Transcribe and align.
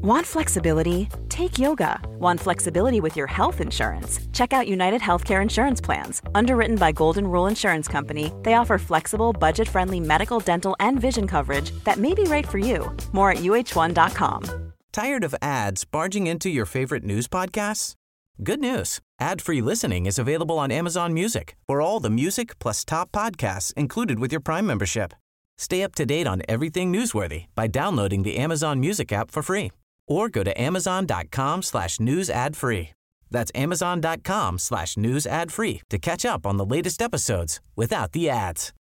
Want 0.00 0.24
flexibility? 0.24 1.08
Take 1.28 1.58
yoga. 1.58 1.98
Want 2.20 2.38
flexibility 2.38 3.00
with 3.00 3.16
your 3.16 3.26
health 3.26 3.60
insurance? 3.60 4.20
Check 4.32 4.52
out 4.52 4.68
United 4.68 5.00
Healthcare 5.00 5.42
Insurance 5.42 5.80
Plans. 5.80 6.22
Underwritten 6.36 6.76
by 6.76 6.92
Golden 6.92 7.26
Rule 7.26 7.48
Insurance 7.48 7.88
Company, 7.88 8.32
they 8.44 8.54
offer 8.54 8.78
flexible, 8.78 9.32
budget 9.32 9.68
friendly 9.68 9.98
medical, 9.98 10.38
dental, 10.38 10.76
and 10.78 11.00
vision 11.00 11.26
coverage 11.26 11.72
that 11.82 11.96
may 11.96 12.14
be 12.14 12.22
right 12.24 12.46
for 12.46 12.58
you. 12.58 12.96
More 13.10 13.32
at 13.32 13.38
uh1.com. 13.38 14.72
Tired 14.92 15.24
of 15.24 15.34
ads 15.42 15.84
barging 15.84 16.28
into 16.28 16.48
your 16.48 16.64
favorite 16.64 17.02
news 17.02 17.26
podcasts? 17.26 17.94
Good 18.40 18.60
news 18.60 19.00
ad 19.18 19.42
free 19.42 19.60
listening 19.60 20.06
is 20.06 20.16
available 20.16 20.60
on 20.60 20.70
Amazon 20.70 21.12
Music 21.12 21.56
for 21.66 21.80
all 21.80 21.98
the 21.98 22.10
music 22.10 22.56
plus 22.60 22.84
top 22.84 23.10
podcasts 23.10 23.74
included 23.74 24.20
with 24.20 24.30
your 24.30 24.40
Prime 24.40 24.64
membership. 24.64 25.12
Stay 25.56 25.82
up 25.82 25.96
to 25.96 26.06
date 26.06 26.28
on 26.28 26.40
everything 26.48 26.92
newsworthy 26.92 27.46
by 27.56 27.66
downloading 27.66 28.22
the 28.22 28.36
Amazon 28.36 28.78
Music 28.78 29.12
app 29.12 29.32
for 29.32 29.42
free 29.42 29.72
or 30.08 30.28
go 30.28 30.42
to 30.42 30.60
amazon.com 30.60 31.62
slash 31.62 32.00
news 32.00 32.28
ad 32.28 32.56
free. 32.56 32.90
That's 33.30 33.52
amazon.com 33.54 34.58
slash 34.58 34.96
news 34.96 35.26
ad 35.26 35.52
free 35.52 35.82
to 35.90 35.98
catch 35.98 36.24
up 36.24 36.46
on 36.46 36.56
the 36.56 36.64
latest 36.64 37.00
episodes 37.00 37.60
without 37.76 38.12
the 38.12 38.28
ads. 38.28 38.72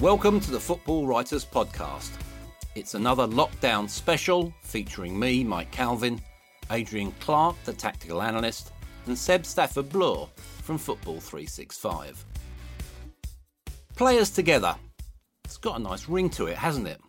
Welcome 0.00 0.38
to 0.38 0.52
the 0.52 0.60
Football 0.60 1.08
Writers 1.08 1.44
Podcast. 1.44 2.10
It's 2.76 2.94
another 2.94 3.26
lockdown 3.26 3.90
special 3.90 4.54
featuring 4.62 5.18
me, 5.18 5.42
Mike 5.42 5.72
Calvin, 5.72 6.20
Adrian 6.70 7.10
Clarke, 7.18 7.56
the 7.64 7.72
tactical 7.72 8.22
analyst, 8.22 8.70
and 9.06 9.18
Seb 9.18 9.44
Stafford 9.44 9.88
Bloor 9.88 10.28
from 10.62 10.78
Football 10.78 11.18
365. 11.18 12.24
Players 13.98 14.30
together. 14.30 14.76
It's 15.44 15.56
got 15.56 15.80
a 15.80 15.82
nice 15.82 16.08
ring 16.08 16.30
to 16.30 16.46
it, 16.46 16.56
hasn't 16.56 16.86
it? 16.86 17.00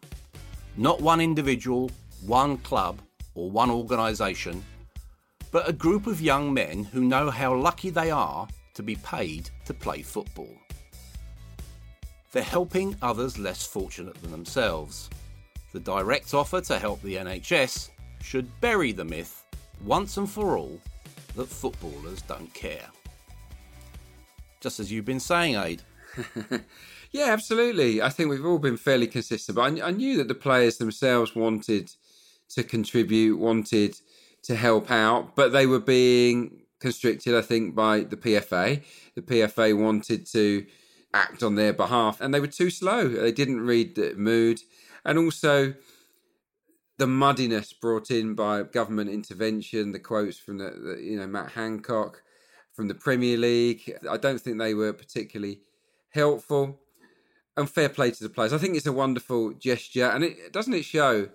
Not 0.75 0.99
one 0.99 1.21
individual, 1.21 1.91
one 2.25 2.57
club, 2.57 2.99
or 3.35 3.51
one 3.51 3.69
organisation, 3.69 4.63
but 5.51 5.69
a 5.69 5.71
group 5.71 6.07
of 6.07 6.19
young 6.19 6.51
men 6.51 6.83
who 6.85 7.01
know 7.01 7.29
how 7.29 7.53
lucky 7.53 7.91
they 7.91 8.09
are 8.09 8.47
to 8.73 8.81
be 8.81 8.95
paid 8.95 9.51
to 9.65 9.73
play 9.75 10.01
football. 10.01 10.49
They're 12.31 12.41
helping 12.41 12.95
others 13.03 13.37
less 13.37 13.63
fortunate 13.67 14.19
than 14.23 14.31
themselves. 14.31 15.11
The 15.73 15.81
direct 15.81 16.33
offer 16.33 16.59
to 16.61 16.79
help 16.79 17.03
the 17.03 17.17
NHS 17.17 17.91
should 18.23 18.49
bury 18.61 18.93
the 18.93 19.05
myth, 19.05 19.43
once 19.85 20.17
and 20.17 20.27
for 20.27 20.57
all, 20.57 20.81
that 21.35 21.49
footballers 21.49 22.23
don't 22.23 22.51
care. 22.55 22.87
Just 24.59 24.79
as 24.79 24.91
you've 24.91 25.05
been 25.05 25.19
saying, 25.19 25.53
Aid. 25.55 25.83
yeah, 27.11 27.25
absolutely. 27.25 28.01
I 28.01 28.09
think 28.09 28.29
we've 28.29 28.45
all 28.45 28.59
been 28.59 28.77
fairly 28.77 29.07
consistent, 29.07 29.55
but 29.55 29.61
I, 29.61 29.87
I 29.87 29.91
knew 29.91 30.17
that 30.17 30.27
the 30.27 30.35
players 30.35 30.77
themselves 30.77 31.35
wanted 31.35 31.91
to 32.49 32.63
contribute, 32.63 33.37
wanted 33.37 33.99
to 34.43 34.55
help 34.55 34.89
out, 34.89 35.35
but 35.35 35.51
they 35.51 35.65
were 35.65 35.79
being 35.79 36.61
constricted, 36.79 37.35
I 37.35 37.41
think, 37.41 37.75
by 37.75 38.01
the 38.01 38.17
PFA. 38.17 38.83
The 39.15 39.21
PFA 39.21 39.77
wanted 39.77 40.25
to 40.27 40.65
act 41.13 41.43
on 41.43 41.55
their 41.55 41.73
behalf, 41.73 42.21
and 42.21 42.33
they 42.33 42.39
were 42.39 42.47
too 42.47 42.69
slow. 42.69 43.07
They 43.07 43.31
didn't 43.31 43.61
read 43.61 43.95
the 43.95 44.13
mood, 44.15 44.61
and 45.05 45.17
also 45.17 45.73
the 46.97 47.07
muddiness 47.07 47.73
brought 47.73 48.11
in 48.11 48.35
by 48.35 48.63
government 48.63 49.09
intervention. 49.09 49.91
The 49.91 49.99
quotes 49.99 50.37
from 50.37 50.57
the, 50.57 50.71
the 50.71 51.01
you 51.01 51.17
know 51.17 51.27
Matt 51.27 51.51
Hancock 51.51 52.21
from 52.73 52.87
the 52.87 52.95
Premier 52.95 53.37
League. 53.37 53.93
I 54.09 54.17
don't 54.17 54.39
think 54.39 54.57
they 54.57 54.73
were 54.73 54.93
particularly 54.93 55.61
helpful. 56.09 56.79
And 57.57 57.69
fair 57.69 57.89
play 57.89 58.11
to 58.11 58.23
the 58.23 58.29
players. 58.29 58.53
I 58.53 58.57
think 58.57 58.77
it's 58.77 58.85
a 58.85 58.93
wonderful 58.93 59.51
gesture, 59.51 60.05
and 60.05 60.23
it 60.23 60.53
doesn't 60.53 60.73
it 60.73 60.85
show 60.85 61.27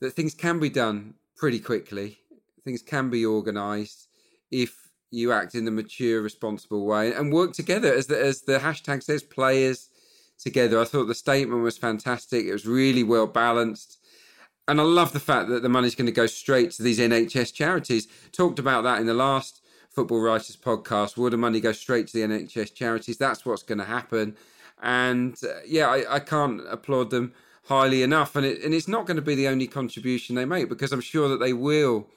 that 0.00 0.12
things 0.12 0.32
can 0.32 0.60
be 0.60 0.70
done 0.70 1.14
pretty 1.36 1.58
quickly. 1.58 2.18
Things 2.62 2.80
can 2.80 3.10
be 3.10 3.26
organised 3.26 4.08
if 4.52 4.90
you 5.10 5.32
act 5.32 5.54
in 5.54 5.66
a 5.66 5.72
mature, 5.72 6.22
responsible 6.22 6.86
way 6.86 7.12
and 7.12 7.32
work 7.32 7.54
together, 7.54 7.92
as 7.92 8.06
the 8.06 8.20
as 8.20 8.42
the 8.42 8.58
hashtag 8.58 9.02
says, 9.02 9.24
players 9.24 9.88
together. 10.38 10.80
I 10.80 10.84
thought 10.84 11.06
the 11.06 11.14
statement 11.14 11.62
was 11.62 11.78
fantastic. 11.78 12.44
It 12.44 12.52
was 12.52 12.66
really 12.66 13.02
well 13.02 13.26
balanced. 13.26 13.98
And 14.66 14.80
I 14.80 14.84
love 14.84 15.12
the 15.12 15.20
fact 15.20 15.48
that 15.50 15.62
the 15.62 15.68
money's 15.68 15.94
going 15.94 16.06
to 16.06 16.12
go 16.12 16.26
straight 16.26 16.70
to 16.72 16.82
these 16.82 16.98
NHS 16.98 17.52
charities. 17.52 18.08
Talked 18.32 18.58
about 18.58 18.82
that 18.84 19.00
in 19.00 19.06
the 19.06 19.14
last 19.14 19.60
Football 19.94 20.20
Writers 20.20 20.56
podcast. 20.56 21.16
Will 21.16 21.30
the 21.30 21.36
money 21.36 21.60
go 21.60 21.72
straight 21.72 22.08
to 22.08 22.12
the 22.12 22.26
NHS 22.26 22.74
charities? 22.74 23.16
That's 23.16 23.46
what's 23.46 23.62
going 23.62 23.78
to 23.78 23.84
happen. 23.84 24.36
And 24.82 25.38
uh, 25.44 25.60
yeah, 25.66 25.88
I, 25.88 26.16
I, 26.16 26.20
can't 26.20 26.60
applaud 26.68 27.10
them 27.10 27.32
highly 27.66 28.02
enough. 28.02 28.34
And, 28.34 28.44
it, 28.44 28.62
and 28.62 28.74
it's 28.74 28.88
not 28.88 29.06
going 29.06 29.16
to 29.16 29.22
be 29.22 29.36
the 29.36 29.48
only 29.48 29.68
contribution 29.68 30.34
they 30.34 30.44
make 30.44 30.68
because 30.68 30.92
I'm 30.92 31.00
sure 31.00 31.28
that 31.28 31.38
they 31.38 31.52
will 31.52 32.08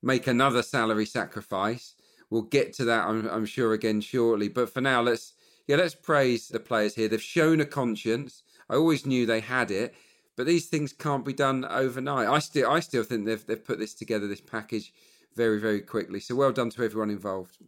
make 0.00 0.26
another 0.26 0.62
salary 0.62 1.06
sacrifice. 1.06 1.94
We'll 2.30 2.42
get 2.42 2.72
to 2.74 2.84
that, 2.84 3.06
I'm, 3.06 3.28
I'm 3.28 3.46
sure, 3.46 3.72
again 3.72 4.00
shortly. 4.00 4.48
But 4.48 4.70
for 4.70 4.80
now, 4.80 5.02
let's 5.02 5.32
yeah, 5.66 5.76
let's 5.76 5.94
praise 5.94 6.48
the 6.48 6.60
players 6.60 6.94
here. 6.94 7.08
They've 7.08 7.20
shown 7.20 7.60
a 7.60 7.66
conscience. 7.66 8.42
I 8.70 8.76
always 8.76 9.04
knew 9.04 9.26
they 9.26 9.40
had 9.40 9.70
it, 9.70 9.94
but 10.36 10.46
these 10.46 10.66
things 10.66 10.92
can't 10.92 11.24
be 11.24 11.32
done 11.32 11.64
overnight. 11.66 12.28
I 12.28 12.38
still, 12.38 12.70
I 12.70 12.80
still 12.80 13.02
think 13.02 13.26
they've 13.26 13.44
they've 13.44 13.64
put 13.64 13.78
this 13.78 13.94
together, 13.94 14.26
this 14.26 14.40
package, 14.40 14.92
very, 15.38 15.60
very 15.60 15.80
quickly. 15.80 16.18
So 16.18 16.34
well 16.34 16.50
done 16.50 16.68
to 16.70 16.82
everyone 16.82 17.10
involved. 17.10 17.58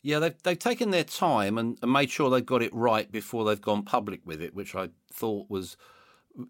Yeah, 0.00 0.20
they've 0.20 0.42
they've 0.44 0.58
taken 0.58 0.90
their 0.92 1.04
time 1.04 1.58
and, 1.58 1.76
and 1.82 1.92
made 1.92 2.08
sure 2.08 2.30
they've 2.30 2.46
got 2.54 2.62
it 2.62 2.72
right 2.72 3.10
before 3.10 3.44
they've 3.44 3.60
gone 3.60 3.82
public 3.82 4.20
with 4.24 4.40
it, 4.40 4.54
which 4.54 4.76
I 4.76 4.90
thought 5.12 5.50
was, 5.50 5.76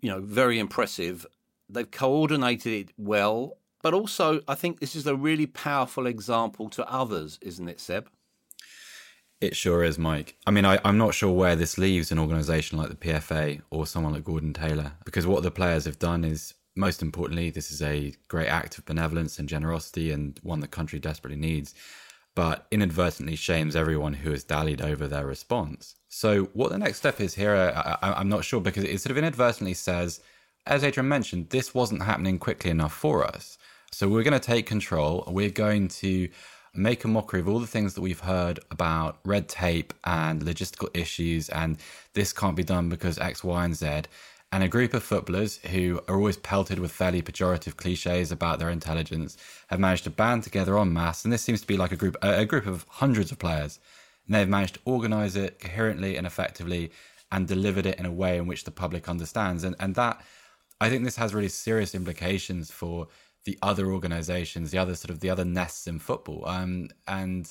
you 0.02 0.10
know, 0.10 0.20
very 0.20 0.58
impressive. 0.58 1.26
They've 1.70 1.90
coordinated 1.90 2.72
it 2.74 2.90
well, 2.98 3.56
but 3.82 3.94
also 3.94 4.42
I 4.46 4.54
think 4.54 4.80
this 4.80 4.94
is 4.94 5.06
a 5.06 5.16
really 5.16 5.46
powerful 5.46 6.06
example 6.06 6.68
to 6.70 6.86
others, 6.92 7.38
isn't 7.40 7.68
it, 7.68 7.80
Seb? 7.80 8.10
It 9.40 9.56
sure 9.56 9.82
is, 9.84 9.98
Mike. 9.98 10.36
I 10.46 10.50
mean, 10.50 10.66
I, 10.66 10.78
am 10.84 10.98
not 10.98 11.14
sure 11.14 11.32
where 11.32 11.56
this 11.56 11.78
leaves 11.78 12.12
an 12.12 12.18
organisation 12.18 12.76
like 12.76 12.90
the 12.90 12.96
PFA 12.96 13.62
or 13.70 13.86
someone 13.86 14.12
like 14.12 14.24
Gordon 14.24 14.52
Taylor, 14.52 14.92
because 15.04 15.26
what 15.26 15.42
the 15.42 15.52
players 15.52 15.84
have 15.84 15.98
done 15.98 16.24
is 16.24 16.54
most 16.78 17.02
importantly, 17.02 17.50
this 17.50 17.70
is 17.72 17.82
a 17.82 18.14
great 18.28 18.46
act 18.46 18.78
of 18.78 18.86
benevolence 18.86 19.38
and 19.38 19.48
generosity 19.48 20.12
and 20.12 20.38
one 20.42 20.60
the 20.60 20.68
country 20.68 21.00
desperately 21.00 21.38
needs, 21.38 21.74
but 22.36 22.66
inadvertently 22.70 23.34
shames 23.34 23.74
everyone 23.74 24.14
who 24.14 24.30
has 24.30 24.44
dallied 24.44 24.80
over 24.80 25.08
their 25.08 25.26
response. 25.26 25.96
So, 26.08 26.44
what 26.54 26.70
the 26.70 26.78
next 26.78 26.98
step 26.98 27.20
is 27.20 27.34
here, 27.34 27.54
I, 27.54 28.20
am 28.20 28.28
not 28.28 28.44
sure 28.44 28.60
because 28.60 28.84
it 28.84 29.00
sort 29.00 29.10
of 29.10 29.18
inadvertently 29.18 29.74
says, 29.74 30.20
as 30.66 30.84
Adrian 30.84 31.08
mentioned, 31.08 31.50
this 31.50 31.74
wasn't 31.74 32.04
happening 32.04 32.38
quickly 32.38 32.70
enough 32.70 32.94
for 32.94 33.24
us. 33.24 33.58
So, 33.90 34.08
we're 34.08 34.22
going 34.22 34.40
to 34.40 34.46
take 34.46 34.66
control. 34.66 35.24
We're 35.26 35.50
going 35.50 35.88
to 35.88 36.28
make 36.74 37.02
a 37.02 37.08
mockery 37.08 37.40
of 37.40 37.48
all 37.48 37.58
the 37.58 37.66
things 37.66 37.94
that 37.94 38.02
we've 38.02 38.20
heard 38.20 38.60
about 38.70 39.18
red 39.24 39.48
tape 39.48 39.92
and 40.04 40.42
logistical 40.42 40.96
issues, 40.96 41.48
and 41.48 41.76
this 42.14 42.32
can't 42.32 42.54
be 42.54 42.62
done 42.62 42.88
because 42.88 43.18
X, 43.18 43.42
Y, 43.42 43.64
and 43.64 43.74
Z 43.74 44.02
and 44.50 44.62
a 44.62 44.68
group 44.68 44.94
of 44.94 45.02
footballers 45.02 45.58
who 45.58 46.00
are 46.08 46.16
always 46.16 46.38
pelted 46.38 46.78
with 46.78 46.90
fairly 46.90 47.20
pejorative 47.20 47.76
cliches 47.76 48.32
about 48.32 48.58
their 48.58 48.70
intelligence 48.70 49.36
have 49.68 49.78
managed 49.78 50.04
to 50.04 50.10
band 50.10 50.42
together 50.42 50.78
en 50.78 50.92
masse, 50.92 51.24
and 51.24 51.32
this 51.32 51.42
seems 51.42 51.60
to 51.60 51.66
be 51.66 51.76
like 51.76 51.92
a 51.92 51.96
group 51.96 52.16
a 52.22 52.44
group 52.46 52.66
of 52.66 52.86
hundreds 52.88 53.30
of 53.30 53.38
players, 53.38 53.78
and 54.26 54.34
they've 54.34 54.48
managed 54.48 54.74
to 54.74 54.80
organise 54.84 55.36
it 55.36 55.60
coherently 55.60 56.16
and 56.16 56.26
effectively 56.26 56.90
and 57.30 57.46
delivered 57.46 57.84
it 57.84 57.98
in 57.98 58.06
a 58.06 58.12
way 58.12 58.38
in 58.38 58.46
which 58.46 58.64
the 58.64 58.70
public 58.70 59.08
understands, 59.08 59.64
and 59.64 59.76
and 59.80 59.94
that 59.96 60.22
I 60.80 60.88
think 60.88 61.04
this 61.04 61.16
has 61.16 61.34
really 61.34 61.48
serious 61.48 61.94
implications 61.94 62.70
for 62.70 63.08
the 63.44 63.58
other 63.62 63.92
organisations, 63.92 64.70
the 64.70 64.78
other 64.78 64.94
sort 64.94 65.10
of 65.10 65.20
the 65.20 65.30
other 65.30 65.44
nests 65.44 65.86
in 65.86 65.98
football, 65.98 66.46
um, 66.46 66.88
and. 67.06 67.48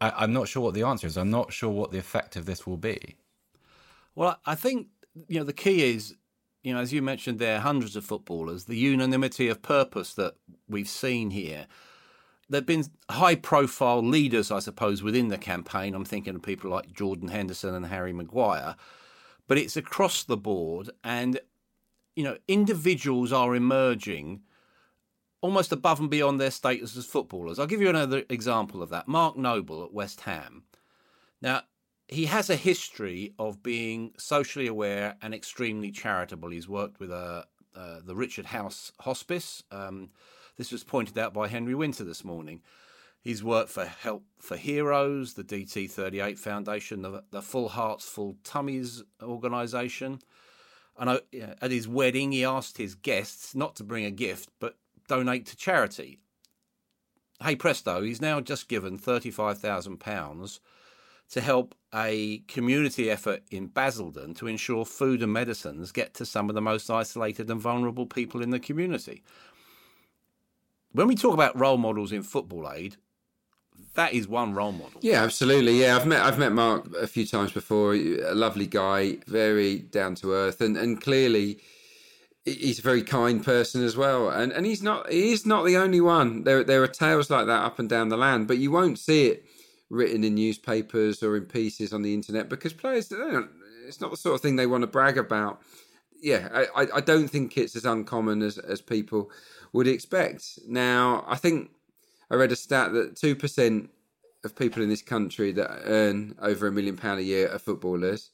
I, 0.00 0.10
I'm 0.16 0.32
not 0.32 0.48
sure 0.48 0.64
what 0.64 0.74
the 0.74 0.82
answer 0.82 1.06
is. 1.06 1.16
I'm 1.16 1.30
not 1.30 1.52
sure 1.52 1.70
what 1.70 1.92
the 1.92 1.98
effect 1.98 2.34
of 2.34 2.44
this 2.44 2.66
will 2.66 2.76
be. 2.76 3.14
Well, 4.16 4.40
I 4.44 4.56
think 4.56 4.88
you 5.28 5.38
know, 5.38 5.44
the 5.44 5.52
key 5.52 5.94
is, 5.94 6.14
you 6.62 6.74
know, 6.74 6.80
as 6.80 6.92
you 6.92 7.02
mentioned 7.02 7.38
there, 7.38 7.60
hundreds 7.60 7.96
of 7.96 8.04
footballers, 8.04 8.64
the 8.64 8.76
unanimity 8.76 9.48
of 9.48 9.62
purpose 9.62 10.14
that 10.14 10.34
we've 10.68 10.88
seen 10.88 11.30
here. 11.30 11.66
There 12.48 12.58
have 12.58 12.66
been 12.66 12.84
high 13.10 13.36
profile 13.36 14.02
leaders, 14.02 14.50
I 14.50 14.58
suppose, 14.58 15.02
within 15.02 15.28
the 15.28 15.38
campaign. 15.38 15.94
I'm 15.94 16.04
thinking 16.04 16.34
of 16.34 16.42
people 16.42 16.70
like 16.70 16.92
Jordan 16.92 17.28
Henderson 17.28 17.74
and 17.74 17.86
Harry 17.86 18.12
Maguire, 18.12 18.76
but 19.48 19.58
it's 19.58 19.76
across 19.76 20.24
the 20.24 20.36
board. 20.36 20.90
And, 21.02 21.40
you 22.14 22.24
know, 22.24 22.36
individuals 22.48 23.32
are 23.32 23.54
emerging 23.54 24.42
almost 25.40 25.72
above 25.72 25.98
and 25.98 26.10
beyond 26.10 26.40
their 26.40 26.50
status 26.50 26.96
as 26.96 27.04
footballers. 27.04 27.58
I'll 27.58 27.66
give 27.66 27.80
you 27.80 27.88
another 27.88 28.22
example 28.28 28.82
of 28.82 28.90
that. 28.90 29.08
Mark 29.08 29.36
Noble 29.36 29.84
at 29.84 29.92
West 29.92 30.20
Ham. 30.22 30.64
Now, 31.40 31.62
he 32.12 32.26
has 32.26 32.50
a 32.50 32.56
history 32.56 33.32
of 33.38 33.62
being 33.62 34.12
socially 34.18 34.66
aware 34.66 35.16
and 35.22 35.34
extremely 35.34 35.90
charitable. 35.90 36.50
He's 36.50 36.68
worked 36.68 37.00
with 37.00 37.10
uh, 37.10 37.44
uh, 37.74 38.00
the 38.04 38.14
Richard 38.14 38.46
House 38.46 38.92
Hospice. 39.00 39.62
Um, 39.70 40.10
this 40.58 40.70
was 40.70 40.84
pointed 40.84 41.16
out 41.18 41.32
by 41.32 41.48
Henry 41.48 41.74
Winter 41.74 42.04
this 42.04 42.22
morning. 42.22 42.60
He's 43.22 43.42
worked 43.42 43.70
for 43.70 43.86
Help 43.86 44.24
for 44.38 44.56
Heroes, 44.56 45.34
the 45.34 45.44
DT38 45.44 46.38
Foundation, 46.38 47.02
the, 47.02 47.24
the 47.30 47.40
Full 47.40 47.70
Hearts, 47.70 48.04
Full 48.04 48.36
Tummies 48.44 49.02
organisation. 49.22 50.20
And 50.98 51.08
I, 51.08 51.20
at 51.62 51.70
his 51.70 51.88
wedding, 51.88 52.32
he 52.32 52.44
asked 52.44 52.76
his 52.76 52.94
guests 52.94 53.54
not 53.54 53.76
to 53.76 53.84
bring 53.84 54.04
a 54.04 54.10
gift, 54.10 54.50
but 54.60 54.76
donate 55.08 55.46
to 55.46 55.56
charity. 55.56 56.18
Hey 57.42 57.56
presto, 57.56 58.02
he's 58.02 58.20
now 58.20 58.40
just 58.40 58.68
given 58.68 58.98
£35,000 58.98 60.60
to 61.30 61.40
help 61.40 61.74
a 61.94 62.38
community 62.48 63.10
effort 63.10 63.42
in 63.50 63.66
Basildon 63.66 64.34
to 64.34 64.46
ensure 64.46 64.84
food 64.84 65.22
and 65.22 65.32
medicines 65.32 65.92
get 65.92 66.14
to 66.14 66.26
some 66.26 66.48
of 66.48 66.54
the 66.54 66.60
most 66.60 66.90
isolated 66.90 67.50
and 67.50 67.60
vulnerable 67.60 68.06
people 68.06 68.42
in 68.42 68.50
the 68.50 68.60
community. 68.60 69.22
When 70.92 71.06
we 71.06 71.14
talk 71.14 71.34
about 71.34 71.58
role 71.58 71.78
models 71.78 72.12
in 72.12 72.22
football 72.22 72.70
aid, 72.70 72.96
that 73.94 74.12
is 74.12 74.28
one 74.28 74.54
role 74.54 74.72
model. 74.72 75.00
Yeah, 75.02 75.22
absolutely. 75.22 75.80
Yeah, 75.80 75.96
I've 75.96 76.06
met 76.06 76.20
I've 76.20 76.38
met 76.38 76.52
Mark 76.52 76.94
a 76.96 77.06
few 77.06 77.26
times 77.26 77.52
before. 77.52 77.94
A 77.94 78.34
lovely 78.34 78.66
guy, 78.66 79.18
very 79.26 79.78
down 79.78 80.14
to 80.16 80.32
earth, 80.32 80.60
and 80.60 80.76
and 80.76 81.00
clearly 81.00 81.60
he's 82.44 82.78
a 82.78 82.82
very 82.82 83.02
kind 83.02 83.44
person 83.44 83.84
as 83.84 83.96
well. 83.96 84.30
And 84.30 84.52
and 84.52 84.66
he's 84.66 84.82
not 84.82 85.10
he 85.10 85.32
is 85.32 85.44
not 85.44 85.64
the 85.66 85.76
only 85.76 86.00
one. 86.00 86.44
There 86.44 86.64
there 86.64 86.82
are 86.82 86.88
tales 86.88 87.30
like 87.30 87.46
that 87.46 87.64
up 87.64 87.78
and 87.78 87.88
down 87.88 88.08
the 88.08 88.16
land, 88.16 88.48
but 88.48 88.58
you 88.58 88.70
won't 88.70 88.98
see 88.98 89.26
it 89.26 89.44
written 89.92 90.24
in 90.24 90.34
newspapers 90.34 91.22
or 91.22 91.36
in 91.36 91.44
pieces 91.44 91.92
on 91.92 92.00
the 92.00 92.14
internet 92.14 92.48
because 92.48 92.72
players 92.72 93.12
it's 93.86 94.00
not 94.00 94.10
the 94.10 94.16
sort 94.16 94.34
of 94.34 94.40
thing 94.40 94.56
they 94.56 94.66
want 94.66 94.80
to 94.80 94.86
brag 94.86 95.18
about. 95.18 95.60
Yeah, 96.22 96.48
I, 96.74 96.86
I 96.94 97.00
don't 97.00 97.28
think 97.28 97.58
it's 97.58 97.76
as 97.76 97.84
uncommon 97.84 98.42
as, 98.42 98.56
as 98.56 98.80
people 98.80 99.30
would 99.72 99.86
expect. 99.86 100.58
Now, 100.66 101.24
I 101.28 101.36
think 101.36 101.70
I 102.30 102.36
read 102.36 102.52
a 102.52 102.56
stat 102.56 102.92
that 102.92 103.16
two 103.16 103.36
percent 103.36 103.90
of 104.44 104.56
people 104.56 104.82
in 104.82 104.88
this 104.88 105.02
country 105.02 105.52
that 105.52 105.82
earn 105.84 106.36
over 106.40 106.66
a 106.66 106.72
million 106.72 106.96
pound 106.96 107.20
a 107.20 107.24
year 107.24 107.52
are 107.52 107.58
footballers. 107.58 108.30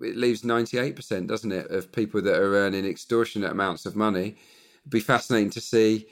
It 0.00 0.16
leaves 0.16 0.44
ninety 0.44 0.78
eight 0.78 0.94
percent, 0.94 1.26
doesn't 1.26 1.50
it, 1.50 1.70
of 1.70 1.90
people 1.90 2.22
that 2.22 2.38
are 2.38 2.56
earning 2.56 2.84
extortionate 2.84 3.50
amounts 3.50 3.84
of 3.84 3.96
money. 3.96 4.36
It'd 4.82 4.90
be 4.90 5.00
fascinating 5.00 5.50
to 5.50 5.60
see 5.60 6.06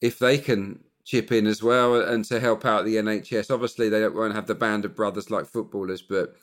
if 0.00 0.20
they 0.20 0.38
can 0.38 0.84
chip 1.08 1.32
in 1.32 1.46
as 1.46 1.62
well 1.62 1.94
and 1.94 2.22
to 2.26 2.38
help 2.38 2.66
out 2.66 2.84
the 2.84 2.96
NHS. 2.96 3.50
Obviously, 3.50 3.88
they 3.88 4.06
won't 4.08 4.34
have 4.34 4.46
the 4.46 4.54
band 4.54 4.84
of 4.84 4.94
brothers 4.94 5.30
like 5.30 5.46
footballers, 5.46 6.02
but 6.02 6.36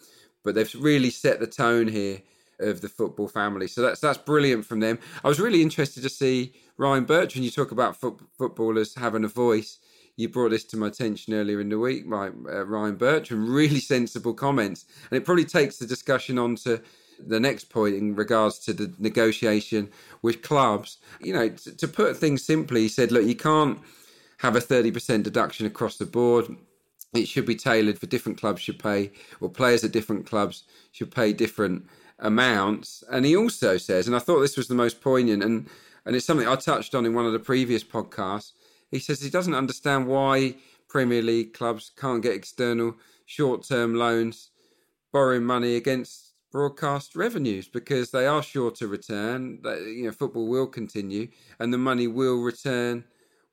but 0.43 0.55
they've 0.55 0.75
really 0.75 1.09
set 1.09 1.39
the 1.39 1.47
tone 1.47 1.87
here 1.87 2.21
of 2.59 2.81
the 2.81 2.89
football 2.89 3.27
family. 3.27 3.67
So 3.67 3.83
that's 3.83 3.99
that's 3.99 4.17
brilliant 4.17 4.65
from 4.65 4.79
them. 4.79 4.97
I 5.23 5.27
was 5.27 5.39
really 5.39 5.61
interested 5.61 6.01
to 6.01 6.09
see 6.09 6.53
Ryan 6.77 7.05
Birch 7.05 7.29
Bertrand. 7.29 7.45
You 7.45 7.51
talk 7.51 7.71
about 7.71 7.97
footballers 8.37 8.95
having 8.95 9.23
a 9.23 9.27
voice 9.27 9.77
you 10.17 10.29
brought 10.29 10.51
this 10.51 10.63
to 10.63 10.77
my 10.77 10.87
attention 10.87 11.33
earlier 11.33 11.59
in 11.59 11.69
the 11.69 11.77
week, 11.77 12.05
my, 12.05 12.27
uh, 12.27 12.65
Ryan 12.65 12.95
Bertrand. 12.95 13.49
Really 13.49 13.79
sensible 13.93 14.33
comments, 14.33 14.85
and 15.11 15.17
it 15.17 15.25
probably 15.25 15.45
takes 15.45 15.77
the 15.77 15.85
discussion 15.85 16.39
on 16.39 16.55
to 16.57 16.81
the 17.19 17.39
next 17.39 17.69
point 17.69 17.95
in 17.95 18.15
regards 18.15 18.59
to 18.59 18.73
the 18.73 18.93
negotiation 18.97 19.89
with 20.21 20.41
clubs. 20.41 20.97
You 21.21 21.33
know, 21.33 21.49
to, 21.49 21.77
to 21.77 21.87
put 21.87 22.17
things 22.17 22.43
simply, 22.43 22.81
he 22.81 22.87
said, 22.87 23.11
look, 23.11 23.25
you 23.25 23.35
can't 23.35 23.79
have 24.39 24.55
a 24.55 24.59
30% 24.59 25.23
deduction 25.23 25.65
across 25.65 25.97
the 25.97 26.05
board. 26.05 26.55
It 27.13 27.27
should 27.27 27.45
be 27.45 27.55
tailored 27.55 27.99
for 27.99 28.07
different 28.07 28.39
clubs 28.39 28.61
should 28.61 28.79
pay, 28.79 29.11
or 29.39 29.49
players 29.49 29.83
at 29.83 29.91
different 29.91 30.25
clubs 30.25 30.63
should 30.91 31.11
pay 31.11 31.33
different 31.33 31.85
amounts. 32.19 33.03
And 33.11 33.25
he 33.25 33.35
also 33.35 33.77
says, 33.77 34.07
and 34.07 34.15
I 34.15 34.19
thought 34.19 34.41
this 34.41 34.57
was 34.57 34.67
the 34.67 34.75
most 34.75 35.01
poignant, 35.01 35.43
and 35.43 35.69
and 36.05 36.15
it's 36.15 36.25
something 36.25 36.47
I 36.47 36.55
touched 36.55 36.93
on 36.93 37.05
in 37.05 37.15
one 37.15 37.25
of 37.25 37.33
the 37.33 37.39
previous 37.39 37.83
podcasts. 37.83 38.51
He 38.91 38.99
says 38.99 39.21
he 39.21 39.29
doesn't 39.29 39.55
understand 39.55 40.07
why 40.07 40.55
Premier 40.87 41.21
League 41.21 41.53
clubs 41.53 41.91
can't 41.97 42.21
get 42.21 42.35
external 42.35 42.95
short 43.25 43.67
term 43.67 43.95
loans 43.95 44.51
borrowing 45.11 45.43
money 45.43 45.75
against 45.75 46.33
broadcast 46.51 47.15
revenues 47.15 47.67
because 47.67 48.11
they 48.11 48.27
are 48.27 48.43
sure 48.43 48.71
to 48.71 48.87
return. 48.87 49.59
You 49.63 50.05
know, 50.05 50.11
football 50.11 50.47
will 50.47 50.67
continue 50.67 51.27
and 51.59 51.73
the 51.73 51.77
money 51.77 52.07
will 52.07 52.41
return 52.41 53.03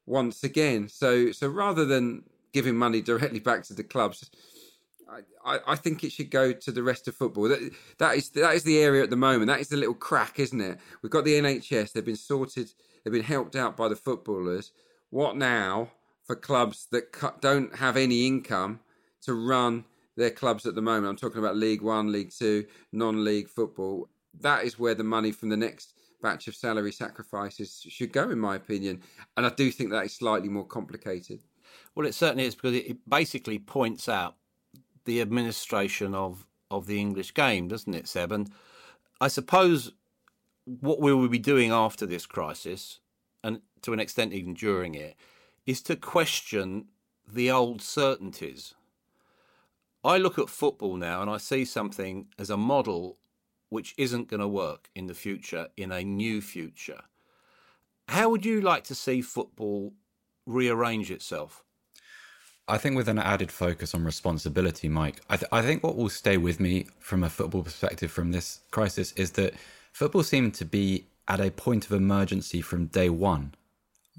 once 0.06 0.42
again. 0.44 0.88
So, 0.88 1.32
so 1.32 1.48
rather 1.48 1.84
than 1.84 2.24
giving 2.52 2.76
money 2.76 3.00
directly 3.00 3.40
back 3.40 3.62
to 3.64 3.74
the 3.74 3.84
clubs, 3.84 4.30
I, 5.44 5.58
I, 5.66 5.76
think 5.76 6.04
it 6.04 6.12
should 6.12 6.30
go 6.30 6.52
to 6.52 6.72
the 6.72 6.82
rest 6.82 7.08
of 7.08 7.14
football. 7.14 7.48
That 7.48 7.70
that 7.98 8.16
is 8.16 8.30
that 8.30 8.54
is 8.54 8.64
the 8.64 8.78
area 8.78 9.02
at 9.02 9.10
the 9.10 9.16
moment. 9.16 9.48
That 9.48 9.60
is 9.60 9.68
the 9.68 9.76
little 9.76 9.94
crack, 9.94 10.38
isn't 10.38 10.60
it? 10.60 10.78
We've 11.02 11.12
got 11.12 11.24
the 11.24 11.34
NHS. 11.34 11.92
They've 11.92 12.04
been 12.04 12.16
sorted. 12.16 12.72
They've 13.04 13.12
been 13.12 13.22
helped 13.22 13.56
out 13.56 13.76
by 13.76 13.88
the 13.88 13.96
footballers. 13.96 14.72
What 15.10 15.36
now 15.36 15.90
for 16.24 16.36
clubs 16.36 16.86
that 16.92 17.40
don't 17.40 17.76
have 17.76 17.96
any 17.96 18.26
income 18.26 18.80
to 19.22 19.34
run 19.34 19.84
their 20.16 20.30
clubs 20.30 20.66
at 20.66 20.74
the 20.74 20.82
moment? 20.82 21.08
I'm 21.08 21.16
talking 21.16 21.40
about 21.40 21.56
League 21.56 21.82
One, 21.82 22.12
League 22.12 22.30
Two, 22.30 22.66
non-league 22.92 23.48
football. 23.48 24.08
That 24.40 24.64
is 24.64 24.78
where 24.78 24.94
the 24.94 25.04
money 25.04 25.32
from 25.32 25.50
the 25.50 25.56
next 25.56 25.94
batch 26.22 26.48
of 26.48 26.54
salary 26.54 26.92
sacrifices 26.92 27.84
should 27.88 28.12
go, 28.12 28.30
in 28.30 28.38
my 28.38 28.56
opinion. 28.56 29.02
And 29.36 29.44
I 29.44 29.50
do 29.50 29.70
think 29.70 29.90
that 29.90 30.06
is 30.06 30.14
slightly 30.14 30.48
more 30.48 30.66
complicated. 30.66 31.40
Well, 31.94 32.06
it 32.06 32.14
certainly 32.14 32.44
is 32.44 32.54
because 32.54 32.74
it 32.74 32.98
basically 33.08 33.58
points 33.58 34.08
out 34.08 34.36
the 35.04 35.20
administration 35.20 36.14
of, 36.14 36.46
of 36.70 36.86
the 36.86 37.00
English 37.00 37.34
game, 37.34 37.68
doesn't 37.68 37.94
it, 37.94 38.08
Seb? 38.08 38.32
And 38.32 38.50
I 39.20 39.28
suppose 39.28 39.92
what 40.64 41.00
we 41.00 41.12
will 41.12 41.28
be 41.28 41.38
doing 41.38 41.72
after 41.72 42.06
this 42.06 42.24
crisis 42.24 43.00
and 43.42 43.60
to 43.82 43.92
an 43.92 44.00
extent 44.00 44.32
even 44.32 44.54
during 44.54 44.94
it, 44.94 45.16
is 45.66 45.82
to 45.82 45.96
question 45.96 46.86
the 47.30 47.50
old 47.50 47.82
certainties. 47.82 48.74
I 50.04 50.18
look 50.18 50.38
at 50.38 50.48
football 50.48 50.96
now 50.96 51.22
and 51.22 51.30
I 51.30 51.36
see 51.38 51.64
something 51.64 52.26
as 52.38 52.50
a 52.50 52.56
model 52.56 53.18
which 53.72 53.94
isn't 53.96 54.28
going 54.28 54.40
to 54.40 54.46
work 54.46 54.90
in 54.94 55.06
the 55.06 55.14
future, 55.14 55.68
in 55.78 55.90
a 55.90 56.04
new 56.04 56.42
future. 56.42 57.00
How 58.06 58.28
would 58.28 58.44
you 58.44 58.60
like 58.60 58.84
to 58.84 58.94
see 58.94 59.22
football 59.22 59.94
rearrange 60.44 61.10
itself? 61.10 61.64
I 62.68 62.76
think 62.76 62.96
with 62.96 63.08
an 63.08 63.18
added 63.18 63.50
focus 63.50 63.94
on 63.94 64.04
responsibility, 64.04 64.90
Mike, 64.90 65.22
I, 65.30 65.38
th- 65.38 65.48
I 65.50 65.62
think 65.62 65.82
what 65.82 65.96
will 65.96 66.10
stay 66.10 66.36
with 66.36 66.60
me 66.60 66.86
from 66.98 67.24
a 67.24 67.30
football 67.30 67.62
perspective 67.62 68.12
from 68.12 68.30
this 68.30 68.60
crisis 68.70 69.12
is 69.12 69.30
that 69.32 69.54
football 69.90 70.22
seemed 70.22 70.52
to 70.56 70.66
be 70.66 71.06
at 71.26 71.40
a 71.40 71.50
point 71.50 71.86
of 71.86 71.92
emergency 71.92 72.60
from 72.60 72.86
day 72.86 73.08
one, 73.08 73.54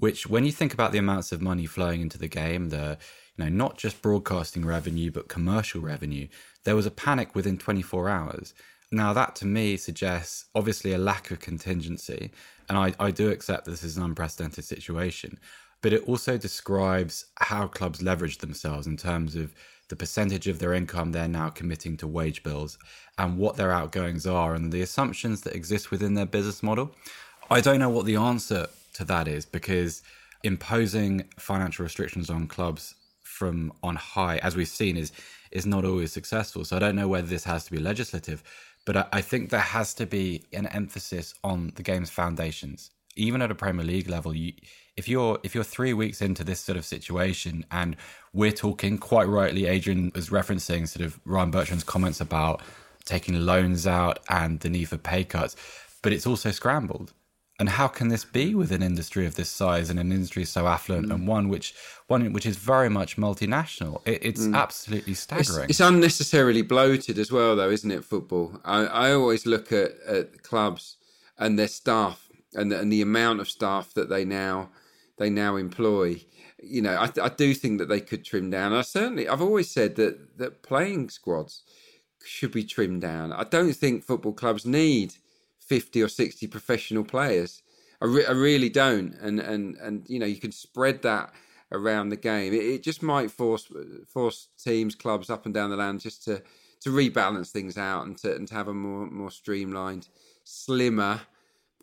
which 0.00 0.26
when 0.26 0.44
you 0.44 0.50
think 0.50 0.74
about 0.74 0.90
the 0.90 0.98
amounts 0.98 1.30
of 1.30 1.40
money 1.40 1.64
flowing 1.64 2.00
into 2.00 2.18
the 2.18 2.28
game, 2.28 2.70
the 2.70 2.98
you 3.36 3.44
know 3.44 3.50
not 3.50 3.78
just 3.78 4.02
broadcasting 4.02 4.66
revenue 4.66 5.12
but 5.12 5.28
commercial 5.28 5.80
revenue, 5.80 6.26
there 6.64 6.74
was 6.74 6.86
a 6.86 6.90
panic 6.90 7.36
within 7.36 7.56
24 7.56 8.08
hours. 8.08 8.52
Now 8.94 9.12
that 9.12 9.34
to 9.36 9.46
me 9.46 9.76
suggests 9.76 10.44
obviously 10.54 10.92
a 10.92 10.98
lack 10.98 11.32
of 11.32 11.40
contingency, 11.40 12.30
and 12.68 12.78
I, 12.78 12.94
I 13.00 13.10
do 13.10 13.28
accept 13.28 13.64
this 13.64 13.82
is 13.82 13.96
an 13.96 14.04
unprecedented 14.04 14.64
situation, 14.64 15.38
but 15.82 15.92
it 15.92 16.08
also 16.08 16.38
describes 16.38 17.26
how 17.40 17.66
clubs 17.66 18.02
leverage 18.02 18.38
themselves 18.38 18.86
in 18.86 18.96
terms 18.96 19.34
of 19.34 19.52
the 19.88 19.96
percentage 19.96 20.46
of 20.46 20.60
their 20.60 20.74
income 20.74 21.10
they're 21.10 21.26
now 21.26 21.48
committing 21.48 21.96
to 21.96 22.06
wage 22.06 22.44
bills 22.44 22.78
and 23.18 23.36
what 23.36 23.56
their 23.56 23.72
outgoings 23.72 24.26
are 24.26 24.54
and 24.54 24.72
the 24.72 24.82
assumptions 24.82 25.40
that 25.40 25.56
exist 25.56 25.90
within 25.90 26.14
their 26.14 26.24
business 26.24 26.62
model. 26.62 26.94
I 27.50 27.60
don't 27.60 27.80
know 27.80 27.90
what 27.90 28.06
the 28.06 28.16
answer 28.16 28.68
to 28.94 29.04
that 29.06 29.26
is 29.26 29.44
because 29.44 30.02
imposing 30.44 31.24
financial 31.36 31.82
restrictions 31.82 32.30
on 32.30 32.46
clubs 32.46 32.94
from 33.22 33.72
on 33.82 33.96
high, 33.96 34.38
as 34.38 34.54
we've 34.54 34.68
seen, 34.68 34.96
is 34.96 35.10
is 35.50 35.66
not 35.66 35.84
always 35.84 36.12
successful. 36.12 36.64
So 36.64 36.76
I 36.76 36.80
don't 36.80 36.96
know 36.96 37.08
whether 37.08 37.26
this 37.26 37.44
has 37.44 37.64
to 37.64 37.70
be 37.70 37.78
legislative, 37.78 38.42
but 38.84 38.96
I, 38.96 39.06
I 39.12 39.20
think 39.20 39.50
there 39.50 39.60
has 39.60 39.94
to 39.94 40.06
be 40.06 40.44
an 40.52 40.66
emphasis 40.66 41.34
on 41.42 41.72
the 41.76 41.82
game's 41.82 42.10
foundations. 42.10 42.90
Even 43.16 43.42
at 43.42 43.50
a 43.50 43.54
Premier 43.54 43.84
League 43.84 44.08
level, 44.08 44.34
you, 44.34 44.52
if 44.96 45.08
you're 45.08 45.38
if 45.42 45.54
you're 45.54 45.64
three 45.64 45.92
weeks 45.92 46.20
into 46.20 46.42
this 46.42 46.60
sort 46.60 46.76
of 46.76 46.84
situation 46.84 47.64
and 47.70 47.96
we're 48.32 48.52
talking 48.52 48.98
quite 48.98 49.28
rightly, 49.28 49.66
Adrian 49.66 50.10
was 50.14 50.30
referencing 50.30 50.88
sort 50.88 51.04
of 51.06 51.20
Ryan 51.24 51.50
Bertrand's 51.50 51.84
comments 51.84 52.20
about 52.20 52.60
taking 53.04 53.38
loans 53.46 53.86
out 53.86 54.18
and 54.28 54.60
the 54.60 54.68
need 54.68 54.88
for 54.88 54.98
pay 54.98 55.24
cuts, 55.24 55.56
but 56.02 56.12
it's 56.12 56.26
also 56.26 56.50
scrambled. 56.50 57.12
And 57.60 57.68
how 57.68 57.86
can 57.86 58.08
this 58.08 58.24
be 58.24 58.54
with 58.54 58.72
an 58.72 58.82
industry 58.82 59.26
of 59.26 59.36
this 59.36 59.48
size 59.48 59.88
and 59.88 60.00
an 60.00 60.10
industry 60.10 60.44
so 60.44 60.66
affluent 60.66 61.08
mm. 61.08 61.14
and 61.14 61.28
one 61.28 61.48
which 61.48 61.72
one 62.08 62.32
which 62.32 62.46
is 62.46 62.56
very 62.56 62.90
much 62.90 63.16
multinational? 63.16 64.02
It, 64.06 64.24
it's 64.24 64.46
mm. 64.46 64.56
absolutely 64.56 65.14
staggering. 65.14 65.70
It's, 65.70 65.78
it's, 65.78 65.80
unnecessarily 65.80 66.62
bloated 66.62 67.16
as 67.16 67.30
well, 67.30 67.54
though, 67.54 67.70
isn't 67.70 67.90
it? 67.90 68.04
Football. 68.04 68.60
I, 68.64 68.86
I 68.86 69.12
always 69.12 69.46
look 69.46 69.70
at, 69.70 69.92
at 70.08 70.42
clubs 70.42 70.96
and 71.38 71.56
their 71.56 71.68
staff 71.68 72.28
and 72.54 72.72
the, 72.72 72.80
and 72.80 72.92
the 72.92 73.02
amount 73.02 73.40
of 73.40 73.48
staff 73.48 73.94
that 73.94 74.08
they 74.08 74.24
now 74.24 74.70
they 75.18 75.30
now 75.30 75.54
employ. 75.54 76.22
You 76.60 76.82
know, 76.82 76.94
I, 76.96 77.10
I 77.22 77.28
do 77.28 77.54
think 77.54 77.78
that 77.78 77.88
they 77.88 78.00
could 78.00 78.24
trim 78.24 78.50
down. 78.50 78.72
I 78.72 78.82
certainly, 78.82 79.28
I've 79.28 79.42
always 79.42 79.70
said 79.70 79.96
that 79.96 80.38
that 80.38 80.62
playing 80.62 81.10
squads 81.10 81.62
should 82.24 82.52
be 82.52 82.64
trimmed 82.64 83.02
down. 83.02 83.32
I 83.32 83.44
don't 83.44 83.74
think 83.74 84.02
football 84.02 84.32
clubs 84.32 84.66
need 84.66 85.14
fifty 85.66 86.02
or 86.02 86.08
sixty 86.08 86.46
professional 86.46 87.04
players. 87.04 87.62
I, 88.02 88.06
re- 88.06 88.26
I 88.26 88.32
really 88.32 88.68
don't. 88.68 89.14
And 89.20 89.40
and 89.40 89.76
and 89.76 90.06
you 90.08 90.18
know, 90.18 90.26
you 90.26 90.40
can 90.40 90.52
spread 90.52 91.02
that 91.02 91.32
around 91.72 92.10
the 92.10 92.16
game. 92.16 92.52
It, 92.52 92.64
it 92.64 92.82
just 92.82 93.02
might 93.02 93.30
force 93.30 93.68
force 94.08 94.48
teams, 94.62 94.94
clubs 94.94 95.30
up 95.30 95.46
and 95.46 95.54
down 95.54 95.70
the 95.70 95.76
land 95.76 96.00
just 96.00 96.24
to 96.24 96.42
to 96.80 96.90
rebalance 96.90 97.50
things 97.50 97.78
out 97.78 98.06
and 98.06 98.16
to 98.18 98.34
and 98.34 98.48
to 98.48 98.54
have 98.54 98.68
a 98.68 98.74
more 98.74 99.06
more 99.10 99.30
streamlined, 99.30 100.08
slimmer 100.44 101.22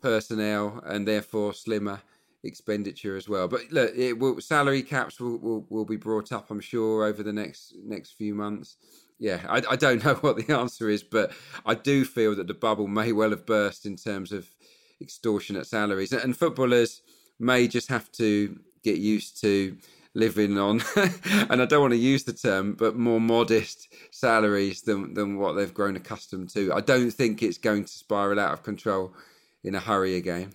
personnel 0.00 0.82
and 0.84 1.06
therefore 1.06 1.54
slimmer 1.54 2.02
expenditure 2.44 3.16
as 3.16 3.28
well. 3.28 3.48
But 3.48 3.70
look, 3.70 3.96
it 3.96 4.18
will, 4.18 4.40
salary 4.40 4.82
caps 4.82 5.20
will, 5.20 5.38
will, 5.38 5.66
will 5.70 5.84
be 5.84 5.96
brought 5.96 6.32
up, 6.32 6.50
I'm 6.50 6.60
sure, 6.60 7.04
over 7.04 7.22
the 7.22 7.32
next 7.32 7.74
next 7.84 8.12
few 8.12 8.34
months. 8.34 8.76
Yeah, 9.22 9.38
I, 9.48 9.62
I 9.70 9.76
don't 9.76 10.04
know 10.04 10.14
what 10.20 10.36
the 10.36 10.52
answer 10.52 10.90
is, 10.90 11.04
but 11.04 11.30
I 11.64 11.76
do 11.76 12.04
feel 12.04 12.34
that 12.34 12.48
the 12.48 12.54
bubble 12.54 12.88
may 12.88 13.12
well 13.12 13.30
have 13.30 13.46
burst 13.46 13.86
in 13.86 13.94
terms 13.94 14.32
of 14.32 14.48
extortionate 15.00 15.68
salaries, 15.68 16.12
and 16.12 16.36
footballers 16.36 17.02
may 17.38 17.68
just 17.68 17.88
have 17.88 18.10
to 18.12 18.58
get 18.82 18.98
used 18.98 19.40
to 19.42 19.76
living 20.14 20.58
on, 20.58 20.82
and 21.48 21.62
I 21.62 21.66
don't 21.66 21.80
want 21.82 21.92
to 21.92 21.98
use 21.98 22.24
the 22.24 22.32
term, 22.32 22.74
but 22.74 22.96
more 22.96 23.20
modest 23.20 23.94
salaries 24.10 24.82
than 24.82 25.14
than 25.14 25.38
what 25.38 25.52
they've 25.52 25.72
grown 25.72 25.94
accustomed 25.94 26.50
to. 26.50 26.72
I 26.74 26.80
don't 26.80 27.12
think 27.12 27.44
it's 27.44 27.58
going 27.58 27.84
to 27.84 27.92
spiral 27.92 28.40
out 28.40 28.52
of 28.52 28.64
control 28.64 29.14
in 29.62 29.76
a 29.76 29.80
hurry 29.80 30.16
again. 30.16 30.52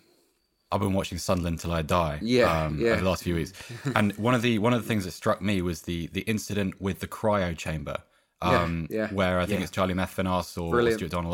I've 0.74 0.82
been 0.82 0.92
watching 0.92 1.20
Sunderland 1.20 1.60
till 1.60 1.72
I 1.72 1.84
die. 1.84 2.20
Yeah, 2.22 2.66
um, 2.66 2.78
yeah. 2.78 2.90
Over 2.90 3.02
the 3.02 3.10
last 3.10 3.24
few 3.24 3.36
weeks, 3.36 3.54
and 3.96 4.12
one 4.18 4.36
of 4.36 4.42
the 4.42 4.60
one 4.60 4.74
of 4.74 4.82
the 4.82 4.88
things 4.90 5.06
that 5.06 5.12
struck 5.12 5.42
me 5.42 5.62
was 5.62 5.84
the 5.84 6.08
the 6.08 6.22
incident 6.22 6.82
with 6.82 7.00
the 7.00 7.08
cryo 7.08 7.58
chamber, 7.58 8.00
um, 8.42 8.88
Yeah, 8.90 8.98
yeah. 8.98 9.08
where 9.14 9.40
I 9.40 9.46
think 9.46 9.60
Yeah. 9.60 9.64
it's 9.64 9.72
Charlie 9.72 9.94
Methven 9.94 10.26
or, 10.58 10.64
or. 10.64 10.92
Stuart 10.98 11.12
Donald 11.12 11.34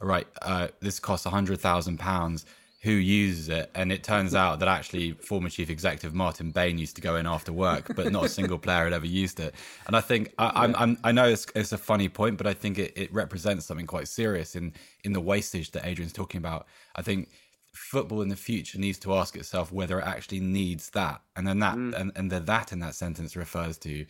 "All 0.00 0.08
right, 0.08 0.26
uh, 0.42 0.68
this 0.80 0.98
costs 1.00 1.26
a 1.26 1.30
hundred 1.30 1.60
thousand 1.60 1.98
pounds. 1.98 2.46
Who 2.82 2.92
uses 2.92 3.48
it?" 3.50 3.70
And 3.74 3.92
it 3.92 4.02
turns 4.02 4.34
out 4.34 4.60
that 4.60 4.68
actually 4.68 5.12
former 5.12 5.50
chief 5.50 5.68
executive 5.68 6.14
Martin 6.14 6.50
Bain 6.50 6.78
used 6.78 6.96
to 6.96 7.02
go 7.02 7.16
in 7.16 7.26
after 7.26 7.52
work, 7.52 7.94
but 7.94 8.10
not 8.10 8.24
a 8.24 8.28
single 8.28 8.58
player 8.66 8.84
had 8.84 8.92
ever 8.94 9.06
used 9.06 9.38
it. 9.40 9.54
And 9.86 9.94
I 9.94 10.00
think 10.00 10.32
I, 10.38 10.64
I'm, 10.64 10.74
I'm 10.76 10.98
I 11.04 11.12
know 11.12 11.28
it's, 11.28 11.46
it's 11.54 11.72
a 11.72 11.78
funny 11.78 12.08
point, 12.08 12.38
but 12.38 12.46
I 12.46 12.54
think 12.54 12.78
it, 12.78 12.92
it 12.96 13.12
represents 13.12 13.66
something 13.66 13.86
quite 13.86 14.08
serious 14.08 14.56
in 14.56 14.72
in 15.04 15.12
the 15.12 15.20
wastage 15.20 15.72
that 15.72 15.84
Adrian's 15.84 16.12
talking 16.14 16.38
about. 16.38 16.66
I 16.96 17.02
think 17.02 17.28
football 17.74 18.20
in 18.22 18.28
the 18.28 18.36
future 18.36 18.78
needs 18.78 18.98
to 18.98 19.14
ask 19.14 19.36
itself 19.36 19.70
whether 19.70 20.00
it 20.00 20.04
actually 20.04 20.40
needs 20.40 20.90
that 20.90 21.20
and 21.36 21.46
then 21.46 21.60
that 21.60 21.74
and, 21.76 22.10
and 22.16 22.28
the 22.28 22.40
that 22.40 22.72
in 22.72 22.80
that 22.80 22.96
sentence 22.96 23.36
refers 23.36 23.78
to 23.78 24.04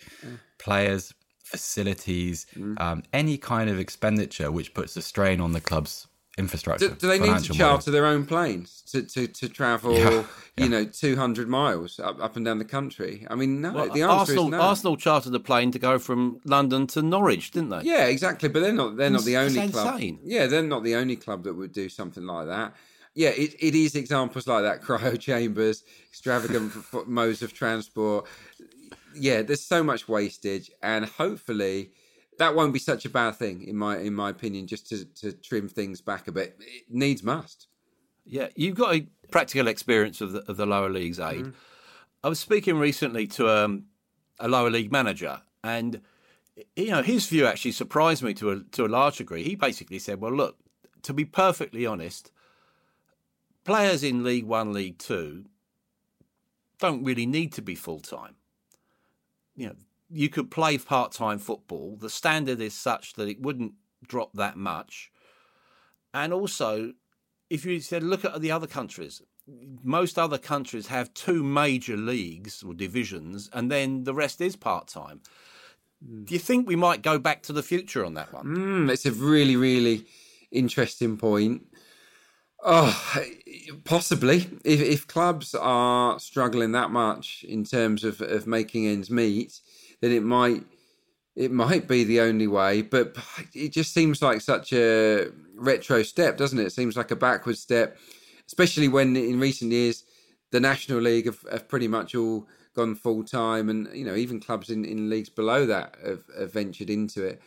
players 0.59 1.13
facilities 1.43 2.47
um, 2.79 3.03
any 3.13 3.37
kind 3.37 3.69
of 3.71 3.79
expenditure 3.79 4.51
which 4.51 4.73
puts 4.75 4.97
a 4.97 5.03
strain 5.03 5.41
on 5.41 5.53
the 5.53 5.61
club's 5.61 6.07
infrastructure 6.39 6.89
Do, 6.89 6.95
do 6.95 7.09
they 7.09 7.19
need 7.19 7.25
to 7.25 7.27
financial 7.33 7.55
model. 7.57 7.69
charter 7.73 7.91
their 7.91 8.07
own 8.07 8.25
planes 8.25 8.83
to, 8.93 9.03
to, 9.03 9.27
to 9.27 9.49
travel, 9.49 9.93
Yeah, 9.95 10.23
you 10.57 10.69
know, 10.69 10.85
200 10.85 11.49
miles 11.49 11.99
up, 11.99 12.23
up 12.23 12.37
and 12.37 12.45
down 12.47 12.59
the 12.59 12.65
country? 12.65 13.27
I 13.29 13.35
mean, 13.35 13.61
no, 13.61 13.73
the 13.89 14.03
answer 14.03 14.09
Arsenal, 14.09 14.45
is 14.47 14.51
no. 14.53 14.61
Arsenal 14.61 14.97
chartered 14.97 15.35
a 15.35 15.41
plane 15.41 15.71
to 15.73 15.79
go 15.79 15.99
from 15.99 16.41
London 16.45 16.87
to 16.89 17.03
Norwich, 17.03 17.51
didn't 17.51 17.71
they? 17.71 17.83
Yeah, 17.83 18.07
exactly. 18.07 18.49
But 18.49 18.61
they're 18.61 18.73
not. 18.73 18.97
They're 18.97 19.11
not 19.11 19.25
the 19.25 19.37
only 19.37 19.59
it's 19.61 19.73
club. 19.73 19.95
insane. 19.97 20.21
Yeah, 20.23 20.47
they're 20.47 20.63
not 20.63 20.83
the 20.85 20.95
only 20.95 21.17
club 21.17 21.45
that 21.45 21.55
would 21.55 21.73
do 21.73 21.89
something 21.89 22.25
like 22.25 22.47
that. 22.47 22.75
Yeah, 23.15 23.31
it, 23.31 23.55
it 23.59 23.75
is 23.75 23.97
examples 23.97 24.47
like 24.47 24.63
that: 24.63 24.83
cryo 24.87 25.19
chambers, 25.19 25.83
extravagant 26.09 26.73
f- 26.77 26.95
f- 26.95 27.07
modes 27.07 27.43
of 27.43 27.53
transport. 27.53 28.27
Yeah, 29.15 29.43
there's 29.43 29.65
so 29.65 29.83
much 29.83 30.09
wastage, 30.09 30.71
and 30.83 31.05
hopefully 31.05 31.91
that 32.39 32.55
won't 32.55 32.73
be 32.73 32.79
such 32.79 33.05
a 33.05 33.11
bad 33.11 33.37
thing, 33.37 33.65
in 33.65 33.77
my 33.77 33.99
in 33.99 34.15
my 34.15 34.31
opinion. 34.31 34.67
Just 34.67 34.89
to 34.89 35.05
to 35.17 35.33
trim 35.33 35.69
things 35.69 36.01
back 36.01 36.29
a 36.29 36.33
bit, 36.33 36.57
it 36.61 36.85
needs 36.89 37.23
must. 37.23 37.69
Yeah, 38.25 38.49
you've 38.55 38.77
got 38.77 38.95
a 38.95 39.07
practical 39.31 39.67
experience 39.67 40.21
of 40.21 40.33
the, 40.33 40.41
of 40.51 40.57
the 40.57 40.67
lower 40.67 40.89
leagues, 40.89 41.19
Aid. 41.19 41.47
Mm. 41.47 41.55
I 42.23 42.29
was 42.29 42.39
speaking 42.39 42.77
recently 42.77 43.27
to 43.29 43.49
um, 43.49 43.87
a 44.39 44.49
lower 44.49 44.71
league 44.71 44.93
manager, 44.93 45.43
and 45.65 46.01
you 46.77 46.91
know 46.91 47.03
his 47.03 47.27
view 47.27 47.47
actually 47.47 47.73
surprised 47.73 48.23
me 48.23 48.35
to 48.35 48.51
a 48.51 48.61
to 48.73 48.85
a 48.85 48.89
large 48.89 49.19
degree. 49.19 49.43
He 49.43 49.55
basically 49.55 49.99
said, 49.99 50.21
"Well, 50.21 50.33
look, 50.33 50.57
to 51.03 51.13
be 51.13 51.25
perfectly 51.25 51.87
honest, 51.87 52.31
players 53.65 54.03
in 54.03 54.25
League 54.25 54.47
One, 54.47 54.73
League 54.73 54.99
Two 54.99 55.47
don't 56.79 57.05
really 57.05 57.27
need 57.27 57.53
to 57.53 57.63
be 57.63 57.75
full 57.75 58.01
time. 58.01 58.37
You 59.61 59.67
know, 59.69 59.77
you 60.11 60.29
could 60.29 60.51
play 60.51 60.79
part 60.79 61.13
time 61.13 61.39
football. 61.39 61.97
The 61.97 62.11
standard 62.11 62.61
is 62.61 62.75
such 62.75 63.15
that 63.15 63.29
it 63.29 63.41
wouldn't 63.41 63.75
drop 64.07 64.33
that 64.35 64.57
much, 64.57 65.11
and 66.13 66.33
also." 66.33 66.95
if 67.51 67.65
you 67.65 67.81
said 67.81 68.03
look 68.05 68.25
at 68.25 68.41
the 68.41 68.53
other 68.53 68.69
countries, 68.69 69.21
most 69.83 70.19
other 70.19 70.39
countries 70.39 70.87
have 70.87 71.13
two 71.15 71.43
major 71.43 71.97
leagues 71.97 72.63
or 72.63 72.73
divisions, 72.73 73.51
and 73.53 73.71
then 73.71 74.05
the 74.05 74.15
rest 74.15 74.41
is 74.41 74.57
part 74.57 74.87
time. 74.87 75.21
Do 76.01 76.33
you 76.33 76.39
think 76.39 76.67
we 76.67 76.77
might 76.77 77.03
go 77.03 77.19
back 77.19 77.43
to 77.43 77.53
the 77.53 77.63
future 77.63 78.05
on 78.05 78.15
that 78.15 78.33
one? 78.33 78.47
Mm, 78.47 78.91
it's 78.91 79.05
a 79.05 79.13
really, 79.13 79.57
really 79.57 80.07
interesting 80.51 81.19
point. 81.19 81.67
Oh, 82.63 83.23
possibly. 83.85 84.49
If, 84.65 84.81
if 84.81 85.07
clubs 85.07 85.55
are 85.55 86.19
struggling 86.19 86.73
that 86.73 86.91
much 86.91 87.45
in 87.49 87.65
terms 87.65 88.05
of, 88.05 88.21
of 88.21 88.47
making 88.47 88.87
ends 88.87 89.11
meet, 89.11 89.61
then 90.01 90.13
it 90.13 90.23
might 90.23 90.65
it 91.37 91.53
might 91.53 91.89
be 91.89 92.05
the 92.05 92.21
only 92.21 92.47
way. 92.47 92.83
But 92.83 93.17
it 93.55 93.73
just 93.73 93.95
seems 93.95 94.21
like 94.21 94.41
such 94.41 94.73
a 94.73 95.29
retro 95.55 96.03
step, 96.03 96.37
doesn't 96.37 96.59
it? 96.59 96.67
It 96.67 96.73
seems 96.73 96.97
like 96.97 97.11
a 97.11 97.17
backward 97.17 97.57
step, 97.57 97.97
especially 98.47 98.89
when 98.89 99.17
in 99.17 99.41
recent 99.41 99.73
years 99.73 100.05
the 100.51 100.61
National 100.61 101.01
League 101.01 101.27
have, 101.27 101.45
have 101.51 101.69
pretty 101.69 101.89
much 101.89 102.15
all 102.15 102.47
gone 102.75 102.95
full 102.95 103.25
time, 103.25 103.69
and 103.71 103.89
you 103.95 104.05
know 104.05 104.15
even 104.17 104.41
clubs 104.41 104.69
in, 104.71 104.85
in 104.85 105.09
leagues 105.09 105.31
below 105.31 105.65
that 105.67 105.97
have, 106.05 106.25
have 106.39 106.53
ventured 106.53 106.91
into 106.91 107.25
it. 107.25 107.41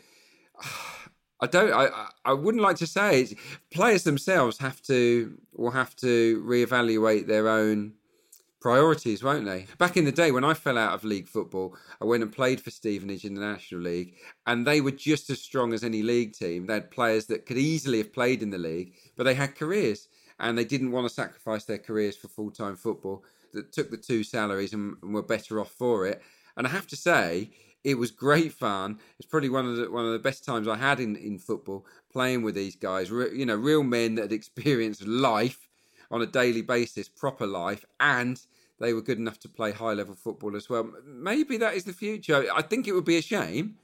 I 1.43 1.47
don't. 1.47 1.73
I 1.73 2.09
I- 2.23 2.33
wouldn't 2.33 2.63
like 2.63 2.77
to 2.77 2.87
say 2.87 3.21
it. 3.21 3.37
Players 3.69 4.03
themselves 4.03 4.57
have 4.59 4.81
to 4.83 5.37
will 5.51 5.71
have 5.71 5.93
to 5.97 6.41
reevaluate 6.47 7.27
their 7.27 7.49
own 7.49 7.93
priorities, 8.61 9.21
won't 9.21 9.43
they? 9.43 9.67
Back 9.77 9.97
in 9.97 10.05
the 10.05 10.11
day 10.13 10.31
when 10.31 10.45
I 10.45 10.53
fell 10.53 10.77
out 10.77 10.93
of 10.93 11.03
league 11.03 11.27
football, 11.27 11.75
I 12.01 12.05
went 12.05 12.23
and 12.23 12.31
played 12.31 12.61
for 12.61 12.71
Stevenage 12.71 13.25
in 13.25 13.33
the 13.35 13.41
National 13.41 13.81
League, 13.81 14.15
and 14.47 14.65
they 14.65 14.79
were 14.79 14.91
just 15.09 15.29
as 15.29 15.41
strong 15.41 15.73
as 15.73 15.83
any 15.83 16.01
league 16.01 16.31
team. 16.31 16.65
They 16.65 16.75
had 16.75 16.89
players 16.89 17.25
that 17.25 17.45
could 17.45 17.57
easily 17.57 17.97
have 17.97 18.13
played 18.13 18.41
in 18.41 18.49
the 18.49 18.57
league, 18.57 18.93
but 19.17 19.25
they 19.25 19.33
had 19.35 19.55
careers, 19.55 20.07
and 20.39 20.57
they 20.57 20.63
didn't 20.63 20.93
want 20.93 21.05
to 21.09 21.13
sacrifice 21.13 21.65
their 21.65 21.77
careers 21.77 22.15
for 22.15 22.29
full 22.29 22.51
time 22.51 22.77
football. 22.77 23.25
That 23.51 23.73
took 23.73 23.91
the 23.91 23.97
two 23.97 24.23
salaries 24.23 24.73
and, 24.73 24.95
and 25.03 25.13
were 25.13 25.21
better 25.21 25.59
off 25.59 25.71
for 25.71 26.07
it. 26.07 26.21
And 26.55 26.65
I 26.65 26.69
have 26.69 26.87
to 26.87 26.95
say, 26.95 27.51
it 27.83 27.97
was 27.97 28.11
great 28.11 28.53
fun. 28.53 28.99
It's 29.19 29.27
probably 29.27 29.49
one 29.49 29.65
of 29.67 29.75
the 29.75 29.91
one 29.91 30.05
of 30.05 30.13
the 30.13 30.19
best 30.19 30.45
times 30.45 30.67
I 30.67 30.77
had 30.77 30.99
in, 30.99 31.15
in 31.15 31.37
football 31.37 31.85
playing 32.11 32.43
with 32.43 32.55
these 32.55 32.75
guys. 32.75 33.11
Re, 33.11 33.29
you 33.37 33.45
know, 33.45 33.55
real 33.55 33.83
men 33.83 34.15
that 34.15 34.23
had 34.23 34.31
experienced 34.31 35.05
life 35.05 35.69
on 36.09 36.21
a 36.21 36.27
daily 36.27 36.61
basis, 36.61 37.09
proper 37.09 37.45
life, 37.45 37.85
and 37.99 38.39
they 38.79 38.93
were 38.93 39.01
good 39.01 39.17
enough 39.17 39.39
to 39.39 39.49
play 39.49 39.71
high 39.71 39.93
level 39.93 40.15
football 40.15 40.55
as 40.55 40.69
well. 40.69 40.91
Maybe 41.05 41.57
that 41.57 41.73
is 41.73 41.85
the 41.85 41.93
future. 41.93 42.45
I 42.53 42.61
think 42.61 42.87
it 42.87 42.93
would 42.93 43.05
be 43.05 43.17
a 43.17 43.21
shame, 43.21 43.77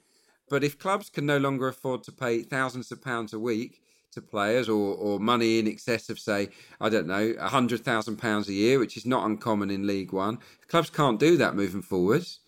but 0.49 0.63
if 0.63 0.79
clubs 0.79 1.09
can 1.09 1.25
no 1.25 1.37
longer 1.37 1.67
afford 1.67 2.03
to 2.03 2.11
pay 2.11 2.41
thousands 2.41 2.91
of 2.91 3.01
pounds 3.01 3.33
a 3.33 3.39
week 3.39 3.81
to 4.11 4.21
players 4.21 4.67
or, 4.67 4.95
or 4.95 5.19
money 5.19 5.59
in 5.59 5.67
excess 5.67 6.09
of, 6.09 6.19
say, 6.19 6.49
I 6.81 6.89
don't 6.89 7.07
know, 7.07 7.35
a 7.39 7.47
hundred 7.47 7.85
thousand 7.85 8.17
pounds 8.17 8.49
a 8.49 8.53
year, 8.53 8.79
which 8.79 8.97
is 8.97 9.05
not 9.05 9.25
uncommon 9.25 9.69
in 9.69 9.85
League 9.85 10.11
One, 10.11 10.39
clubs 10.67 10.89
can't 10.89 11.19
do 11.19 11.37
that 11.37 11.55
moving 11.55 11.81
forwards. 11.81 12.39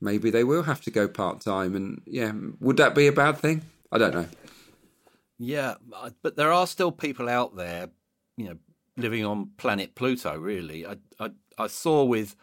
Maybe 0.00 0.30
they 0.30 0.44
will 0.44 0.64
have 0.64 0.82
to 0.82 0.90
go 0.90 1.08
part 1.08 1.40
time, 1.40 1.74
and 1.74 2.02
yeah, 2.06 2.32
would 2.60 2.76
that 2.76 2.94
be 2.94 3.06
a 3.06 3.12
bad 3.12 3.38
thing? 3.38 3.62
I 3.90 3.98
don't 3.98 4.14
know. 4.14 4.26
Yeah, 5.38 5.74
but 6.22 6.36
there 6.36 6.52
are 6.52 6.66
still 6.66 6.92
people 6.92 7.28
out 7.28 7.56
there, 7.56 7.88
you 8.36 8.46
know, 8.46 8.56
living 8.96 9.24
on 9.24 9.50
planet 9.56 9.94
Pluto. 9.94 10.36
Really, 10.38 10.86
I 10.86 10.96
I, 11.18 11.30
I 11.58 11.66
saw 11.66 12.04
with 12.04 12.36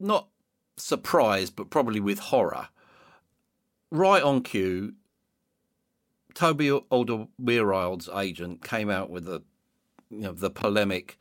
not 0.00 0.28
surprise, 0.76 1.50
but 1.50 1.70
probably 1.70 2.00
with 2.00 2.18
horror. 2.18 2.68
Right 3.90 4.22
on 4.22 4.42
cue, 4.42 4.94
Toby 6.34 6.68
Alderweireld's 6.70 8.08
agent 8.14 8.64
came 8.64 8.88
out 8.88 9.10
with 9.10 9.26
the, 9.26 9.42
you 10.10 10.20
know, 10.20 10.32
the 10.32 10.50
polemic. 10.50 11.18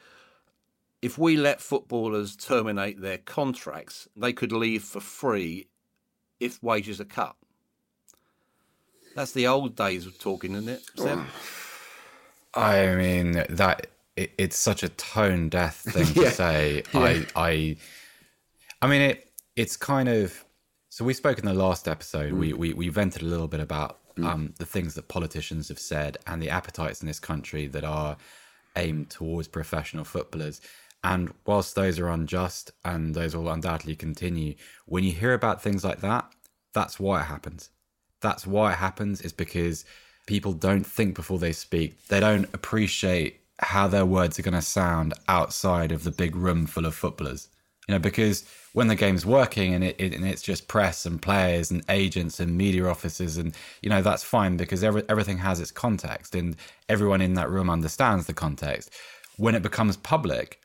If 1.01 1.17
we 1.17 1.36
let 1.36 1.62
footballers 1.62 2.36
terminate 2.36 3.01
their 3.01 3.17
contracts, 3.17 4.08
they 4.15 4.34
could 4.34 4.51
leave 4.51 4.84
for 4.84 5.00
free 5.00 5.67
if 6.39 6.62
wages 6.62 7.01
are 7.01 7.05
cut. 7.05 7.36
That's 9.15 9.31
the 9.31 9.48
old 9.48 9.75
days 9.75 10.05
of 10.05 10.20
talking, 10.20 10.53
isn't 10.53 10.70
it? 10.70 10.81
Seb? 10.96 11.20
I 12.53 12.96
mean 12.96 13.43
that 13.50 13.88
it, 14.15 14.31
it's 14.38 14.58
such 14.58 14.84
a 14.84 14.89
tone 14.89 15.50
deaf 15.50 15.77
thing 15.77 16.08
Yeah. 16.15 16.29
to 16.29 16.31
say. 16.36 16.84
I 16.93 17.25
I 17.36 17.77
I 18.81 18.88
mean 18.88 19.01
it 19.01 19.31
it's 19.55 19.77
kind 19.77 20.10
of 20.10 20.43
so 20.89 21.05
we 21.05 21.13
spoke 21.13 21.39
in 21.39 21.46
the 21.46 21.53
last 21.53 21.88
episode 21.88 22.34
we, 22.34 22.53
we 22.53 22.74
we 22.74 22.89
vented 22.89 23.22
a 23.22 23.25
little 23.25 23.48
bit 23.48 23.60
about 23.60 24.00
um 24.24 24.53
the 24.58 24.65
things 24.65 24.96
that 24.96 25.08
politicians 25.08 25.70
have 25.70 25.79
said 25.79 26.17
and 26.27 26.41
the 26.41 26.50
appetites 26.50 27.01
in 27.01 27.08
this 27.08 27.20
country 27.20 27.67
that 27.67 27.84
are 27.86 28.17
aimed 28.75 29.10
towards 29.10 29.48
professional 29.48 30.03
footballers 30.03 30.62
And 31.03 31.34
whilst 31.46 31.75
those 31.75 32.00
are 32.00 32.10
unjust 32.10 32.72
and 32.86 33.15
those 33.15 33.36
will 33.36 33.50
undoubtedly 33.50 33.96
continue, 33.96 34.55
when 34.86 35.03
you 35.03 35.12
hear 35.12 35.34
about 35.34 35.62
things 35.62 35.84
like 35.84 36.01
that, 36.01 36.31
that's 36.74 37.00
why 37.00 37.22
it 37.22 37.25
happens. 37.25 37.70
That's 38.22 38.46
why 38.46 38.74
it 38.74 38.77
happens 38.77 39.22
is 39.22 39.34
because 39.34 39.84
people 40.27 40.53
don't 40.53 40.86
think 40.86 41.15
before 41.15 41.39
they 41.39 41.53
speak. 41.53 42.08
They 42.08 42.20
don't 42.20 42.46
appreciate 42.53 43.41
how 43.60 43.88
their 43.88 44.05
words 44.05 44.38
are 44.38 44.43
going 44.43 44.53
to 44.53 44.62
sound 44.62 45.13
outside 45.27 45.91
of 45.91 46.03
the 46.03 46.12
big 46.12 46.36
room 46.36 46.65
full 46.65 46.86
of 46.86 46.96
footballers. 46.96 47.50
You 47.88 47.96
know, 47.96 48.00
because 48.00 48.46
when 48.74 48.88
the 48.88 48.96
game's 48.96 49.25
working 49.25 49.74
and, 49.74 49.84
it, 49.84 49.96
it, 50.00 50.13
and 50.13 50.25
it's 50.25 50.41
just 50.41 50.67
press 50.67 51.05
and 51.05 51.22
players 51.22 51.72
and 51.72 51.84
agents 51.89 52.39
and 52.39 52.55
media 52.55 52.86
officers 52.88 53.38
and 53.38 53.53
you 53.81 53.89
know 53.89 54.01
that's 54.01 54.24
fine 54.24 54.55
because 54.55 54.84
every, 54.84 55.03
everything 55.10 55.39
has 55.39 55.60
its 55.60 55.72
context 55.72 56.36
and 56.36 56.55
everyone 56.88 57.22
in 57.22 57.34
that 57.34 57.50
room 57.50 57.70
understands 57.70 58.27
the 58.27 58.34
context. 58.34 58.91
When 59.38 59.55
it 59.55 59.63
becomes 59.63 59.98
public, 59.98 60.62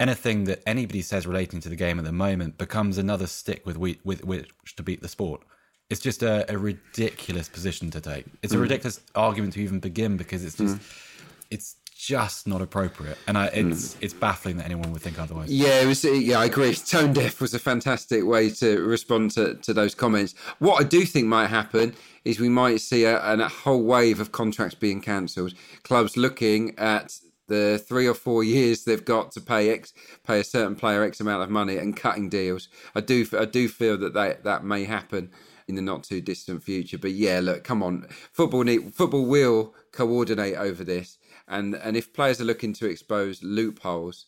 anything 0.00 0.44
that 0.44 0.62
anybody 0.66 1.02
says 1.02 1.26
relating 1.26 1.60
to 1.60 1.68
the 1.68 1.76
game 1.76 1.98
at 1.98 2.04
the 2.04 2.12
moment 2.12 2.58
becomes 2.58 2.98
another 2.98 3.26
stick 3.26 3.64
with 3.64 3.76
with, 3.76 4.04
with 4.04 4.24
which 4.24 4.76
to 4.76 4.82
beat 4.82 5.02
the 5.02 5.08
sport. 5.08 5.42
It's 5.90 6.00
just 6.00 6.22
a, 6.22 6.50
a 6.52 6.56
ridiculous 6.58 7.48
position 7.48 7.90
to 7.90 8.00
take. 8.00 8.24
It's 8.42 8.52
a 8.52 8.56
mm. 8.56 8.62
ridiculous 8.62 9.00
argument 9.14 9.52
to 9.54 9.60
even 9.60 9.80
begin 9.80 10.16
because 10.16 10.44
it's 10.44 10.56
just 10.56 10.76
mm. 10.76 11.26
it's 11.50 11.76
just 11.94 12.46
not 12.46 12.60
appropriate, 12.60 13.16
and 13.26 13.38
I, 13.38 13.46
it's 13.46 13.94
mm. 13.94 13.96
it's 14.00 14.14
baffling 14.14 14.56
that 14.56 14.64
anyone 14.64 14.92
would 14.92 15.02
think 15.02 15.18
otherwise. 15.18 15.52
Yeah, 15.52 15.80
it 15.80 15.86
was. 15.86 16.04
Yeah, 16.04 16.40
I 16.40 16.46
agree. 16.46 16.74
Tone 16.74 17.12
deaf 17.12 17.40
was 17.40 17.54
a 17.54 17.58
fantastic 17.58 18.24
way 18.24 18.50
to 18.50 18.82
respond 18.82 19.30
to, 19.32 19.54
to 19.56 19.72
those 19.72 19.94
comments. 19.94 20.34
What 20.58 20.80
I 20.80 20.84
do 20.84 21.04
think 21.04 21.26
might 21.26 21.48
happen 21.48 21.94
is 22.24 22.40
we 22.40 22.48
might 22.48 22.80
see 22.80 23.04
a, 23.04 23.22
a 23.22 23.48
whole 23.48 23.82
wave 23.82 24.20
of 24.20 24.32
contracts 24.32 24.74
being 24.74 25.00
cancelled. 25.00 25.54
Clubs 25.82 26.16
looking 26.16 26.76
at 26.78 27.18
the 27.46 27.82
three 27.86 28.06
or 28.06 28.14
four 28.14 28.42
years 28.42 28.84
they've 28.84 29.04
got 29.04 29.32
to 29.32 29.40
pay 29.40 29.70
X, 29.70 29.92
pay 30.26 30.40
a 30.40 30.44
certain 30.44 30.76
player 30.76 31.02
X 31.02 31.20
amount 31.20 31.42
of 31.42 31.50
money 31.50 31.76
and 31.76 31.96
cutting 31.96 32.28
deals. 32.28 32.68
I 32.94 33.00
do 33.00 33.26
I 33.38 33.44
do 33.44 33.68
feel 33.68 33.98
that 33.98 34.14
that, 34.14 34.44
that 34.44 34.64
may 34.64 34.84
happen 34.84 35.30
in 35.66 35.76
the 35.76 35.82
not 35.82 36.04
too 36.04 36.20
distant 36.20 36.62
future. 36.62 36.98
But 36.98 37.12
yeah, 37.12 37.40
look, 37.42 37.64
come 37.64 37.82
on, 37.82 38.06
football 38.32 38.62
need, 38.64 38.94
football 38.94 39.26
will 39.26 39.74
coordinate 39.92 40.56
over 40.56 40.84
this 40.84 41.18
and 41.48 41.74
and 41.74 41.96
if 41.96 42.12
players 42.12 42.40
are 42.40 42.44
looking 42.44 42.72
to 42.74 42.86
expose 42.86 43.42
loopholes 43.42 44.26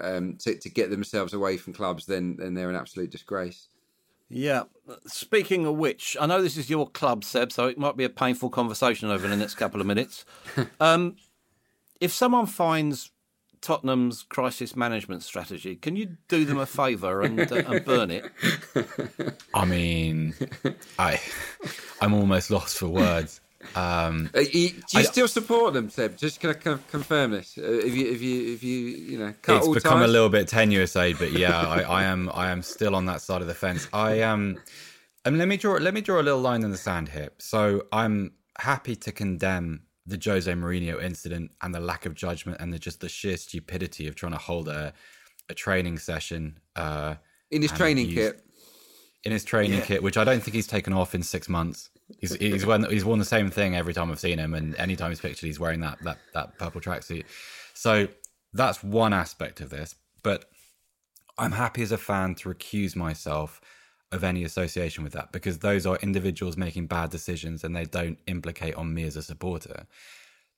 um, 0.00 0.36
to 0.38 0.56
to 0.56 0.68
get 0.68 0.90
themselves 0.90 1.32
away 1.32 1.56
from 1.56 1.72
clubs, 1.72 2.06
then 2.06 2.36
then 2.36 2.54
they're 2.54 2.70
an 2.70 2.76
absolute 2.76 3.10
disgrace. 3.10 3.68
Yeah. 4.30 4.64
Speaking 5.06 5.64
of 5.64 5.76
which, 5.76 6.14
I 6.20 6.26
know 6.26 6.42
this 6.42 6.58
is 6.58 6.68
your 6.68 6.90
club, 6.90 7.24
Seb, 7.24 7.50
so 7.50 7.66
it 7.66 7.78
might 7.78 7.96
be 7.96 8.04
a 8.04 8.10
painful 8.10 8.50
conversation 8.50 9.08
over 9.08 9.26
the 9.26 9.36
next 9.36 9.54
couple 9.54 9.80
of 9.80 9.86
minutes. 9.86 10.26
um, 10.80 11.16
if 12.00 12.12
someone 12.12 12.46
finds 12.46 13.10
Tottenham's 13.60 14.22
crisis 14.22 14.76
management 14.76 15.22
strategy, 15.22 15.76
can 15.76 15.96
you 15.96 16.16
do 16.28 16.44
them 16.44 16.58
a 16.58 16.66
favour 16.66 17.22
and, 17.22 17.40
uh, 17.40 17.56
and 17.66 17.84
burn 17.84 18.10
it? 18.10 18.24
I 19.54 19.64
mean, 19.64 20.34
I 20.98 21.20
I'm 22.00 22.14
almost 22.14 22.50
lost 22.50 22.78
for 22.78 22.88
words. 22.88 23.40
Um, 23.74 24.30
uh, 24.34 24.40
you, 24.40 24.70
do 24.70 24.76
you 24.92 25.00
I, 25.00 25.02
still 25.02 25.28
support 25.28 25.74
them, 25.74 25.90
Seb? 25.90 26.16
Just 26.16 26.40
can 26.40 26.50
I 26.50 26.54
confirm 26.54 27.32
this? 27.32 27.58
Uh, 27.58 27.62
if 27.62 27.94
you, 27.94 28.12
if 28.12 28.22
you, 28.22 28.54
if 28.54 28.62
you, 28.62 28.78
you 28.78 29.18
know, 29.18 29.34
it's 29.48 29.68
become 29.68 29.98
ties? 29.98 30.08
a 30.08 30.12
little 30.12 30.28
bit 30.28 30.46
tenuous, 30.46 30.94
Aid, 30.94 31.18
but 31.18 31.32
yeah, 31.32 31.60
I, 31.60 31.80
I, 31.82 32.04
am, 32.04 32.30
I 32.32 32.50
am 32.50 32.62
still 32.62 32.94
on 32.94 33.06
that 33.06 33.20
side 33.20 33.40
of 33.40 33.48
the 33.48 33.54
fence. 33.54 33.88
I 33.92 34.20
am. 34.20 34.62
Um, 35.24 35.36
let 35.36 35.48
me 35.48 35.56
draw, 35.56 35.74
let 35.74 35.92
me 35.92 36.00
draw 36.00 36.20
a 36.20 36.22
little 36.22 36.40
line 36.40 36.62
in 36.62 36.70
the 36.70 36.78
sand 36.78 37.08
here. 37.08 37.30
So 37.38 37.86
I'm 37.92 38.32
happy 38.58 38.94
to 38.96 39.12
condemn 39.12 39.82
the 40.08 40.20
Jose 40.22 40.50
Mourinho 40.50 41.02
incident 41.02 41.52
and 41.62 41.74
the 41.74 41.80
lack 41.80 42.06
of 42.06 42.14
judgment 42.14 42.58
and 42.60 42.72
the, 42.72 42.78
just 42.78 43.00
the 43.00 43.08
sheer 43.08 43.36
stupidity 43.36 44.08
of 44.08 44.14
trying 44.14 44.32
to 44.32 44.38
hold 44.38 44.68
a, 44.68 44.92
a 45.48 45.54
training 45.54 45.98
session 45.98 46.58
uh, 46.76 47.14
in 47.50 47.62
his 47.62 47.72
training 47.72 48.10
kit. 48.10 48.42
In 49.24 49.32
his 49.32 49.44
training 49.44 49.78
yeah. 49.78 49.84
kit, 49.84 50.02
which 50.02 50.16
I 50.16 50.24
don't 50.24 50.40
think 50.40 50.54
he's 50.54 50.68
taken 50.68 50.92
off 50.92 51.14
in 51.14 51.22
six 51.22 51.48
months. 51.48 51.90
He's 52.20 52.34
he's 52.36 52.64
worn 52.64 52.88
he's 52.88 53.04
worn 53.04 53.18
the 53.18 53.24
same 53.24 53.50
thing 53.50 53.74
every 53.74 53.92
time 53.92 54.10
I've 54.10 54.20
seen 54.20 54.38
him, 54.38 54.54
and 54.54 54.76
anytime 54.76 55.10
he's 55.10 55.20
pictured, 55.20 55.46
he's 55.46 55.60
wearing 55.60 55.80
that 55.80 55.98
that 56.04 56.18
that 56.34 56.56
purple 56.56 56.80
tracksuit. 56.80 57.24
So 57.74 58.08
that's 58.52 58.82
one 58.82 59.12
aspect 59.12 59.60
of 59.60 59.70
this. 59.70 59.96
But 60.22 60.46
I'm 61.36 61.52
happy 61.52 61.82
as 61.82 61.92
a 61.92 61.98
fan 61.98 62.36
to 62.36 62.48
recuse 62.48 62.96
myself 62.96 63.60
of 64.10 64.24
any 64.24 64.44
association 64.44 65.04
with 65.04 65.12
that 65.12 65.32
because 65.32 65.58
those 65.58 65.86
are 65.86 65.98
individuals 66.02 66.56
making 66.56 66.86
bad 66.86 67.10
decisions 67.10 67.62
and 67.62 67.76
they 67.76 67.84
don't 67.84 68.18
implicate 68.26 68.74
on 68.74 68.94
me 68.94 69.04
as 69.04 69.16
a 69.16 69.22
supporter. 69.22 69.86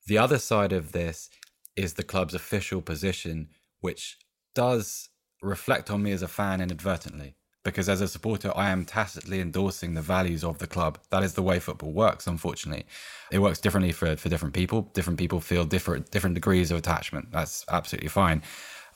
The 0.06 0.18
other 0.18 0.38
side 0.38 0.72
of 0.72 0.92
this 0.92 1.30
is 1.76 1.94
the 1.94 2.02
club's 2.02 2.34
official 2.34 2.80
position, 2.80 3.48
which 3.80 4.18
does 4.54 5.08
reflect 5.42 5.90
on 5.90 6.02
me 6.02 6.12
as 6.12 6.22
a 6.22 6.28
fan 6.28 6.60
inadvertently 6.60 7.34
because 7.62 7.88
as 7.88 8.00
a 8.00 8.08
supporter, 8.08 8.52
I 8.56 8.70
am 8.70 8.84
tacitly 8.84 9.40
endorsing 9.40 9.94
the 9.94 10.02
values 10.02 10.44
of 10.44 10.58
the 10.58 10.66
club. 10.66 10.98
That 11.10 11.22
is 11.22 11.34
the 11.34 11.42
way 11.42 11.58
football 11.58 11.92
works, 11.92 12.26
unfortunately. 12.26 12.86
It 13.30 13.40
works 13.40 13.60
differently 13.60 13.92
for, 13.92 14.16
for 14.16 14.28
different 14.28 14.54
people. 14.54 14.82
Different 14.94 15.18
people 15.18 15.40
feel 15.40 15.64
different 15.64 16.10
different 16.10 16.34
degrees 16.34 16.70
of 16.70 16.78
attachment. 16.78 17.30
That's 17.30 17.64
absolutely 17.70 18.08
fine. 18.08 18.42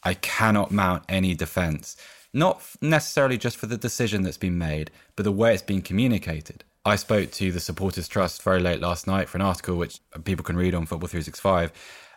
I 0.03 0.15
cannot 0.15 0.71
mount 0.71 1.05
any 1.09 1.35
defense, 1.35 1.97
not 2.35 2.61
necessarily 2.83 3.39
just 3.39 3.57
for 3.57 3.67
the 3.67 3.77
decision 3.77 4.23
that's 4.23 4.37
been 4.37 4.59
made, 4.59 4.91
but 5.17 5.23
the 5.23 5.33
way 5.33 5.55
it's 5.55 5.63
been 5.63 5.83
communicated. 5.83 6.65
I 6.85 6.97
spoke 6.97 7.31
to 7.33 7.51
the 7.51 7.61
Supporters 7.61 8.09
Trust 8.09 8.43
very 8.43 8.61
late 8.61 8.81
last 8.81 9.07
night 9.07 9.29
for 9.29 9.39
an 9.39 9.43
article 9.43 9.77
which 9.77 10.01
people 10.25 10.45
can 10.45 10.57
read 10.57 10.75
on 10.75 10.85
Football 10.85 11.09
365. 11.09 11.73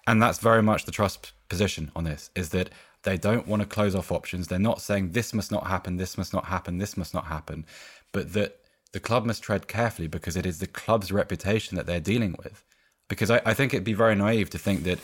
And 0.08 0.22
that's 0.22 0.40
very 0.40 0.64
much 0.64 0.86
the 0.86 0.92
Trust 0.92 1.32
position 1.48 1.92
on 1.96 2.04
this 2.04 2.30
is 2.36 2.50
that 2.50 2.70
they 3.04 3.18
don't 3.18 3.48
want 3.48 3.62
to 3.62 3.68
close 3.68 3.96
off 3.96 4.12
options. 4.12 4.48
They're 4.48 4.60
not 4.60 4.82
saying 4.82 5.12
this 5.12 5.34
must 5.34 5.52
not 5.52 5.68
happen, 5.68 5.98
this 5.98 6.18
must 6.18 6.34
not 6.34 6.46
happen, 6.46 6.80
this 6.80 6.98
must 6.98 7.14
not 7.14 7.26
happen, 7.26 7.66
but 8.12 8.34
that 8.34 8.60
the 8.92 9.00
club 9.00 9.26
must 9.26 9.44
tread 9.44 9.68
carefully 9.68 10.08
because 10.08 10.36
it 10.36 10.46
is 10.46 10.60
the 10.60 10.68
club's 10.68 11.12
reputation 11.12 11.78
that 11.78 11.86
they're 11.86 12.00
dealing 12.00 12.36
with. 12.44 12.64
Because 13.08 13.30
I, 13.32 13.42
I 13.46 13.54
think 13.54 13.74
it'd 13.74 13.84
be 13.84 13.94
very 13.94 14.16
naive 14.16 14.50
to 14.50 14.58
think 14.58 14.84
that 14.84 15.00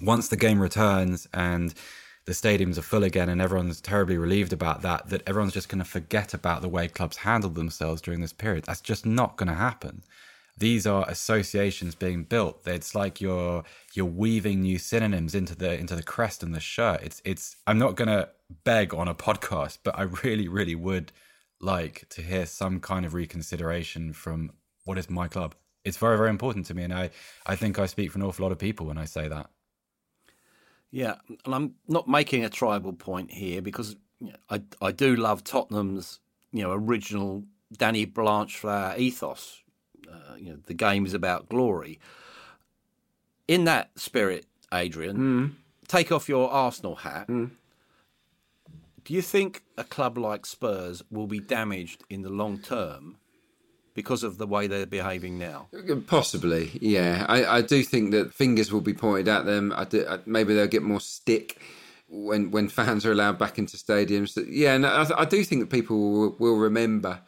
once 0.00 0.28
the 0.28 0.36
game 0.36 0.60
returns 0.60 1.26
and 1.32 1.74
the 2.26 2.32
stadiums 2.32 2.76
are 2.76 2.82
full 2.82 3.04
again 3.04 3.28
and 3.28 3.40
everyone's 3.40 3.80
terribly 3.80 4.18
relieved 4.18 4.52
about 4.52 4.82
that, 4.82 5.08
that 5.08 5.22
everyone's 5.26 5.54
just 5.54 5.68
going 5.68 5.78
to 5.78 5.84
forget 5.84 6.34
about 6.34 6.60
the 6.60 6.68
way 6.68 6.88
clubs 6.88 7.18
handled 7.18 7.54
themselves 7.54 8.02
during 8.02 8.20
this 8.20 8.32
period. 8.32 8.64
That's 8.64 8.80
just 8.80 9.06
not 9.06 9.36
going 9.36 9.48
to 9.48 9.54
happen 9.54 10.02
these 10.58 10.86
are 10.86 11.08
associations 11.08 11.94
being 11.94 12.24
built. 12.24 12.66
It's 12.66 12.94
like 12.94 13.20
you're 13.20 13.64
you're 13.94 14.06
weaving 14.06 14.62
new 14.62 14.78
synonyms 14.78 15.34
into 15.34 15.54
the 15.54 15.78
into 15.78 15.94
the 15.94 16.02
crest 16.02 16.42
and 16.42 16.54
the 16.54 16.60
shirt. 16.60 17.02
It's 17.02 17.22
it's. 17.24 17.56
I'm 17.66 17.78
not 17.78 17.96
gonna 17.96 18.30
beg 18.64 18.94
on 18.94 19.08
a 19.08 19.14
podcast, 19.14 19.78
but 19.84 19.98
I 19.98 20.02
really 20.24 20.48
really 20.48 20.74
would 20.74 21.12
like 21.60 22.06
to 22.10 22.22
hear 22.22 22.46
some 22.46 22.80
kind 22.80 23.04
of 23.04 23.14
reconsideration 23.14 24.12
from 24.12 24.52
what 24.84 24.98
is 24.98 25.10
my 25.10 25.28
club. 25.28 25.54
It's 25.84 25.98
very 25.98 26.16
very 26.16 26.30
important 26.30 26.66
to 26.66 26.74
me, 26.74 26.84
and 26.84 26.94
I 26.94 27.10
I 27.44 27.56
think 27.56 27.78
I 27.78 27.86
speak 27.86 28.10
for 28.12 28.18
an 28.18 28.24
awful 28.24 28.44
lot 28.44 28.52
of 28.52 28.58
people 28.58 28.86
when 28.86 28.98
I 28.98 29.04
say 29.04 29.28
that. 29.28 29.50
Yeah, 30.90 31.16
and 31.44 31.54
I'm 31.54 31.74
not 31.88 32.08
making 32.08 32.44
a 32.44 32.48
tribal 32.48 32.92
point 32.92 33.30
here 33.30 33.60
because 33.60 33.96
I 34.48 34.62
I 34.80 34.92
do 34.92 35.16
love 35.16 35.44
Tottenham's 35.44 36.20
you 36.52 36.62
know 36.62 36.72
original 36.72 37.44
Danny 37.72 38.04
Blanchflower 38.06 38.96
ethos 38.96 39.62
uh, 40.10 40.36
you 40.38 40.50
know, 40.50 40.58
the 40.66 40.74
game 40.74 41.06
is 41.06 41.14
about 41.14 41.48
glory. 41.48 41.98
In 43.48 43.64
that 43.64 43.90
spirit, 43.98 44.46
Adrian, 44.72 45.16
mm. 45.16 45.52
take 45.88 46.10
off 46.10 46.28
your 46.28 46.50
Arsenal 46.50 46.96
hat. 46.96 47.28
Mm. 47.28 47.50
Do 49.04 49.14
you 49.14 49.22
think 49.22 49.62
a 49.76 49.84
club 49.84 50.18
like 50.18 50.44
Spurs 50.46 51.02
will 51.10 51.28
be 51.28 51.38
damaged 51.38 52.02
in 52.10 52.22
the 52.22 52.28
long 52.28 52.58
term 52.58 53.16
because 53.96 54.22
of 54.22 54.38
the 54.38 54.46
way 54.46 54.68
they're 54.68 54.86
behaving 54.86 55.38
now? 55.38 55.66
Possibly, 56.06 56.70
yeah. 56.80 57.26
I, 57.28 57.44
I 57.46 57.60
do 57.62 57.82
think 57.82 58.12
that 58.12 58.32
fingers 58.32 58.70
will 58.72 58.82
be 58.82 58.94
pointed 58.94 59.26
at 59.26 59.46
them. 59.46 59.72
I 59.74 59.84
do, 59.84 60.06
maybe 60.26 60.54
they'll 60.54 60.68
get 60.68 60.82
more 60.82 61.00
stick 61.00 61.60
when 62.08 62.52
when 62.52 62.68
fans 62.68 63.04
are 63.04 63.10
allowed 63.10 63.38
back 63.38 63.58
into 63.58 63.76
stadiums. 63.76 64.38
Yeah, 64.48 64.74
and 64.74 64.86
I, 64.86 65.06
I 65.18 65.24
do 65.24 65.42
think 65.42 65.62
that 65.62 65.70
people 65.70 66.12
will, 66.12 66.36
will 66.38 66.58
remember 66.58 67.20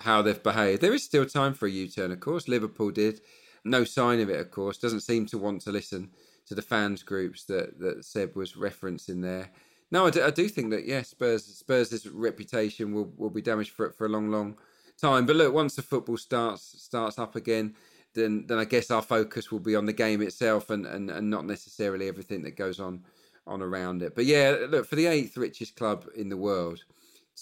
how 0.00 0.22
they've 0.22 0.42
behaved. 0.42 0.80
There 0.80 0.94
is 0.94 1.04
still 1.04 1.26
time 1.26 1.54
for 1.54 1.66
a 1.66 1.70
U 1.70 1.88
turn, 1.88 2.10
of 2.10 2.20
course. 2.20 2.48
Liverpool 2.48 2.90
did. 2.90 3.20
No 3.64 3.84
sign 3.84 4.18
of 4.20 4.28
it, 4.28 4.40
of 4.40 4.50
course. 4.50 4.78
Doesn't 4.78 5.00
seem 5.00 5.26
to 5.26 5.38
want 5.38 5.60
to 5.62 5.70
listen 5.70 6.10
to 6.46 6.54
the 6.54 6.62
fans 6.62 7.02
groups 7.02 7.44
that, 7.44 7.78
that 7.78 8.04
Seb 8.04 8.34
was 8.34 8.54
referencing 8.54 9.22
there. 9.22 9.50
No, 9.90 10.06
I 10.06 10.10
do, 10.10 10.22
I 10.22 10.30
do 10.30 10.48
think 10.48 10.70
that, 10.70 10.86
yeah, 10.86 11.02
Spurs 11.02 11.44
Spurs' 11.44 12.06
reputation 12.08 12.92
will, 12.92 13.12
will 13.16 13.30
be 13.30 13.42
damaged 13.42 13.70
for, 13.70 13.92
for 13.92 14.06
a 14.06 14.08
long, 14.08 14.30
long 14.30 14.56
time. 15.00 15.26
But 15.26 15.36
look, 15.36 15.54
once 15.54 15.76
the 15.76 15.82
football 15.82 16.16
starts 16.16 16.82
starts 16.82 17.18
up 17.18 17.36
again, 17.36 17.74
then 18.14 18.46
then 18.46 18.58
I 18.58 18.64
guess 18.64 18.90
our 18.90 19.02
focus 19.02 19.50
will 19.52 19.60
be 19.60 19.76
on 19.76 19.86
the 19.86 19.92
game 19.92 20.22
itself 20.22 20.70
and, 20.70 20.86
and, 20.86 21.10
and 21.10 21.30
not 21.30 21.44
necessarily 21.44 22.08
everything 22.08 22.42
that 22.42 22.56
goes 22.56 22.80
on 22.80 23.04
on 23.46 23.60
around 23.60 24.02
it. 24.02 24.14
But 24.14 24.24
yeah, 24.24 24.56
look, 24.68 24.86
for 24.86 24.96
the 24.96 25.06
eighth 25.06 25.36
richest 25.36 25.76
club 25.76 26.06
in 26.16 26.28
the 26.28 26.36
world 26.36 26.84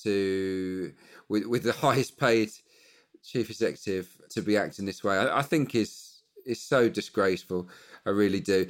to 0.03 0.93
with 1.29 1.47
with 1.47 1.63
the 1.63 1.73
highest 1.87 2.19
paid 2.19 2.51
chief 3.23 3.51
executive 3.51 4.17
to 4.31 4.43
be 4.43 4.57
acting 4.57 4.87
this 4.87 5.05
way, 5.05 5.17
I, 5.17 5.39
I 5.39 5.43
think 5.43 5.75
is 5.75 6.23
is 6.45 6.61
so 6.61 6.89
disgraceful. 6.89 7.69
I 8.05 8.11
really 8.11 8.41
do. 8.41 8.67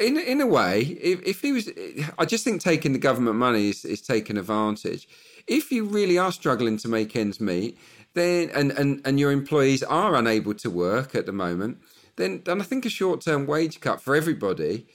in 0.00 0.16
in 0.16 0.40
a 0.40 0.46
way, 0.46 0.80
if, 0.80 1.22
if 1.22 1.40
he 1.42 1.52
was, 1.52 1.70
I 2.18 2.24
just 2.24 2.44
think 2.44 2.60
taking 2.60 2.92
the 2.92 2.98
government 2.98 3.36
money 3.36 3.70
is, 3.70 3.84
is 3.84 4.00
taking 4.00 4.36
advantage. 4.36 5.08
If 5.46 5.70
you 5.72 5.84
really 5.84 6.18
are 6.18 6.32
struggling 6.32 6.76
to 6.78 6.88
make 6.88 7.16
ends 7.16 7.40
meet, 7.40 7.78
then 8.14 8.50
and, 8.54 8.72
and, 8.72 9.00
and 9.04 9.20
your 9.20 9.32
employees 9.32 9.82
are 9.82 10.14
unable 10.14 10.54
to 10.54 10.70
work 10.70 11.14
at 11.14 11.26
the 11.26 11.32
moment, 11.32 11.78
then 12.16 12.42
then 12.44 12.60
I 12.60 12.64
think 12.64 12.84
a 12.84 12.90
short 12.90 13.20
term 13.20 13.46
wage 13.46 13.80
cut 13.80 14.00
for 14.00 14.14
everybody 14.14 14.86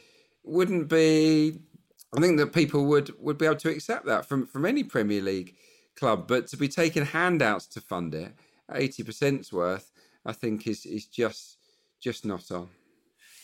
wouldn't 0.43 0.87
be. 0.89 1.59
I 2.15 2.21
think 2.21 2.37
that 2.37 2.53
people 2.53 2.85
would 2.85 3.19
would 3.19 3.37
be 3.37 3.45
able 3.45 3.55
to 3.57 3.69
accept 3.69 4.05
that 4.05 4.27
from 4.27 4.45
from 4.45 4.65
any 4.65 4.83
Premier 4.83 5.21
League 5.21 5.55
club, 5.95 6.27
but 6.27 6.47
to 6.47 6.57
be 6.57 6.67
taking 6.67 7.05
handouts 7.05 7.65
to 7.67 7.81
fund 7.81 8.13
it, 8.13 8.33
eighty 8.73 9.03
percent's 9.03 9.51
worth, 9.51 9.91
I 10.25 10.33
think 10.33 10.67
is 10.67 10.85
is 10.85 11.05
just 11.05 11.57
just 11.99 12.25
not 12.25 12.51
on. 12.51 12.69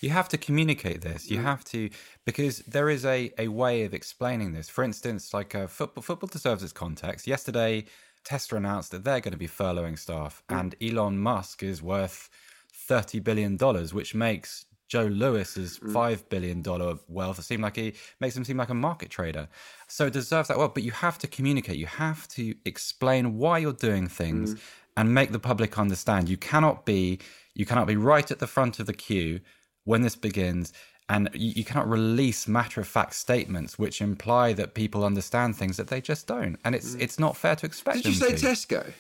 You 0.02 0.12
have 0.12 0.30
to 0.30 0.38
communicate 0.38 1.02
this. 1.02 1.30
You 1.30 1.42
have 1.42 1.64
to 1.66 1.90
because 2.26 2.60
there 2.60 2.90
is 2.90 3.04
a, 3.06 3.32
a 3.38 3.50
way 3.50 3.84
of 3.84 3.94
explaining 3.94 4.54
this. 4.54 4.70
For 4.70 4.84
instance, 4.84 5.34
like 5.34 5.54
uh, 5.56 5.68
football 5.68 6.02
football 6.02 6.30
deserves 6.30 6.64
its 6.64 6.72
context. 6.72 7.28
Yesterday, 7.28 7.86
Tesla 8.30 8.60
announced 8.60 8.92
that 8.92 9.04
they're 9.04 9.22
going 9.22 9.32
to 9.32 9.38
be 9.38 9.48
furloughing 9.48 9.98
staff, 9.98 10.44
hmm. 10.50 10.56
and 10.56 10.76
Elon 10.82 11.18
Musk 11.18 11.63
is 11.63 11.82
worth 11.82 12.30
thirty 12.72 13.20
billion 13.20 13.58
dollars, 13.58 13.92
which 13.92 14.13
makes 14.13 14.65
Joe 14.88 15.06
Lewis's 15.06 15.78
hmm. 15.78 15.92
five 15.92 16.30
billion 16.30 16.62
dollar 16.62 17.00
wealth 17.08 17.44
seem 17.44 17.62
like 17.62 17.76
he 17.76 17.94
makes 18.20 18.38
him 18.38 18.46
seem 18.46 18.58
like 18.58 18.70
a 18.70 18.76
market 18.76 19.10
trader. 19.10 19.48
So 19.88 20.06
it 20.06 20.13
deserves 20.13 20.50
that 20.50 20.60
wealth. 20.60 20.76
But 20.76 20.84
you 20.84 20.92
have 20.92 21.18
to 21.20 21.28
communicate. 21.28 21.78
You 21.78 21.88
have 21.88 22.28
to 22.30 22.54
explain 22.65 23.39
why 23.39 23.58
you're 23.58 23.74
doing 23.74 24.08
things 24.08 24.52
hmm. 24.54 24.60
and 24.96 25.12
make 25.12 25.32
the 25.32 25.39
public 25.39 25.80
understand. 25.80 26.30
You 26.30 26.38
cannot 26.38 26.86
be 26.86 27.18
you 27.56 27.65
cannot 27.65 27.88
be 27.88 27.96
right 27.96 28.30
at 28.30 28.38
the 28.38 28.48
front 28.48 28.80
of 28.80 28.86
the 28.86 28.94
queue 28.94 29.39
when 29.86 30.04
this 30.04 30.15
begins. 30.15 30.72
And 31.10 31.28
you, 31.34 31.54
you 31.56 31.65
cannot 31.65 31.89
release 31.89 32.48
matter 32.48 32.80
of 32.80 32.88
fact 32.88 33.15
statements 33.15 33.80
which 33.80 34.00
imply 34.00 34.54
that 34.54 34.76
people 34.76 35.04
understand 35.04 35.56
things 35.56 35.76
that 35.78 35.88
they 35.88 36.02
just 36.02 36.28
don't, 36.28 36.58
and 36.63 36.76
it's 36.76 36.95
mm. 36.95 37.02
it's 37.02 37.17
not 37.17 37.36
fair 37.36 37.56
to 37.56 37.65
expect. 37.65 38.04
Did 38.04 38.06
you 38.06 38.13
say 38.13 38.36
to. 38.36 38.45
Tesco? 38.45 38.93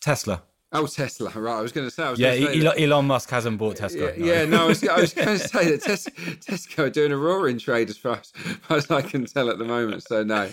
Tesla? 0.00 0.42
Oh, 0.74 0.88
Tesla. 0.88 1.30
Right, 1.30 1.56
I 1.56 1.60
was 1.60 1.70
going 1.70 1.86
to 1.86 1.90
say. 1.90 2.02
I 2.02 2.10
was 2.10 2.18
Yeah, 2.18 2.36
going 2.36 2.52
to 2.52 2.60
say 2.60 2.66
Elon, 2.66 2.82
Elon 2.82 3.04
Musk 3.06 3.30
hasn't 3.30 3.58
bought 3.58 3.76
Tesco. 3.76 4.16
Yeah, 4.18 4.40
yeah, 4.40 4.44
no, 4.44 4.64
I 4.64 4.66
was, 4.66 4.86
I 4.86 5.00
was 5.00 5.14
going 5.14 5.28
to 5.38 5.38
say 5.38 5.70
that 5.70 5.82
Tes- 5.82 6.08
Tesco 6.40 6.80
are 6.80 6.90
doing 6.90 7.12
a 7.12 7.16
roaring 7.16 7.58
trade 7.58 7.90
as 7.90 7.96
far 7.96 8.16
as, 8.16 8.32
as 8.44 8.52
far 8.62 8.76
as 8.78 8.90
I 8.90 9.00
can 9.00 9.24
tell 9.24 9.50
at 9.50 9.58
the 9.58 9.64
moment. 9.64 10.02
So 10.02 10.24
no, 10.24 10.48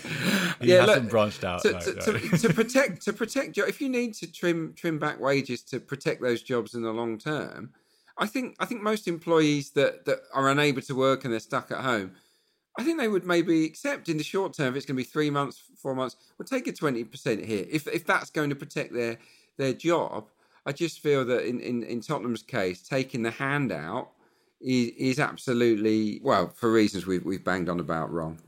He 0.60 0.70
hasn't 0.70 1.10
branched 1.10 1.42
out, 1.42 1.62
To, 1.62 1.72
no, 1.72 1.80
to, 1.80 1.94
no. 1.94 2.18
To, 2.18 2.38
to 2.38 2.54
protect 2.54 3.02
to 3.02 3.12
protect 3.12 3.52
jo- 3.52 3.64
if 3.66 3.80
you 3.80 3.88
need 3.88 4.14
to 4.14 4.30
trim 4.30 4.74
trim 4.76 5.00
back 5.00 5.18
wages 5.20 5.62
to 5.64 5.80
protect 5.80 6.22
those 6.22 6.40
jobs 6.42 6.74
in 6.74 6.82
the 6.82 6.92
long 6.92 7.18
term, 7.18 7.70
I 8.22 8.26
think 8.26 8.54
I 8.60 8.66
think 8.66 8.82
most 8.82 9.08
employees 9.08 9.70
that 9.70 10.04
that 10.04 10.20
are 10.32 10.48
unable 10.48 10.80
to 10.82 10.94
work 10.94 11.24
and 11.24 11.32
they're 11.32 11.40
stuck 11.40 11.72
at 11.72 11.78
home. 11.78 12.12
I 12.78 12.84
think 12.84 13.00
they 13.00 13.08
would 13.08 13.26
maybe 13.26 13.64
accept 13.64 14.08
in 14.08 14.16
the 14.16 14.22
short 14.22 14.54
term 14.54 14.68
if 14.68 14.76
it's 14.76 14.86
going 14.86 14.96
to 14.96 15.02
be 15.02 15.12
three 15.16 15.28
months, 15.28 15.60
four 15.76 15.94
months. 15.96 16.14
We'll 16.38 16.46
take 16.46 16.68
a 16.68 16.72
twenty 16.72 17.02
percent 17.02 17.44
here 17.44 17.66
if 17.68 17.88
if 17.88 18.06
that's 18.06 18.30
going 18.30 18.50
to 18.50 18.54
protect 18.54 18.94
their 18.94 19.18
their 19.56 19.72
job. 19.72 20.28
I 20.64 20.70
just 20.70 21.00
feel 21.00 21.24
that 21.24 21.44
in, 21.44 21.58
in, 21.58 21.82
in 21.82 22.00
Tottenham's 22.00 22.44
case, 22.44 22.86
taking 22.86 23.24
the 23.24 23.32
handout 23.32 24.12
is, 24.60 24.90
is 24.96 25.18
absolutely 25.18 26.20
well 26.22 26.46
for 26.54 26.70
reasons 26.70 27.04
we've 27.04 27.24
we've 27.24 27.42
banged 27.42 27.68
on 27.68 27.80
about 27.80 28.12
wrong. 28.12 28.38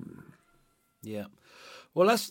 Yeah. 1.02 1.24
Well, 1.94 2.06
let's 2.06 2.30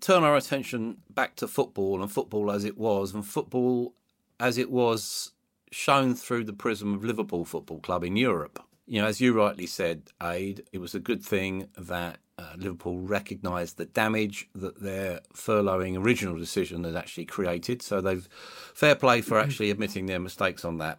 turn 0.00 0.24
our 0.24 0.36
attention 0.36 1.02
back 1.10 1.36
to 1.36 1.48
football 1.48 2.00
and 2.00 2.10
football 2.10 2.50
as 2.50 2.64
it 2.64 2.78
was, 2.78 3.12
and 3.12 3.26
football 3.26 3.92
as 4.40 4.56
it 4.56 4.70
was 4.70 5.32
shown 5.70 6.14
through 6.14 6.44
the 6.44 6.52
prism 6.52 6.94
of 6.94 7.04
Liverpool 7.04 7.44
Football 7.44 7.80
Club 7.80 8.04
in 8.04 8.16
Europe. 8.16 8.62
You 8.86 9.00
know, 9.00 9.08
as 9.08 9.20
you 9.20 9.32
rightly 9.32 9.66
said, 9.66 10.12
Aid, 10.22 10.64
it 10.72 10.78
was 10.78 10.94
a 10.94 11.00
good 11.00 11.22
thing 11.22 11.68
that 11.76 12.18
uh, 12.38 12.52
Liverpool 12.56 13.00
recognised 13.00 13.78
the 13.78 13.86
damage 13.86 14.48
that 14.54 14.80
their 14.80 15.20
furloughing 15.34 15.98
original 15.98 16.36
decision 16.36 16.84
had 16.84 16.94
actually 16.94 17.24
created. 17.24 17.82
So 17.82 18.00
they've 18.00 18.28
fair 18.74 18.94
play 18.94 19.22
for 19.22 19.38
actually 19.38 19.70
admitting 19.70 20.06
their 20.06 20.20
mistakes 20.20 20.64
on 20.64 20.78
that. 20.78 20.98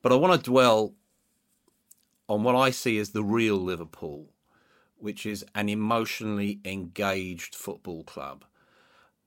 But 0.00 0.12
I 0.12 0.16
want 0.16 0.42
to 0.42 0.50
dwell 0.50 0.94
on 2.28 2.42
what 2.42 2.56
I 2.56 2.70
see 2.70 2.98
as 2.98 3.10
the 3.10 3.22
real 3.22 3.56
Liverpool, 3.56 4.32
which 4.96 5.26
is 5.26 5.44
an 5.54 5.68
emotionally 5.68 6.60
engaged 6.64 7.54
football 7.54 8.02
club. 8.02 8.44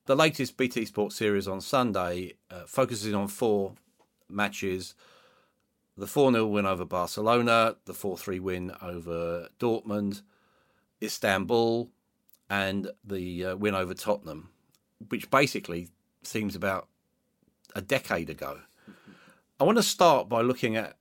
The 0.05 0.15
latest 0.15 0.57
BT 0.57 0.85
Sports 0.85 1.15
series 1.15 1.47
on 1.47 1.61
Sunday 1.61 2.33
uh, 2.51 2.63
focuses 2.67 3.13
on 3.13 3.27
four 3.27 3.75
matches 4.29 4.95
the 5.97 6.07
4 6.07 6.31
0 6.31 6.47
win 6.47 6.65
over 6.65 6.85
Barcelona, 6.85 7.77
the 7.85 7.93
4 7.93 8.17
3 8.17 8.39
win 8.39 8.71
over 8.81 9.49
Dortmund, 9.59 10.21
Istanbul, 11.01 11.89
and 12.49 12.91
the 13.03 13.45
uh, 13.45 13.55
win 13.55 13.75
over 13.75 13.93
Tottenham, 13.93 14.49
which 15.09 15.29
basically 15.29 15.89
seems 16.23 16.55
about 16.55 16.87
a 17.75 17.81
decade 17.81 18.29
ago. 18.29 18.59
I 19.59 19.63
want 19.63 19.77
to 19.77 19.83
start 19.83 20.27
by 20.27 20.41
looking 20.41 20.75
at 20.75 20.97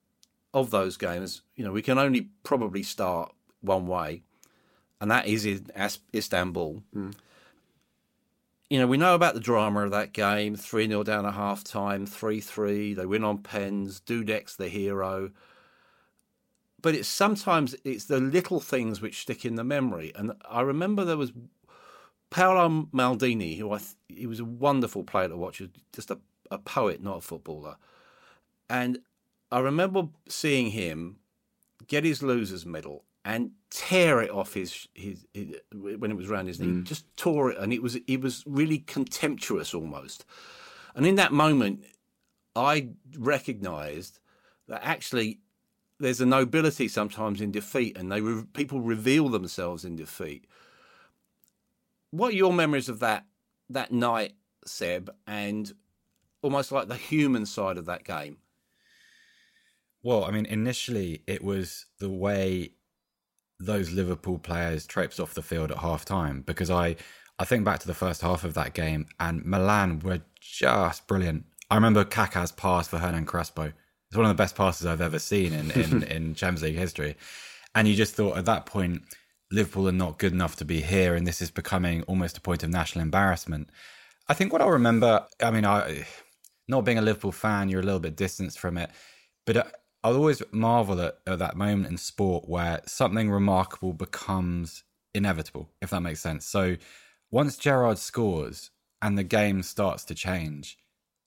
of 0.53 0.71
those 0.71 0.97
games. 0.97 1.43
You 1.57 1.65
know, 1.65 1.73
we 1.73 1.83
can 1.83 1.99
only 1.99 2.29
probably 2.45 2.85
start 2.85 3.35
one 3.61 3.87
way, 3.87 4.23
and 5.01 5.11
that 5.11 5.27
is 5.27 5.45
in 5.45 5.67
Istanbul. 6.15 6.83
You 8.75 8.81
know, 8.81 8.89
we 8.89 8.97
know 8.97 9.15
about 9.15 9.35
the 9.35 9.41
drama 9.41 9.85
of 9.85 9.93
that 9.93 10.13
game 10.13 10.57
3 10.57 10.89
0 10.89 11.05
down 11.05 11.25
at 11.25 11.35
half 11.35 11.63
time, 11.63 12.07
3 12.07 12.41
3. 12.41 12.95
They 12.95 13.07
win 13.07 13.23
on 13.23 13.39
pens. 13.39 14.01
Dudek's 14.05 14.57
the 14.57 14.67
hero. 14.67 15.31
But 16.83 16.97
it's 16.97 17.07
sometimes 17.07 17.77
it's 17.85 18.07
the 18.07 18.19
little 18.19 18.59
things 18.59 19.01
which 19.01 19.21
stick 19.21 19.45
in 19.45 19.55
the 19.55 19.63
memory. 19.63 20.11
And 20.17 20.33
I 20.51 20.63
remember 20.63 21.05
there 21.05 21.17
was 21.17 21.33
Paolo 22.31 22.89
Maldini, 22.93 23.59
who 23.59 23.71
I 23.71 23.79
th- 23.79 23.95
he 24.09 24.27
was 24.27 24.41
a 24.41 24.45
wonderful 24.45 25.05
player 25.05 25.29
to 25.29 25.37
watch, 25.37 25.63
just 25.93 26.11
a, 26.11 26.19
a 26.51 26.59
poet, 26.59 27.01
not 27.01 27.19
a 27.19 27.21
footballer. 27.21 27.77
And 28.69 28.99
I 29.53 29.61
remember 29.61 30.09
seeing 30.29 30.73
him 30.73 31.19
get 31.87 32.03
his 32.03 32.25
losers 32.25 32.67
medal 32.67 33.05
and 33.25 33.53
tear 33.71 34.21
it 34.21 34.31
off 34.31 34.55
his, 34.55 34.87
his, 34.95 35.27
his 35.33 35.57
when 35.73 36.11
it 36.11 36.17
was 36.17 36.31
around 36.31 36.47
his 36.47 36.61
knee. 36.61 36.69
Mm. 36.69 36.85
Just 36.85 37.05
tore 37.17 37.51
it, 37.51 37.59
and 37.59 37.73
it 37.73 37.83
was 37.83 37.97
it 38.07 38.21
was 38.21 38.45
really 38.47 38.79
contemptuous 38.79 39.75
almost. 39.75 40.25
And 40.95 41.07
in 41.07 41.17
that 41.17 41.33
moment, 41.33 41.85
I 42.55 42.91
recognised 43.17 44.21
that 44.69 44.81
actually 44.85 45.41
there's 45.99 46.21
a 46.21 46.27
nobility 46.27 46.89
sometimes 46.89 47.41
in 47.41 47.51
defeat, 47.51 47.97
and 47.97 48.13
they 48.13 48.21
re- 48.21 48.45
people 48.53 48.81
reveal 48.81 49.29
themselves 49.29 49.85
in 49.85 49.97
defeat. 49.97 50.47
What 52.11 52.33
are 52.33 52.37
your 52.37 52.53
memories 52.53 52.89
of 52.89 53.01
that 53.01 53.25
that 53.71 53.91
night, 53.91 54.35
Seb, 54.67 55.11
and 55.27 55.73
almost 56.43 56.71
like 56.71 56.89
the 56.89 56.97
human 56.97 57.47
side 57.47 57.79
of 57.79 57.87
that 57.87 58.05
game? 58.05 58.39
Well, 60.03 60.25
I 60.25 60.31
mean, 60.31 60.45
initially 60.45 61.23
it 61.27 61.43
was 61.43 61.87
the 61.99 62.11
way 62.11 62.73
those 63.61 63.93
Liverpool 63.93 64.39
players 64.39 64.87
traipsed 64.87 65.21
off 65.21 65.35
the 65.35 65.43
field 65.43 65.71
at 65.71 65.79
half 65.79 66.05
time 66.05 66.43
because 66.47 66.71
I, 66.71 66.97
I 67.39 67.45
think 67.45 67.65
back 67.65 67.81
to 67.81 67.87
the 67.87 67.95
first 67.95 68.21
half 68.21 68.45
of 68.45 68.55
that 68.55 68.75
game 68.75 69.07
and 69.21 69.45
Milan 69.45 70.01
were 70.01 70.21
just 70.41 71.07
brilliant. 71.07 71.45
I 71.71 71.77
remember 71.77 72.05
Kaká's 72.05 72.53
pass 72.53 72.89
for 72.89 72.99
Hernan 72.99 73.27
Crespo. 73.27 73.73
It's 74.09 74.17
one 74.17 74.27
of 74.27 74.37
the 74.37 74.43
best 74.43 74.55
passes 74.55 74.87
I've 74.87 75.01
ever 75.01 75.19
seen 75.19 75.53
in, 75.53 75.71
in, 75.71 76.03
in 76.15 76.35
Champions 76.35 76.63
League 76.63 76.77
history. 76.77 77.17
And 77.75 77.89
you 77.89 77.95
just 77.95 78.15
thought 78.15 78.37
at 78.37 78.45
that 78.45 78.67
point, 78.67 79.03
Liverpool 79.51 79.89
are 79.89 79.93
not 79.93 80.19
good 80.19 80.33
enough 80.33 80.57
to 80.57 80.65
be 80.65 80.81
here, 80.81 81.15
and 81.15 81.27
this 81.27 81.43
is 81.43 81.51
becoming 81.51 82.03
almost 82.03 82.39
a 82.39 82.41
point 82.41 82.63
of 82.63 82.71
national 82.71 83.03
embarrassment. 83.03 83.71
I 84.29 84.35
think 84.35 84.53
what 84.53 84.63
I'll 84.63 84.71
remember, 84.71 85.27
I 85.43 85.51
mean, 85.51 85.65
I 85.65 86.07
not 86.67 86.85
being 86.85 86.99
a 86.99 87.03
Liverpool 87.03 87.33
fan, 87.33 87.69
you're 87.69 87.81
a 87.81 87.85
little 87.85 88.01
bit 88.01 88.17
distanced 88.17 88.59
from 88.59 88.79
it, 88.79 88.91
but 89.45 89.57
uh, 89.57 89.65
I'll 90.05 90.17
always 90.17 90.43
marvel 90.53 91.01
at, 91.01 91.19
at 91.27 91.39
that 91.39 91.57
moment 91.57 91.89
in 91.89 91.97
sport 91.97 92.47
where 92.47 92.83
something 92.87 93.31
remarkable 93.31 93.95
becomes 93.95 94.85
inevitable, 95.15 95.71
if 95.81 95.91
that 95.91 96.03
makes 96.03 96.21
sense. 96.21 96.45
So 96.47 96.77
once 97.31 97.57
Gerrard 97.57 97.99
scores 97.99 98.71
and 99.01 99.17
the 99.17 99.25
game 99.25 99.63
starts 99.63 100.05
to 100.05 100.15
change, 100.15 100.77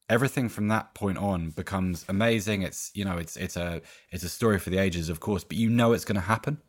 everything 0.09 0.47
from 0.47 0.67
that 0.67 0.93
point 0.93 1.17
on 1.17 1.49
becomes 1.49 2.05
amazing. 2.07 2.61
It's 2.61 2.91
you 2.93 3.03
know, 3.03 3.17
it's 3.17 3.35
it's 3.35 3.57
a 3.57 3.81
it's 4.11 4.23
a 4.23 4.29
story 4.29 4.59
for 4.59 4.69
the 4.69 4.77
ages, 4.77 5.09
of 5.09 5.19
course, 5.19 5.43
but 5.43 5.57
you 5.57 5.69
know 5.69 5.93
it's 5.93 6.05
going 6.05 6.15
to 6.15 6.21
happen, 6.21 6.61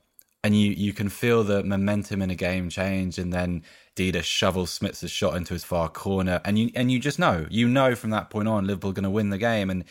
and 0.43 0.59
you 0.59 0.71
you 0.71 0.93
can 0.93 1.09
feel 1.09 1.45
the 1.45 1.63
momentum 1.63 2.23
in 2.23 2.31
a 2.31 2.35
game 2.35 2.69
change, 2.69 3.19
and 3.19 3.33
then 3.33 3.63
Dida 3.97 4.23
shovels 4.23 4.79
Šmicer's 4.79 5.11
shot 5.11 5.37
into 5.37 5.53
his 5.53 5.65
far 5.65 5.89
corner, 5.89 6.41
and 6.45 6.59
you 6.59 6.71
and 6.75 6.91
you 6.91 6.99
just 6.99 7.19
know, 7.19 7.47
you 7.51 7.69
know 7.69 7.95
from 7.95 8.11
that 8.11 8.31
point 8.31 8.49
on, 8.49 8.67
Liverpool 8.67 8.91
are 8.91 8.95
going 8.95 9.05
to 9.05 9.11
win 9.11 9.31
the 9.31 9.39
game, 9.39 9.71
and 9.71 9.85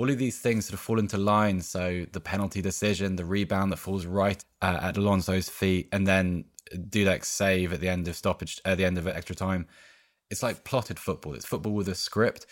all 0.00 0.08
of 0.08 0.16
these 0.16 0.38
things 0.38 0.64
sort 0.64 0.72
of 0.72 0.80
fall 0.80 0.98
into 0.98 1.18
line. 1.18 1.60
So 1.60 2.06
the 2.10 2.20
penalty 2.20 2.62
decision, 2.62 3.16
the 3.16 3.24
rebound 3.26 3.70
that 3.70 3.76
falls 3.76 4.06
right 4.06 4.42
uh, 4.62 4.78
at 4.80 4.96
Alonso's 4.96 5.50
feet, 5.50 5.90
and 5.92 6.06
then 6.06 6.46
Dudek's 6.74 7.28
save 7.28 7.74
at 7.74 7.80
the 7.80 7.90
end 7.90 8.08
of 8.08 8.16
stoppage, 8.16 8.62
at 8.64 8.78
the 8.78 8.86
end 8.86 8.96
of 8.96 9.06
extra 9.06 9.36
time. 9.36 9.66
It's 10.30 10.42
like 10.42 10.64
plotted 10.64 10.98
football. 10.98 11.34
It's 11.34 11.44
football 11.44 11.74
with 11.74 11.86
a 11.86 11.94
script, 11.94 12.46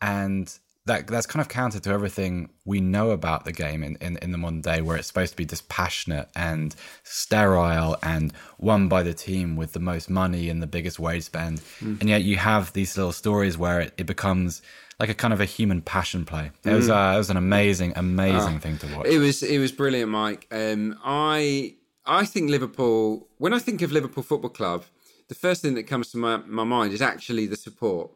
and 0.00 0.50
that 0.86 1.06
that's 1.06 1.26
kind 1.26 1.40
of 1.40 1.48
counter 1.48 1.80
to 1.80 1.90
everything 1.90 2.50
we 2.64 2.80
know 2.80 3.10
about 3.10 3.44
the 3.44 3.52
game 3.52 3.82
in, 3.82 3.96
in, 3.96 4.18
in 4.18 4.32
the 4.32 4.38
modern 4.38 4.60
day, 4.60 4.82
where 4.82 4.96
it's 4.96 5.06
supposed 5.06 5.32
to 5.32 5.36
be 5.36 5.44
dispassionate 5.44 6.28
and 6.36 6.74
sterile 7.02 7.96
and 8.02 8.32
won 8.58 8.88
by 8.88 9.02
the 9.02 9.14
team 9.14 9.56
with 9.56 9.72
the 9.72 9.80
most 9.80 10.10
money 10.10 10.50
and 10.50 10.62
the 10.62 10.66
biggest 10.66 10.98
wage 10.98 11.22
spend. 11.22 11.60
Mm. 11.80 12.00
And 12.00 12.10
yet 12.10 12.22
you 12.22 12.36
have 12.36 12.72
these 12.74 12.96
little 12.96 13.12
stories 13.12 13.56
where 13.56 13.80
it, 13.80 13.94
it 13.96 14.04
becomes 14.04 14.60
like 15.00 15.08
a 15.08 15.14
kind 15.14 15.32
of 15.32 15.40
a 15.40 15.46
human 15.46 15.80
passion 15.80 16.24
play. 16.24 16.50
It 16.64 16.68
mm. 16.68 16.76
was 16.76 16.90
uh, 16.90 17.12
it 17.14 17.18
was 17.18 17.30
an 17.30 17.38
amazing, 17.38 17.94
amazing 17.96 18.56
uh, 18.56 18.60
thing 18.60 18.78
to 18.78 18.86
watch. 18.94 19.06
It 19.06 19.18
was 19.18 19.42
it 19.42 19.58
was 19.58 19.72
brilliant, 19.72 20.10
Mike. 20.10 20.46
Um, 20.50 20.98
I 21.02 21.76
I 22.04 22.26
think 22.26 22.50
Liverpool. 22.50 23.26
When 23.38 23.54
I 23.54 23.58
think 23.58 23.80
of 23.80 23.90
Liverpool 23.90 24.22
Football 24.22 24.50
Club, 24.50 24.84
the 25.28 25.34
first 25.34 25.62
thing 25.62 25.74
that 25.74 25.84
comes 25.84 26.10
to 26.10 26.18
my, 26.18 26.36
my 26.36 26.64
mind 26.64 26.92
is 26.92 27.00
actually 27.00 27.46
the 27.46 27.56
support 27.56 28.10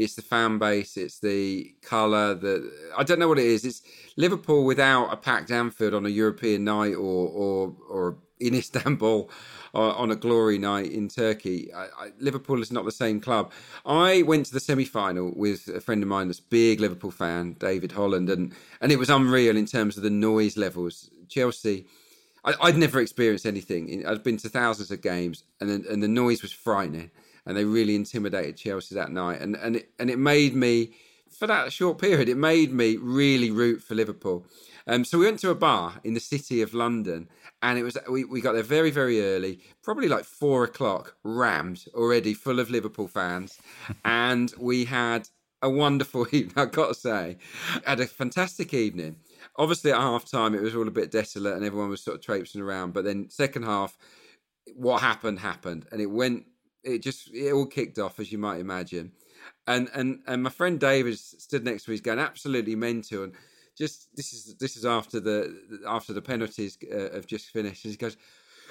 it's 0.00 0.14
the 0.14 0.22
fan 0.22 0.58
base, 0.58 0.96
it's 0.96 1.18
the 1.18 1.74
colour. 1.82 2.34
The 2.34 2.72
I 2.96 3.04
don't 3.04 3.18
know 3.18 3.28
what 3.28 3.38
it 3.38 3.44
is. 3.44 3.66
It's 3.66 3.82
Liverpool 4.16 4.64
without 4.64 5.12
a 5.12 5.16
packed 5.16 5.50
Anfield 5.50 5.92
on 5.92 6.06
a 6.06 6.08
European 6.08 6.64
night, 6.64 6.94
or 6.94 7.28
or 7.28 7.76
or 7.88 8.16
in 8.38 8.54
Istanbul 8.62 9.30
on 9.74 10.10
a 10.10 10.16
glory 10.16 10.58
night 10.58 10.90
in 10.90 11.06
Turkey. 11.08 11.72
I, 11.72 11.84
I, 11.84 12.12
Liverpool 12.18 12.60
is 12.60 12.72
not 12.72 12.84
the 12.84 12.90
same 12.90 13.20
club. 13.20 13.52
I 13.86 14.22
went 14.22 14.46
to 14.46 14.52
the 14.52 14.58
semi 14.58 14.86
final 14.86 15.32
with 15.36 15.68
a 15.68 15.80
friend 15.80 16.02
of 16.02 16.08
mine 16.08 16.28
that's 16.28 16.40
big 16.40 16.80
Liverpool 16.80 17.12
fan, 17.12 17.56
David 17.58 17.92
Holland, 17.92 18.30
and 18.30 18.54
and 18.80 18.90
it 18.90 18.98
was 18.98 19.10
unreal 19.10 19.56
in 19.56 19.66
terms 19.66 19.98
of 19.98 20.02
the 20.02 20.10
noise 20.10 20.56
levels. 20.56 21.10
Chelsea. 21.28 21.86
I, 22.42 22.54
would 22.62 22.78
never 22.78 23.00
experienced 23.00 23.44
anything. 23.44 24.06
I'd 24.06 24.22
been 24.22 24.38
to 24.38 24.48
thousands 24.48 24.90
of 24.90 25.02
games, 25.02 25.44
and 25.60 25.84
and 25.84 26.02
the 26.02 26.08
noise 26.08 26.40
was 26.40 26.52
frightening 26.52 27.10
and 27.46 27.56
they 27.56 27.64
really 27.64 27.94
intimidated 27.94 28.56
Chelsea 28.56 28.94
that 28.94 29.10
night. 29.10 29.40
And 29.40 29.56
and 29.56 29.76
it, 29.76 29.90
and 29.98 30.10
it 30.10 30.18
made 30.18 30.54
me 30.54 30.92
for 31.30 31.46
that 31.46 31.72
short 31.72 31.98
period, 31.98 32.28
it 32.28 32.36
made 32.36 32.72
me 32.72 32.96
really 32.96 33.50
root 33.50 33.82
for 33.82 33.94
Liverpool. 33.94 34.44
Um, 34.86 35.04
so 35.04 35.18
we 35.18 35.26
went 35.26 35.38
to 35.40 35.50
a 35.50 35.54
bar 35.54 36.00
in 36.02 36.14
the 36.14 36.20
city 36.20 36.62
of 36.62 36.74
London, 36.74 37.28
and 37.62 37.78
it 37.78 37.82
was 37.82 37.96
we, 38.10 38.24
we 38.24 38.40
got 38.40 38.54
there 38.54 38.62
very 38.62 38.90
very 38.90 39.22
early, 39.22 39.60
probably 39.82 40.08
like 40.08 40.24
four 40.24 40.64
o'clock, 40.64 41.16
rammed 41.22 41.84
already, 41.94 42.34
full 42.34 42.58
of 42.58 42.70
Liverpool 42.70 43.08
fans, 43.08 43.58
and 44.04 44.52
we 44.58 44.84
had 44.84 45.28
a 45.62 45.70
wonderful 45.70 46.26
evening. 46.32 46.52
I've 46.56 46.72
got 46.72 46.88
to 46.88 46.94
say, 46.94 47.38
had 47.84 48.00
a 48.00 48.06
fantastic 48.06 48.74
evening. 48.74 49.16
Obviously, 49.56 49.92
at 49.92 49.98
half 49.98 50.30
time, 50.30 50.54
it 50.54 50.62
was 50.62 50.74
all 50.74 50.88
a 50.88 50.92
bit 50.92 51.10
desolate, 51.10 51.54
and 51.54 51.64
everyone 51.64 51.90
was 51.90 52.02
sort 52.02 52.16
of 52.16 52.22
traipsing 52.22 52.60
around. 52.60 52.92
But 52.92 53.04
then, 53.04 53.28
second 53.30 53.64
half, 53.64 53.96
what 54.74 55.00
happened 55.00 55.38
happened, 55.38 55.86
and 55.92 56.00
it 56.00 56.10
went 56.10 56.46
it 56.84 57.02
just 57.02 57.30
it 57.32 57.52
all 57.52 57.66
kicked 57.66 57.98
off 57.98 58.18
as 58.20 58.32
you 58.32 58.38
might 58.38 58.60
imagine 58.60 59.12
and 59.66 59.88
and 59.94 60.20
and 60.26 60.42
my 60.42 60.50
friend 60.50 60.80
david 60.80 61.18
stood 61.18 61.64
next 61.64 61.84
to 61.84 61.90
me 61.90 61.94
he's 61.94 62.00
going 62.00 62.18
absolutely 62.18 62.74
mental 62.74 63.24
and 63.24 63.32
just 63.76 64.08
this 64.14 64.32
is 64.32 64.56
this 64.58 64.76
is 64.76 64.84
after 64.84 65.20
the 65.20 65.80
after 65.86 66.12
the 66.12 66.22
penalties 66.22 66.76
uh, 66.92 67.14
have 67.14 67.26
just 67.26 67.50
finished 67.50 67.84
and 67.84 67.92
he 67.92 67.96
goes 67.96 68.16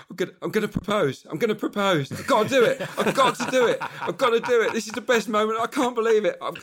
I'm 0.10 0.16
gonna, 0.16 0.32
I'm 0.42 0.52
gonna 0.52 0.68
propose. 0.68 1.26
I'm 1.30 1.38
gonna 1.38 1.56
propose. 1.56 2.12
I've 2.12 2.26
got 2.26 2.44
to 2.44 2.50
do 2.50 2.64
it. 2.64 2.82
I've 2.98 3.14
got 3.14 3.36
to 3.36 3.52
do 3.52 3.68
it. 3.68 3.80
I've 4.02 4.18
got 4.18 4.30
to 4.30 4.40
do 4.40 4.62
it. 4.62 4.72
This 4.72 4.88
is 4.88 4.94
the 4.94 5.02
best 5.02 5.28
moment. 5.28 5.60
I 5.60 5.68
can't 5.68 5.94
believe 5.94 6.24
it. 6.24 6.38
I'm, 6.42 6.54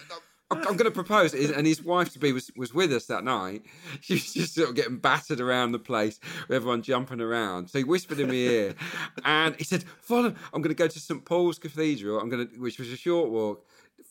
I'm, 0.50 0.59
I'm 0.59 0.76
going 0.76 0.85
to 0.85 0.90
propose. 0.90 1.35
And 1.35 1.66
his 1.66 1.82
wife 1.82 2.12
to 2.12 2.18
be 2.18 2.32
was, 2.32 2.50
was 2.56 2.72
with 2.72 2.92
us 2.92 3.06
that 3.06 3.24
night. 3.24 3.62
She 4.00 4.14
was 4.14 4.32
just 4.32 4.54
sort 4.54 4.68
of 4.68 4.74
getting 4.74 4.98
battered 4.98 5.40
around 5.40 5.72
the 5.72 5.78
place 5.78 6.20
with 6.48 6.56
everyone 6.56 6.82
jumping 6.82 7.20
around. 7.20 7.68
So 7.68 7.78
he 7.78 7.85
whispered 7.85 8.20
in 8.20 8.28
my 8.28 8.35
ear 8.35 8.74
and 9.24 9.56
he 9.56 9.64
said, 9.64 9.85
Follow, 10.00 10.35
I'm 10.52 10.62
going 10.62 10.74
to 10.74 10.74
go 10.74 10.88
to 10.88 11.00
St. 11.00 11.24
Paul's 11.24 11.59
Cathedral, 11.59 12.20
I'm 12.20 12.28
going 12.28 12.48
to, 12.48 12.61
which 12.61 12.78
was 12.78 12.90
a 12.92 12.96
short 12.96 13.30
walk 13.30 13.66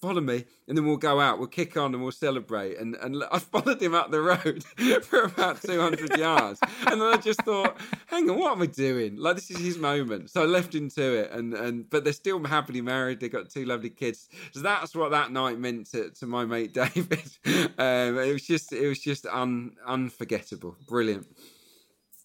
follow 0.05 0.21
me, 0.21 0.45
and 0.67 0.77
then 0.77 0.85
we'll 0.85 0.97
go 0.97 1.19
out, 1.19 1.39
we'll 1.39 1.47
kick 1.47 1.77
on, 1.77 1.93
and 1.93 2.03
we'll 2.03 2.11
celebrate. 2.11 2.77
And 2.77 2.95
and 2.95 3.23
I 3.31 3.39
followed 3.39 3.81
him 3.81 3.95
up 3.95 4.11
the 4.11 4.21
road 4.21 4.63
for 5.03 5.23
about 5.23 5.61
two 5.61 5.79
hundred 5.79 6.17
yards, 6.17 6.59
and 6.87 7.01
then 7.01 7.13
I 7.13 7.17
just 7.17 7.41
thought, 7.41 7.77
hang 8.07 8.29
on, 8.29 8.37
what 8.39 8.53
am 8.53 8.61
I 8.61 8.67
doing? 8.67 9.17
Like 9.17 9.35
this 9.35 9.51
is 9.51 9.57
his 9.57 9.77
moment. 9.77 10.29
So 10.29 10.43
I 10.43 10.45
left 10.45 10.73
him 10.75 10.89
to 10.91 11.13
it, 11.19 11.31
and 11.31 11.53
and 11.53 11.89
but 11.89 12.03
they're 12.03 12.13
still 12.13 12.43
happily 12.43 12.81
married. 12.81 13.19
They 13.19 13.29
got 13.29 13.49
two 13.49 13.65
lovely 13.65 13.89
kids. 13.89 14.29
So 14.53 14.59
that's 14.61 14.95
what 14.95 15.11
that 15.11 15.31
night 15.31 15.59
meant 15.59 15.91
to, 15.91 16.11
to 16.11 16.25
my 16.25 16.45
mate 16.45 16.73
David. 16.73 17.31
Um, 17.77 18.17
it 18.19 18.33
was 18.33 18.45
just 18.45 18.71
it 18.71 18.87
was 18.87 18.99
just 18.99 19.25
un, 19.25 19.73
unforgettable, 19.85 20.75
brilliant. 20.87 21.27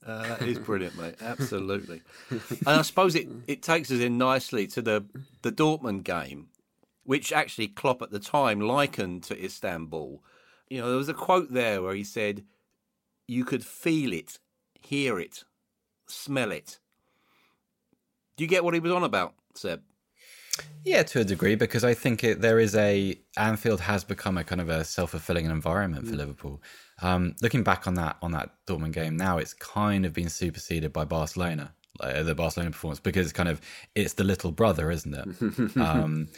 Uh, 0.06 0.22
that 0.28 0.42
is 0.42 0.58
brilliant, 0.58 0.96
mate. 0.96 1.14
Absolutely. 1.20 2.00
and 2.30 2.68
I 2.68 2.82
suppose 2.82 3.14
it, 3.14 3.28
it 3.46 3.62
takes 3.62 3.90
us 3.90 4.00
in 4.00 4.16
nicely 4.16 4.66
to 4.68 4.80
the 4.80 5.04
the 5.42 5.52
Dortmund 5.52 6.04
game 6.04 6.48
which 7.04 7.32
actually 7.32 7.68
Klopp 7.68 8.02
at 8.02 8.10
the 8.10 8.18
time 8.18 8.60
likened 8.60 9.22
to 9.24 9.44
Istanbul. 9.44 10.22
You 10.68 10.80
know, 10.80 10.88
there 10.88 10.98
was 10.98 11.08
a 11.08 11.14
quote 11.14 11.52
there 11.52 11.82
where 11.82 11.94
he 11.94 12.04
said, 12.04 12.44
You 13.26 13.44
could 13.44 13.64
feel 13.64 14.12
it, 14.12 14.38
hear 14.80 15.18
it, 15.18 15.44
smell 16.06 16.52
it. 16.52 16.78
Do 18.36 18.44
you 18.44 18.48
get 18.48 18.64
what 18.64 18.74
he 18.74 18.80
was 18.80 18.92
on 18.92 19.04
about, 19.04 19.34
Seb? 19.54 19.82
Yeah, 20.84 21.02
to 21.04 21.20
a 21.20 21.24
degree, 21.24 21.54
because 21.54 21.84
I 21.84 21.94
think 21.94 22.24
it, 22.24 22.40
there 22.40 22.58
is 22.58 22.74
a 22.74 23.18
Anfield 23.36 23.80
has 23.80 24.04
become 24.04 24.38
a 24.38 24.44
kind 24.44 24.60
of 24.60 24.68
a 24.68 24.84
self 24.84 25.10
fulfilling 25.10 25.46
environment 25.46 26.06
for 26.06 26.14
mm. 26.14 26.18
Liverpool. 26.18 26.62
Um, 27.02 27.34
looking 27.42 27.62
back 27.62 27.86
on 27.86 27.94
that 27.94 28.16
on 28.22 28.32
that 28.32 28.50
Dortmund 28.66 28.92
game 28.92 29.16
now, 29.16 29.38
it's 29.38 29.54
kind 29.54 30.04
of 30.06 30.12
been 30.12 30.28
superseded 30.28 30.92
by 30.92 31.04
Barcelona, 31.04 31.72
like 32.00 32.24
the 32.24 32.34
Barcelona 32.34 32.70
performance, 32.70 33.00
because 33.00 33.26
it's 33.26 33.32
kind 33.32 33.48
of 33.48 33.60
it's 33.94 34.14
the 34.14 34.24
little 34.24 34.52
brother, 34.52 34.90
isn't 34.90 35.14
it? 35.14 35.76
um, 35.76 36.28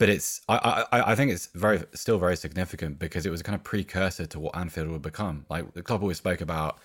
but 0.00 0.08
it's 0.08 0.40
I, 0.48 0.86
I 0.90 1.12
I 1.12 1.14
think 1.14 1.30
it's 1.30 1.46
very 1.54 1.84
still 1.92 2.18
very 2.18 2.36
significant 2.36 2.98
because 2.98 3.26
it 3.26 3.30
was 3.30 3.42
a 3.42 3.44
kind 3.44 3.54
of 3.54 3.62
precursor 3.62 4.24
to 4.26 4.40
what 4.40 4.56
Anfield 4.56 4.88
would 4.88 5.02
become. 5.02 5.44
Like 5.50 5.74
the 5.74 5.82
club 5.82 6.00
always 6.00 6.16
spoke 6.16 6.40
about 6.40 6.80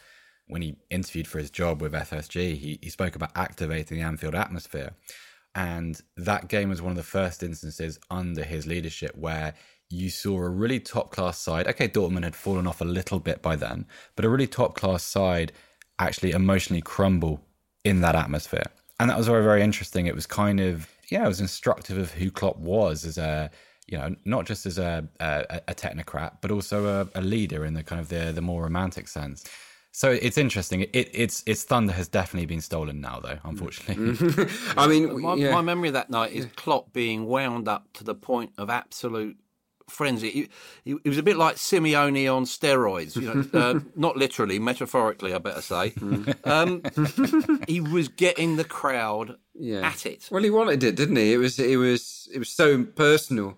when 0.47 0.61
he 0.61 0.75
interviewed 0.89 1.25
for 1.25 1.39
his 1.39 1.49
job 1.49 1.81
with 1.81 1.93
FSG, 1.93 2.57
he, 2.57 2.77
he 2.83 2.89
spoke 2.89 3.15
about 3.15 3.31
activating 3.35 3.97
the 3.97 4.03
Anfield 4.03 4.35
atmosphere. 4.35 4.91
And 5.55 5.99
that 6.17 6.49
game 6.49 6.69
was 6.69 6.81
one 6.81 6.91
of 6.91 6.97
the 6.97 7.03
first 7.03 7.41
instances 7.41 7.97
under 8.11 8.43
his 8.43 8.67
leadership 8.67 9.15
where 9.15 9.53
you 9.89 10.09
saw 10.09 10.37
a 10.37 10.49
really 10.49 10.81
top 10.81 11.11
class 11.11 11.39
side. 11.39 11.67
Okay, 11.67 11.87
Dortmund 11.87 12.25
had 12.25 12.35
fallen 12.35 12.67
off 12.67 12.81
a 12.81 12.85
little 12.85 13.19
bit 13.19 13.41
by 13.41 13.55
then, 13.55 13.85
but 14.17 14.25
a 14.25 14.29
really 14.29 14.45
top 14.45 14.75
class 14.75 15.03
side 15.03 15.53
actually 15.99 16.31
emotionally 16.31 16.81
crumble 16.81 17.41
in 17.85 18.01
that 18.01 18.15
atmosphere. 18.15 18.65
And 18.99 19.09
that 19.09 19.17
was 19.17 19.27
very, 19.27 19.43
very 19.43 19.61
interesting. 19.61 20.05
It 20.05 20.15
was 20.15 20.27
kind 20.27 20.59
of 20.59 20.89
yeah, 21.09 21.25
it 21.25 21.27
was 21.27 21.41
instructive 21.41 21.97
of 21.97 22.11
who 22.11 22.31
Klopp 22.31 22.57
was 22.57 23.05
as 23.05 23.17
a 23.17 23.49
you 23.87 23.97
know 23.97 24.15
not 24.25 24.45
just 24.45 24.65
as 24.65 24.77
a 24.77 25.07
a, 25.19 25.61
a 25.67 25.75
technocrat, 25.75 26.37
but 26.41 26.51
also 26.51 26.85
a, 26.85 27.19
a, 27.19 27.21
leader 27.21 27.65
in 27.65 27.73
the 27.73 27.83
kind 27.83 27.99
of 27.99 28.09
the 28.09 28.31
the 28.31 28.41
more 28.41 28.63
romantic 28.63 29.07
sense. 29.07 29.43
So 29.91 30.11
it's 30.11 30.37
interesting. 30.37 30.81
It, 30.81 31.09
its 31.13 31.43
its 31.45 31.63
thunder 31.63 31.93
has 31.93 32.07
definitely 32.07 32.47
been 32.47 32.61
stolen 32.61 32.99
now, 32.99 33.21
though. 33.21 33.37
Unfortunately, 33.43 34.47
I 34.77 34.87
mean, 34.87 35.21
my, 35.21 35.35
yeah. 35.35 35.53
my, 35.53 35.61
memory 35.61 35.89
of 35.89 35.93
that 35.93 36.09
night 36.09 36.33
is 36.33 36.47
Klopp 36.57 36.91
being 36.91 37.27
wound 37.27 37.67
up 37.67 37.87
to 37.93 38.03
the 38.03 38.15
point 38.15 38.51
of 38.57 38.69
absolute 38.69 39.37
frenzy. 39.89 40.49
He, 40.83 40.97
he, 41.01 41.09
was 41.09 41.17
a 41.17 41.23
bit 41.23 41.37
like 41.37 41.55
Simeone 41.55 42.33
on 42.33 42.43
steroids, 42.43 43.15
you 43.15 43.21
know, 43.33 43.45
uh, 43.53 43.79
not 43.95 44.17
literally, 44.17 44.59
metaphorically, 44.59 45.33
I 45.33 45.37
better 45.37 45.61
say. 45.61 45.93
Um, 46.43 46.81
he 47.67 47.79
was 47.79 48.09
getting 48.09 48.57
the 48.57 48.63
crowd 48.63 49.37
yeah. 49.57 49.87
at 49.87 50.05
it. 50.05 50.27
Well, 50.31 50.43
he 50.43 50.49
wanted 50.49 50.83
it, 50.83 50.95
didn't 50.95 51.15
he? 51.15 51.33
It 51.33 51.37
was 51.37 51.59
it 51.59 51.77
was 51.77 52.29
it 52.33 52.39
was 52.39 52.49
so 52.49 52.83
personal 52.83 53.57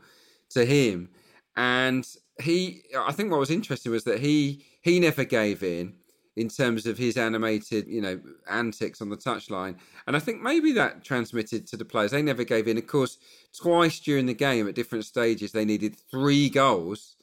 to 0.51 0.65
him, 0.65 1.09
and 1.55 2.07
he. 2.41 2.83
I 2.97 3.11
think 3.11 3.31
what 3.31 3.39
was 3.39 3.51
interesting 3.51 3.91
was 3.91 4.03
that 4.05 4.19
he 4.19 4.65
he 4.81 4.99
never 4.99 5.23
gave 5.23 5.63
in 5.63 5.93
in 6.37 6.47
terms 6.49 6.85
of 6.85 6.99
his 6.99 7.17
animated, 7.17 7.87
you 7.87 7.99
know, 7.99 8.19
antics 8.47 9.01
on 9.01 9.09
the 9.09 9.17
touchline. 9.17 9.75
And 10.05 10.15
I 10.15 10.19
think 10.19 10.39
maybe 10.39 10.71
that 10.73 11.03
transmitted 11.03 11.65
to 11.67 11.77
the 11.77 11.83
players. 11.83 12.11
They 12.11 12.21
never 12.21 12.43
gave 12.43 12.67
in. 12.67 12.77
Of 12.77 12.85
course, 12.85 13.17
twice 13.59 13.99
during 13.99 14.27
the 14.27 14.35
game 14.35 14.67
at 14.67 14.75
different 14.75 15.05
stages, 15.05 15.51
they 15.51 15.65
needed 15.65 15.95
three 16.11 16.47
goals 16.47 17.15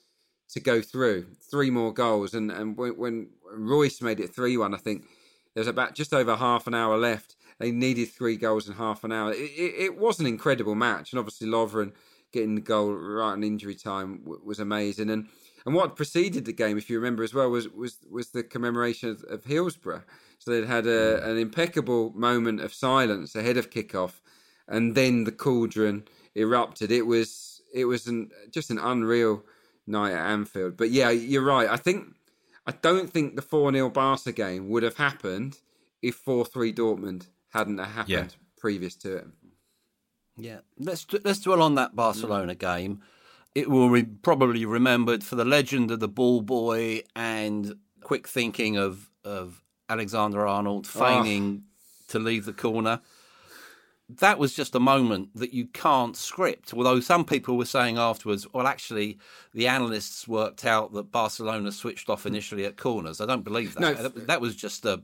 to 0.50 0.60
go 0.60 0.82
through, 0.82 1.26
three 1.48 1.70
more 1.70 1.92
goals. 1.92 2.34
And 2.34 2.50
and 2.50 2.76
when, 2.76 2.96
when 2.96 3.28
Reus 3.52 4.02
made 4.02 4.18
it 4.18 4.34
three 4.34 4.56
one, 4.56 4.74
I 4.74 4.78
think 4.78 5.04
there 5.54 5.60
was 5.60 5.68
about 5.68 5.94
just 5.94 6.12
over 6.12 6.34
half 6.34 6.66
an 6.66 6.74
hour 6.74 6.98
left. 6.98 7.33
They 7.58 7.70
needed 7.70 8.10
three 8.10 8.36
goals 8.36 8.68
in 8.68 8.74
half 8.74 9.04
an 9.04 9.12
hour. 9.12 9.32
It, 9.32 9.38
it, 9.38 9.74
it 9.78 9.98
was 9.98 10.20
an 10.20 10.26
incredible 10.26 10.74
match, 10.74 11.12
and 11.12 11.18
obviously 11.18 11.46
Lovren 11.46 11.92
getting 12.32 12.56
the 12.56 12.60
goal 12.60 12.92
right 12.92 13.34
in 13.34 13.44
injury 13.44 13.76
time 13.76 14.22
was 14.24 14.58
amazing. 14.58 15.10
And 15.10 15.28
and 15.66 15.74
what 15.74 15.96
preceded 15.96 16.44
the 16.44 16.52
game, 16.52 16.76
if 16.76 16.90
you 16.90 16.98
remember 16.98 17.22
as 17.22 17.32
well, 17.32 17.50
was 17.50 17.68
was 17.68 17.98
was 18.10 18.30
the 18.30 18.42
commemoration 18.42 19.10
of, 19.10 19.24
of 19.24 19.44
Hillsborough. 19.44 20.02
So 20.38 20.50
they'd 20.50 20.66
had 20.66 20.86
a, 20.86 21.20
mm. 21.20 21.26
an 21.26 21.38
impeccable 21.38 22.12
moment 22.14 22.60
of 22.60 22.74
silence 22.74 23.34
ahead 23.34 23.56
of 23.56 23.70
kickoff, 23.70 24.20
and 24.68 24.94
then 24.94 25.24
the 25.24 25.32
cauldron 25.32 26.04
erupted. 26.34 26.90
It 26.92 27.06
was 27.06 27.62
it 27.72 27.86
was 27.86 28.06
an, 28.06 28.30
just 28.50 28.70
an 28.70 28.78
unreal 28.78 29.44
night 29.86 30.12
at 30.12 30.26
Anfield. 30.26 30.76
But 30.76 30.90
yeah, 30.90 31.10
you're 31.10 31.42
right. 31.44 31.68
I 31.68 31.76
think 31.76 32.14
I 32.66 32.72
don't 32.72 33.10
think 33.10 33.36
the 33.36 33.42
four 33.42 33.72
0 33.72 33.90
Barca 33.90 34.32
game 34.32 34.68
would 34.68 34.82
have 34.82 34.96
happened 34.96 35.58
if 36.02 36.16
four 36.16 36.44
three 36.44 36.72
Dortmund 36.72 37.28
hadn't 37.54 37.78
happened 37.78 38.08
yeah. 38.08 38.26
previous 38.58 38.94
to 38.96 39.16
it. 39.16 39.26
Yeah, 40.36 40.58
let's 40.78 41.06
let's 41.24 41.40
dwell 41.40 41.62
on 41.62 41.76
that 41.76 41.94
Barcelona 41.94 42.54
mm. 42.54 42.58
game. 42.58 43.00
it 43.54 43.70
will 43.70 43.90
be 43.90 44.02
probably 44.02 44.64
remembered 44.64 45.22
for 45.22 45.36
the 45.36 45.44
legend 45.44 45.90
of 45.90 46.00
the 46.00 46.08
ball 46.08 46.42
boy 46.42 47.02
and 47.14 47.76
quick 48.02 48.26
thinking 48.28 48.76
of 48.76 49.10
of 49.24 49.62
Alexander 49.88 50.46
Arnold 50.46 50.86
feigning 50.86 51.62
oh. 51.62 52.04
to 52.08 52.18
leave 52.18 52.44
the 52.44 52.52
corner. 52.52 53.00
That 54.08 54.38
was 54.38 54.52
just 54.52 54.74
a 54.74 54.80
moment 54.80 55.30
that 55.34 55.54
you 55.54 55.66
can't 55.66 56.14
script. 56.14 56.74
Although 56.74 57.00
some 57.00 57.24
people 57.24 57.56
were 57.56 57.64
saying 57.64 57.96
afterwards, 57.96 58.46
well, 58.52 58.66
actually, 58.66 59.18
the 59.54 59.66
analysts 59.66 60.28
worked 60.28 60.66
out 60.66 60.92
that 60.92 61.10
Barcelona 61.10 61.72
switched 61.72 62.10
off 62.10 62.26
initially 62.26 62.66
at 62.66 62.76
corners. 62.76 63.22
I 63.22 63.26
don't 63.26 63.44
believe 63.44 63.72
that. 63.74 63.80
No, 63.80 63.94
that, 63.94 64.26
that 64.26 64.40
was 64.42 64.56
just 64.56 64.84
a 64.84 65.02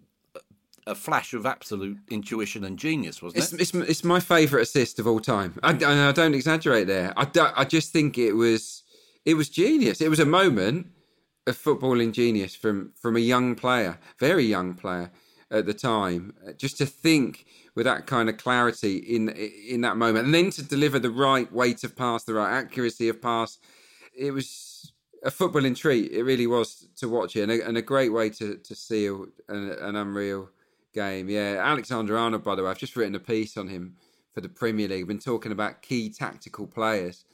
a 0.87 0.95
flash 0.95 1.35
of 1.35 1.47
absolute 1.47 1.99
intuition 2.11 2.65
and 2.65 2.79
genius, 2.79 3.23
wasn't 3.23 3.45
it's, 3.45 3.53
it? 3.53 3.61
It's, 3.61 3.75
it's 3.75 4.05
my 4.05 4.21
favourite 4.21 4.63
assist 4.63 4.99
of 4.99 5.07
all 5.07 5.21
time. 5.21 5.59
I, 5.63 5.71
I 5.71 6.13
don't 6.13 6.35
exaggerate 6.35 6.87
there. 6.87 7.13
I, 7.17 7.27
I 7.57 7.65
just 7.65 7.93
think 7.93 8.19
it 8.19 8.33
was 8.33 8.83
it 9.25 9.35
was 9.35 9.49
genius. 9.49 10.01
It 10.01 10.09
was 10.09 10.21
a 10.21 10.27
moment 10.27 10.89
of 11.47 11.57
footballing 11.57 12.13
genius 12.13 12.55
from 12.55 12.93
from 13.01 13.17
a 13.17 13.21
young 13.21 13.55
player, 13.55 13.99
very 14.19 14.45
young 14.45 14.75
player 14.75 15.11
at 15.51 15.67
the 15.67 15.75
time. 15.75 16.35
Just 16.57 16.79
to 16.79 16.87
think 16.87 17.47
with 17.75 17.85
that 17.85 18.07
kind 18.07 18.29
of 18.29 18.37
clarity 18.39 18.97
in 18.99 19.29
in 19.29 19.83
that 19.83 19.97
moment, 19.97 20.25
and 20.25 20.35
then 20.35 20.51
to 20.51 20.63
deliver 20.63 20.99
the 20.99 21.11
right 21.11 21.51
weight 21.53 21.85
of 21.85 21.97
pass, 21.97 22.25
the 22.25 22.35
right 22.35 22.53
accuracy 22.53 23.09
of 23.09 23.21
pass. 23.21 23.59
It 24.17 24.33
was 24.33 24.93
a 25.23 25.31
footballing 25.31 25.77
treat. 25.77 26.13
It 26.13 26.25
really 26.25 26.47
was 26.47 26.89
to 26.97 27.09
watch 27.09 27.37
it, 27.37 27.43
and 27.43 27.53
a, 27.53 27.67
and 27.67 27.77
a 27.77 27.83
great 27.83 28.13
way 28.13 28.31
to 28.31 28.57
to 28.57 28.75
seal 28.75 29.27
an, 29.49 29.71
an 29.81 29.97
unreal 29.97 30.49
game. 30.93 31.29
Yeah, 31.29 31.57
Alexander 31.61 32.17
Arnold, 32.17 32.45
by 32.45 32.55
the 32.55 32.63
way, 32.63 32.71
I've 32.71 32.79
just 32.79 32.97
written 32.97 33.15
a 33.15 33.21
piece 33.21 33.57
on 33.57 33.69
him 33.69 33.97
for 34.33 34.41
the 34.41 34.49
Premier 34.49 34.89
League. 34.89 35.03
I've 35.03 35.09
been 35.09 35.19
talking 35.19 35.53
about 35.53 35.83
key 35.83 36.11
tactical 36.11 36.67
players. 36.67 37.25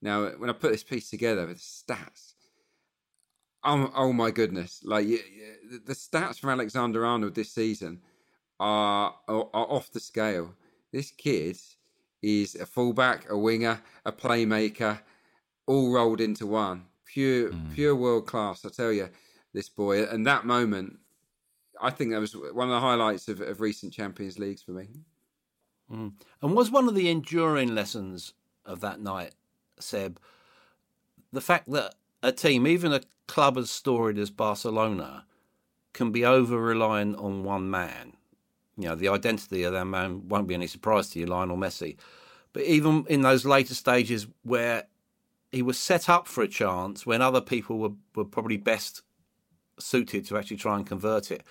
Now, 0.00 0.28
when 0.30 0.50
I 0.50 0.52
put 0.52 0.72
this 0.72 0.84
piece 0.84 1.10
together 1.10 1.46
with 1.46 1.58
stats, 1.58 2.34
oh, 3.64 3.92
oh 3.94 4.12
my 4.12 4.30
goodness! 4.30 4.80
Like 4.84 5.06
the 5.06 5.94
stats 5.94 6.38
from 6.38 6.50
Alexander 6.50 7.04
Arnold 7.04 7.34
this 7.34 7.52
season 7.52 8.00
are, 8.58 9.14
are, 9.28 9.48
are 9.54 9.66
off 9.70 9.92
the 9.92 10.00
scale. 10.00 10.54
This 10.92 11.10
kid 11.10 11.56
is 12.22 12.54
a 12.54 12.66
fullback, 12.66 13.30
a 13.30 13.38
winger, 13.38 13.80
a 14.04 14.12
playmaker, 14.12 15.00
all 15.66 15.92
rolled 15.92 16.20
into 16.20 16.46
one. 16.46 16.86
Pure, 17.06 17.50
mm. 17.50 17.74
pure 17.74 17.94
world 17.94 18.26
class. 18.26 18.64
I 18.64 18.68
tell 18.70 18.92
you, 18.92 19.08
this 19.52 19.68
boy. 19.68 20.04
And 20.04 20.26
that 20.26 20.46
moment 20.46 20.98
I 21.82 21.90
think 21.90 22.12
that 22.12 22.20
was 22.20 22.34
one 22.34 22.68
of 22.68 22.74
the 22.74 22.80
highlights 22.80 23.28
of, 23.28 23.40
of 23.40 23.60
recent 23.60 23.92
Champions 23.92 24.38
Leagues 24.38 24.62
for 24.62 24.70
me. 24.70 24.88
Mm. 25.92 26.12
And 26.40 26.54
was 26.54 26.70
one 26.70 26.88
of 26.88 26.94
the 26.94 27.10
enduring 27.10 27.74
lessons 27.74 28.34
of 28.64 28.80
that 28.80 29.00
night, 29.00 29.34
Seb, 29.80 30.18
the 31.32 31.40
fact 31.40 31.70
that 31.72 31.96
a 32.22 32.30
team, 32.30 32.66
even 32.66 32.92
a 32.92 33.00
club 33.26 33.58
as 33.58 33.70
storied 33.70 34.18
as 34.18 34.30
Barcelona, 34.30 35.24
can 35.92 36.12
be 36.12 36.24
over 36.24 36.56
reliant 36.58 37.16
on 37.16 37.42
one 37.42 37.68
man. 37.68 38.12
You 38.78 38.88
know, 38.88 38.94
the 38.94 39.08
identity 39.08 39.64
of 39.64 39.72
that 39.72 39.84
man 39.84 40.28
won't 40.28 40.48
be 40.48 40.54
any 40.54 40.66
surprise 40.66 41.10
to 41.10 41.18
you, 41.18 41.26
Lionel 41.26 41.56
Messi. 41.56 41.96
But 42.52 42.62
even 42.62 43.04
in 43.08 43.22
those 43.22 43.44
later 43.44 43.74
stages 43.74 44.26
where 44.42 44.84
he 45.50 45.62
was 45.62 45.78
set 45.78 46.08
up 46.08 46.26
for 46.26 46.42
a 46.42 46.48
chance 46.48 47.04
when 47.04 47.20
other 47.20 47.40
people 47.40 47.78
were, 47.78 47.92
were 48.14 48.24
probably 48.24 48.56
best 48.56 49.02
suited 49.78 50.26
to 50.26 50.38
actually 50.38 50.56
try 50.56 50.76
and 50.76 50.86
convert 50.86 51.30
it, 51.30 51.42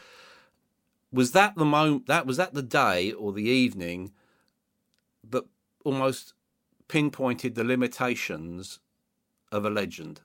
was 1.12 1.32
that 1.32 1.56
the 1.56 1.66
moment 1.66 2.08
that 2.08 2.26
was 2.26 2.38
that 2.38 2.54
the 2.54 2.62
day 2.62 3.12
or 3.12 3.34
the 3.34 3.44
evening 3.44 4.12
that 5.30 5.44
almost 5.84 6.34
pinpointed 6.88 7.56
the 7.56 7.64
limitations 7.64 8.80
of 9.52 9.66
a 9.66 9.70
legend? 9.70 10.22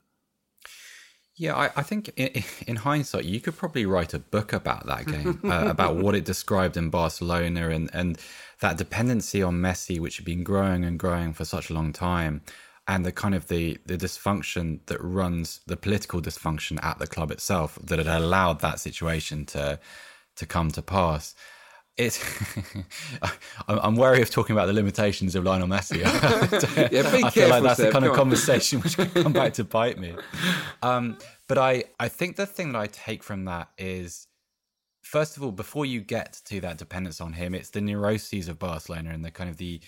Yeah, 1.39 1.55
I, 1.55 1.71
I 1.77 1.83
think 1.83 2.11
in, 2.17 2.43
in, 2.67 2.77
hindsight, 2.77 3.25
you 3.25 3.41
could 3.41 3.57
probably 3.57 3.85
write 3.85 4.15
a 4.15 4.19
book 4.19 4.53
about 4.53 4.87
that 4.87 5.07
game, 5.07 5.41
uh, 5.45 5.67
about 5.71 5.97
what 5.97 6.15
it 6.15 6.25
described 6.25 6.77
in 6.77 6.89
Barcelona 6.89 7.69
and, 7.69 7.91
and 7.93 8.19
that 8.61 8.79
dependency 8.79 9.43
on 9.43 9.57
Messi, 9.57 10.01
which 10.01 10.17
had 10.17 10.25
been 10.25 10.43
growing 10.43 10.85
and 10.85 10.99
growing 10.99 11.35
for 11.35 11.45
such 11.45 11.69
a 11.69 11.75
long 11.75 11.93
time, 11.93 12.41
and 12.89 13.05
the 13.05 13.13
kind 13.13 13.35
of 13.35 13.49
the, 13.49 13.79
the 13.85 13.99
dysfunction 13.99 14.81
that 14.87 15.03
runs 15.03 15.61
the 15.67 15.77
political 15.77 16.23
dysfunction 16.23 16.83
at 16.83 16.99
the 16.99 17.07
club 17.07 17.31
itself 17.31 17.79
that 17.83 17.99
had 17.99 18.07
allowed 18.07 18.61
that 18.61 18.81
situation 18.81 19.45
to 19.45 19.79
to 20.37 20.47
come 20.47 20.71
to 20.73 20.83
pass. 20.83 21.35
It's 21.97 22.23
I'm 23.69 23.97
wary 23.97 24.21
of 24.21 24.31
talking 24.31 24.55
about 24.55 24.67
the 24.67 24.75
limitations 24.75 25.35
of 25.35 25.45
Lionel 25.45 25.67
Messi. 25.67 26.01
yeah, 26.93 27.11
be 27.11 27.25
I 27.25 27.31
feel 27.31 27.49
like 27.49 27.63
that's 27.63 27.81
the 27.81 27.91
kind 27.91 28.05
of 28.05 28.15
conversation 28.15 28.81
which 28.81 28.97
can 28.97 29.09
come 29.09 29.33
back 29.33 29.55
to 29.55 29.65
bite 29.65 29.99
me. 29.99 30.15
Um, 30.83 31.17
but 31.49 31.57
I, 31.57 31.85
I 31.99 32.09
think 32.09 32.37
the 32.37 32.45
thing 32.45 32.73
that 32.73 32.79
I 32.79 32.87
take 32.87 33.23
from 33.23 33.47
that 33.47 33.71
is, 33.79 34.27
first 35.01 35.39
of 35.39 35.43
all, 35.43 35.53
before 35.53 35.87
you 35.87 36.03
get 36.03 36.39
to 36.45 36.61
that 36.61 36.77
dependence 36.77 37.19
on 37.21 37.33
him, 37.33 37.55
it's 37.55 37.71
the 37.71 37.81
neuroses 37.81 38.49
of 38.49 38.59
Barcelona 38.59 39.11
and 39.11 39.25
the 39.25 39.31
kind 39.31 39.49
of 39.49 39.57
the 39.57 39.81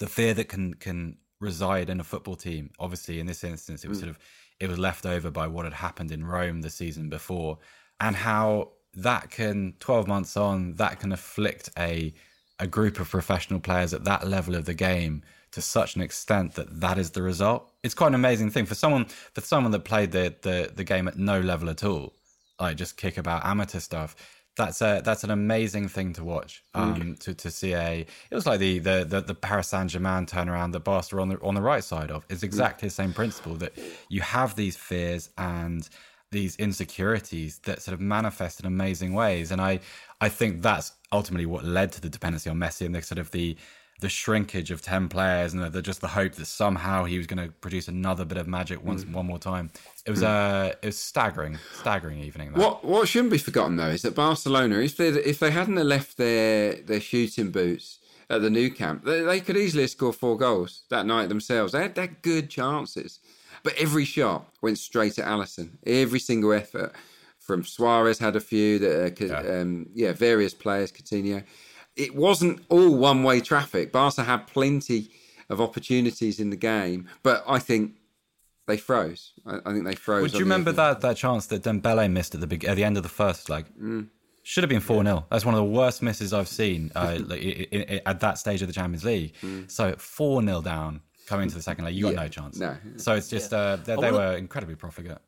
the 0.00 0.08
fear 0.08 0.34
that 0.34 0.48
can 0.48 0.74
can 0.74 1.18
reside 1.40 1.90
in 1.90 2.00
a 2.00 2.04
football 2.04 2.34
team. 2.34 2.70
Obviously, 2.80 3.20
in 3.20 3.26
this 3.26 3.44
instance, 3.44 3.84
it 3.84 3.88
was 3.88 3.98
mm. 3.98 4.02
sort 4.02 4.10
of 4.10 4.18
it 4.58 4.68
was 4.68 4.80
left 4.80 5.06
over 5.06 5.30
by 5.30 5.46
what 5.46 5.64
had 5.64 5.74
happened 5.74 6.10
in 6.10 6.24
Rome 6.24 6.62
the 6.62 6.70
season 6.70 7.08
before, 7.08 7.58
and 8.00 8.16
how 8.16 8.70
that 8.96 9.30
can 9.30 9.74
12 9.80 10.06
months 10.06 10.36
on 10.36 10.74
that 10.74 11.00
can 11.00 11.12
afflict 11.12 11.70
a 11.78 12.12
a 12.58 12.66
group 12.66 13.00
of 13.00 13.10
professional 13.10 13.60
players 13.60 13.92
at 13.92 14.04
that 14.04 14.26
level 14.26 14.54
of 14.54 14.64
the 14.64 14.74
game 14.74 15.22
to 15.50 15.60
such 15.60 15.96
an 15.96 16.02
extent 16.02 16.54
that 16.54 16.80
that 16.80 16.98
is 16.98 17.10
the 17.10 17.22
result 17.22 17.70
it's 17.82 17.94
quite 17.94 18.08
an 18.08 18.14
amazing 18.14 18.50
thing 18.50 18.66
for 18.66 18.74
someone 18.74 19.04
for 19.04 19.40
someone 19.40 19.72
that 19.72 19.80
played 19.80 20.12
the 20.12 20.34
the, 20.42 20.70
the 20.74 20.84
game 20.84 21.08
at 21.08 21.16
no 21.16 21.40
level 21.40 21.68
at 21.68 21.84
all 21.84 22.12
like 22.60 22.76
just 22.76 22.96
kick 22.96 23.18
about 23.18 23.44
amateur 23.44 23.80
stuff 23.80 24.16
that's 24.56 24.80
a 24.82 25.02
that's 25.04 25.24
an 25.24 25.30
amazing 25.30 25.88
thing 25.88 26.12
to 26.12 26.24
watch. 26.24 26.62
Um, 26.74 26.94
mm. 26.94 27.18
to 27.20 27.34
to 27.34 27.50
see 27.50 27.74
a 27.74 28.06
it 28.30 28.34
was 28.34 28.46
like 28.46 28.60
the 28.60 28.78
the 28.78 29.04
the, 29.04 29.20
the 29.20 29.34
Paris 29.34 29.68
Saint 29.68 29.90
Germain 29.90 30.26
turnaround 30.26 30.72
that 30.72 30.80
Barca 30.80 31.20
on 31.20 31.28
the 31.28 31.40
on 31.40 31.54
the 31.54 31.62
right 31.62 31.82
side 31.82 32.10
of. 32.10 32.24
It's 32.28 32.42
exactly 32.42 32.86
mm. 32.86 32.90
the 32.90 32.94
same 32.94 33.12
principle 33.12 33.54
that 33.56 33.72
you 34.08 34.20
have 34.20 34.54
these 34.54 34.76
fears 34.76 35.30
and 35.38 35.88
these 36.30 36.56
insecurities 36.56 37.58
that 37.60 37.82
sort 37.82 37.94
of 37.94 38.00
manifest 38.00 38.60
in 38.60 38.66
amazing 38.66 39.14
ways. 39.14 39.50
And 39.50 39.60
I, 39.60 39.80
I 40.20 40.28
think 40.28 40.62
that's 40.62 40.92
ultimately 41.12 41.46
what 41.46 41.64
led 41.64 41.92
to 41.92 42.00
the 42.00 42.08
dependency 42.08 42.50
on 42.50 42.58
Messi 42.58 42.86
and 42.86 42.94
the 42.94 43.02
sort 43.02 43.18
of 43.18 43.30
the 43.30 43.56
the 44.00 44.08
shrinkage 44.08 44.70
of 44.70 44.82
10 44.82 45.08
players 45.08 45.54
and 45.54 45.62
the, 45.62 45.70
the, 45.70 45.80
just 45.80 46.00
the 46.00 46.08
hope 46.08 46.32
that 46.32 46.46
somehow 46.46 47.04
he 47.04 47.16
was 47.16 47.26
going 47.26 47.42
to 47.42 47.52
produce 47.54 47.88
another 47.88 48.24
bit 48.24 48.38
of 48.38 48.46
magic 48.46 48.84
once 48.84 49.04
mm. 49.04 49.12
one 49.12 49.24
more 49.24 49.38
time 49.38 49.70
it 50.04 50.10
was 50.10 50.20
mm. 50.20 50.26
uh 50.26 50.72
it 50.82 50.86
was 50.86 50.98
staggering 50.98 51.58
staggering 51.80 52.18
evening 52.18 52.52
that. 52.52 52.58
what 52.58 52.84
what 52.84 53.08
shouldn't 53.08 53.30
be 53.30 53.38
forgotten 53.38 53.76
though 53.76 53.88
is 53.88 54.02
that 54.02 54.14
barcelona 54.14 54.78
if 54.80 54.96
they 54.96 55.08
if 55.08 55.38
they 55.38 55.50
hadn't 55.50 55.76
left 55.76 56.16
their 56.16 56.74
their 56.74 57.00
shooting 57.00 57.50
boots 57.50 57.98
at 58.28 58.42
the 58.42 58.50
Nou 58.50 58.70
Camp 58.70 59.04
they, 59.04 59.20
they 59.20 59.40
could 59.40 59.56
easily 59.56 59.84
have 59.84 59.90
scored 59.90 60.16
four 60.16 60.36
goals 60.36 60.82
that 60.90 61.06
night 61.06 61.28
themselves 61.28 61.72
they 61.72 61.82
had, 61.82 61.94
they 61.94 62.02
had 62.02 62.22
good 62.22 62.50
chances 62.50 63.20
but 63.64 63.74
every 63.76 64.04
shot 64.04 64.46
went 64.62 64.78
straight 64.78 65.18
at 65.18 65.26
Alisson. 65.26 65.70
Every 65.84 66.20
single 66.20 66.52
effort 66.52 66.92
from 67.40 67.64
Suarez 67.64 68.18
had 68.18 68.36
a 68.36 68.40
few 68.40 68.78
that, 68.78 69.20
uh, 69.20 69.24
yeah. 69.24 69.60
Um, 69.60 69.86
yeah, 69.94 70.12
various 70.12 70.54
players, 70.54 70.92
Coutinho. 70.92 71.42
It 71.96 72.14
wasn't 72.14 72.64
all 72.68 72.94
one 72.94 73.24
way 73.24 73.40
traffic. 73.40 73.90
Barca 73.90 74.22
had 74.22 74.46
plenty 74.46 75.10
of 75.48 75.60
opportunities 75.60 76.38
in 76.38 76.50
the 76.50 76.56
game, 76.56 77.08
but 77.22 77.42
I 77.48 77.58
think 77.58 77.94
they 78.66 78.76
froze. 78.76 79.32
I, 79.46 79.58
I 79.64 79.72
think 79.72 79.84
they 79.84 79.94
froze. 79.94 80.22
Would 80.22 80.34
you 80.34 80.40
remember 80.40 80.72
that, 80.72 81.00
that 81.00 81.16
chance 81.16 81.46
that 81.46 81.62
Dembele 81.62 82.10
missed 82.10 82.34
at 82.34 82.40
the 82.40 82.46
big, 82.46 82.64
at 82.64 82.76
the 82.76 82.84
end 82.84 82.96
of 82.96 83.02
the 83.02 83.08
first 83.08 83.48
leg? 83.48 83.66
Mm. 83.80 84.08
Should 84.42 84.62
have 84.62 84.68
been 84.68 84.80
4 84.80 85.02
0. 85.02 85.24
That's 85.30 85.46
one 85.46 85.54
of 85.54 85.58
the 85.58 85.64
worst 85.64 86.02
misses 86.02 86.34
I've 86.34 86.48
seen 86.48 86.92
uh, 86.94 87.18
at 88.04 88.20
that 88.20 88.36
stage 88.36 88.60
of 88.60 88.68
the 88.68 88.74
Champions 88.74 89.04
League. 89.04 89.34
Mm. 89.42 89.70
So 89.70 89.94
4 89.96 90.42
0 90.42 90.60
down 90.60 91.00
coming 91.26 91.48
to 91.48 91.54
the 91.54 91.62
second 91.62 91.84
leg, 91.84 91.94
you 91.94 92.04
got 92.04 92.14
yeah, 92.14 92.22
no 92.22 92.28
chance. 92.28 92.58
No. 92.58 92.76
So 92.96 93.14
it's 93.14 93.28
just 93.28 93.52
yeah. 93.52 93.58
uh, 93.58 93.76
they, 93.76 93.96
they 93.96 94.12
were 94.12 94.36
incredibly 94.36 94.76
profligate. 94.76 95.18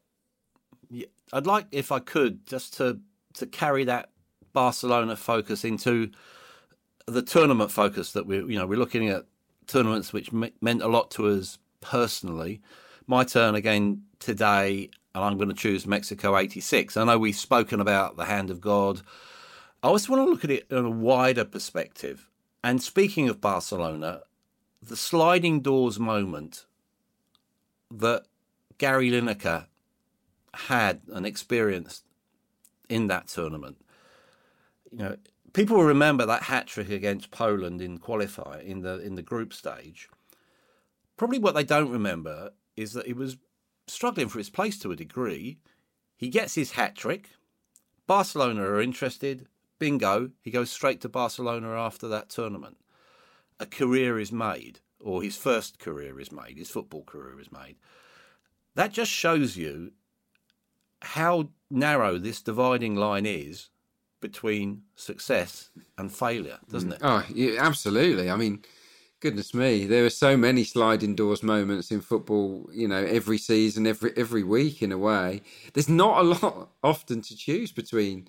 Yeah, 0.88 1.06
I'd 1.32 1.46
like, 1.46 1.66
if 1.72 1.90
I 1.92 1.98
could, 1.98 2.46
just 2.46 2.74
to 2.78 3.00
to 3.35 3.46
carry 3.46 3.85
that 3.85 4.11
Barcelona 4.52 5.16
focus 5.16 5.64
into 5.64 6.11
the 7.06 7.22
tournament 7.22 7.70
focus 7.70 8.12
that 8.12 8.26
we, 8.26 8.38
you 8.38 8.59
know, 8.59 8.66
we're 8.66 8.78
looking 8.78 9.09
at 9.09 9.26
tournaments 9.66 10.12
which 10.12 10.32
me- 10.32 10.52
meant 10.61 10.82
a 10.82 10.88
lot 10.88 11.11
to 11.12 11.28
us 11.28 11.59
personally. 11.80 12.61
My 13.07 13.24
turn 13.24 13.55
again 13.55 14.03
today, 14.18 14.90
and 15.14 15.24
I'm 15.24 15.36
going 15.36 15.49
to 15.49 15.55
choose 15.55 15.86
Mexico 15.86 16.36
'86. 16.36 16.97
I 16.97 17.05
know 17.05 17.18
we've 17.18 17.36
spoken 17.36 17.80
about 17.80 18.16
the 18.16 18.24
hand 18.24 18.51
of 18.51 18.61
God. 18.61 19.03
I 19.82 19.88
also 19.88 20.12
want 20.12 20.26
to 20.26 20.30
look 20.30 20.44
at 20.44 20.51
it 20.51 20.66
in 20.70 20.84
a 20.84 20.90
wider 20.90 21.44
perspective. 21.44 22.28
And 22.64 22.82
speaking 22.82 23.28
of 23.28 23.40
Barcelona, 23.40 24.22
the 24.87 24.97
sliding 24.97 25.61
doors 25.61 25.99
moment 25.99 26.64
that 27.91 28.24
Gary 28.78 29.11
Lineker 29.11 29.66
had 30.55 31.03
and 31.12 31.26
experienced 31.26 32.05
in 32.89 33.09
that 33.09 33.28
tournament. 33.28 33.84
You 34.91 34.99
know, 34.99 35.16
people 35.53 35.76
will 35.76 35.84
remember 35.84 36.24
that 36.26 36.45
hat 36.45 36.68
trick 36.68 36.91
against 36.91 37.30
Poland 37.30 37.80
in 37.82 37.99
qualify 37.99 38.62
in 38.64 38.82
the 38.82 38.99
in 39.01 39.16
the 39.16 39.22
group 39.22 39.53
stage. 39.53 40.09
Probably 41.16 41.39
what 41.39 41.55
they 41.55 41.64
don't 41.64 41.91
remember 41.91 42.53
is 42.76 42.93
that 42.93 43.07
he 43.07 43.12
was 43.12 43.39
struggling 43.87 44.28
for 44.28 44.39
his 44.39 44.51
place 44.51 44.78
to 44.80 44.93
a 44.93 44.97
degree. 44.97 45.59
He 46.16 46.28
gets 46.28 46.55
his 46.55 46.72
hat 46.72 46.95
trick. 46.95 47.30
Barcelona 48.07 48.62
are 48.62 48.80
interested. 48.80 49.49
Bingo, 49.78 50.30
he 50.41 50.51
goes 50.51 50.70
straight 50.70 51.01
to 51.03 51.09
Barcelona 51.09 51.70
after 51.70 52.07
that 52.09 52.30
tournament. 52.30 52.76
A 53.59 53.66
career 53.66 54.18
is 54.18 54.32
made, 54.32 54.80
or 55.00 55.22
his 55.22 55.36
first 55.36 55.78
career 55.78 56.20
is 56.20 56.30
made, 56.30 56.59
his 56.59 56.70
football 56.70 57.04
career 57.04 57.40
is 57.40 57.50
made. 57.50 57.76
That 58.74 58.92
just 58.92 59.11
shows 59.11 59.57
you 59.57 59.92
how 61.00 61.48
narrow 61.70 62.18
this 62.18 62.42
dividing 62.42 62.96
line 62.96 63.26
is 63.26 63.70
between 64.20 64.82
success 64.94 65.70
and 65.96 66.12
failure, 66.12 66.59
doesn't 66.70 66.92
it? 66.92 66.98
Oh, 67.02 67.24
yeah, 67.32 67.61
absolutely. 67.61 68.30
I 68.30 68.36
mean, 68.36 68.62
goodness 69.20 69.54
me, 69.54 69.86
there 69.86 70.04
are 70.04 70.11
so 70.11 70.36
many 70.36 70.64
sliding 70.64 71.14
doors 71.14 71.42
moments 71.42 71.90
in 71.90 72.00
football. 72.00 72.68
You 72.72 72.88
know, 72.88 73.04
every 73.04 73.38
season, 73.38 73.86
every 73.86 74.12
every 74.16 74.42
week, 74.42 74.82
in 74.82 74.92
a 74.92 74.98
way. 74.98 75.42
There's 75.72 75.88
not 75.88 76.20
a 76.20 76.22
lot 76.22 76.70
often 76.82 77.22
to 77.22 77.36
choose 77.36 77.72
between 77.72 78.28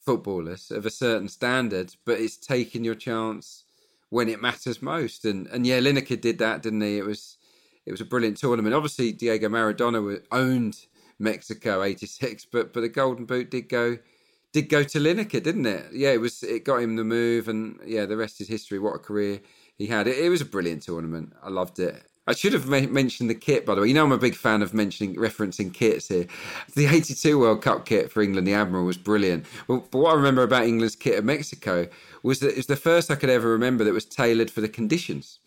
footballers 0.00 0.70
of 0.70 0.86
a 0.86 0.90
certain 0.90 1.28
standard, 1.28 1.94
but 2.04 2.20
it's 2.20 2.36
taking 2.36 2.84
your 2.84 2.94
chance 2.94 3.64
when 4.10 4.28
it 4.28 4.40
matters 4.40 4.82
most. 4.82 5.24
And 5.24 5.46
and 5.48 5.66
yeah, 5.66 5.80
Lineker 5.80 6.20
did 6.20 6.38
that, 6.38 6.62
didn't 6.62 6.80
he? 6.80 6.98
It 6.98 7.04
was 7.04 7.38
it 7.84 7.90
was 7.90 8.00
a 8.00 8.04
brilliant 8.04 8.36
tournament. 8.36 8.74
Obviously, 8.74 9.12
Diego 9.12 9.48
Maradona 9.48 10.20
owned 10.32 10.86
Mexico 11.18 11.82
'86, 11.82 12.46
but 12.46 12.72
but 12.72 12.80
the 12.80 12.88
Golden 12.88 13.24
Boot 13.24 13.50
did 13.50 13.68
go 13.68 13.98
did 14.52 14.68
go 14.68 14.82
to 14.82 14.98
Lineker, 14.98 15.42
didn't 15.42 15.66
it? 15.66 15.86
Yeah, 15.92 16.12
it 16.12 16.20
was. 16.20 16.42
It 16.42 16.64
got 16.64 16.82
him 16.82 16.96
the 16.96 17.04
move, 17.04 17.48
and 17.48 17.78
yeah, 17.84 18.06
the 18.06 18.16
rest 18.16 18.40
is 18.40 18.48
history. 18.48 18.78
What 18.78 18.96
a 18.96 18.98
career 18.98 19.40
he 19.76 19.86
had. 19.86 20.06
It, 20.06 20.18
it 20.18 20.28
was 20.28 20.40
a 20.40 20.46
brilliant 20.46 20.82
tournament. 20.82 21.34
I 21.42 21.50
loved 21.50 21.78
it. 21.78 22.02
I 22.26 22.34
should 22.34 22.52
have 22.52 22.66
ma- 22.66 22.80
mentioned 22.80 23.30
the 23.30 23.34
kit, 23.34 23.64
by 23.64 23.74
the 23.74 23.82
way. 23.82 23.88
You 23.88 23.94
know, 23.94 24.04
I'm 24.04 24.12
a 24.12 24.18
big 24.18 24.34
fan 24.34 24.62
of 24.62 24.74
mentioning, 24.74 25.14
referencing 25.16 25.72
kits 25.72 26.08
here. 26.08 26.26
The 26.74 26.86
82 26.86 27.38
World 27.38 27.62
Cup 27.62 27.86
kit 27.86 28.10
for 28.10 28.20
England, 28.20 28.46
the 28.46 28.54
Admiral, 28.54 28.84
was 28.84 28.96
brilliant. 28.96 29.46
Well, 29.68 29.86
but 29.90 29.98
what 29.98 30.12
I 30.12 30.14
remember 30.16 30.42
about 30.42 30.64
England's 30.64 30.96
kit 30.96 31.14
at 31.14 31.24
Mexico 31.24 31.88
was 32.22 32.40
that 32.40 32.50
it 32.50 32.56
was 32.56 32.66
the 32.66 32.76
first 32.76 33.10
I 33.10 33.14
could 33.14 33.30
ever 33.30 33.48
remember 33.48 33.84
that 33.84 33.92
was 33.92 34.04
tailored 34.04 34.50
for 34.50 34.60
the 34.60 34.68
conditions. 34.68 35.38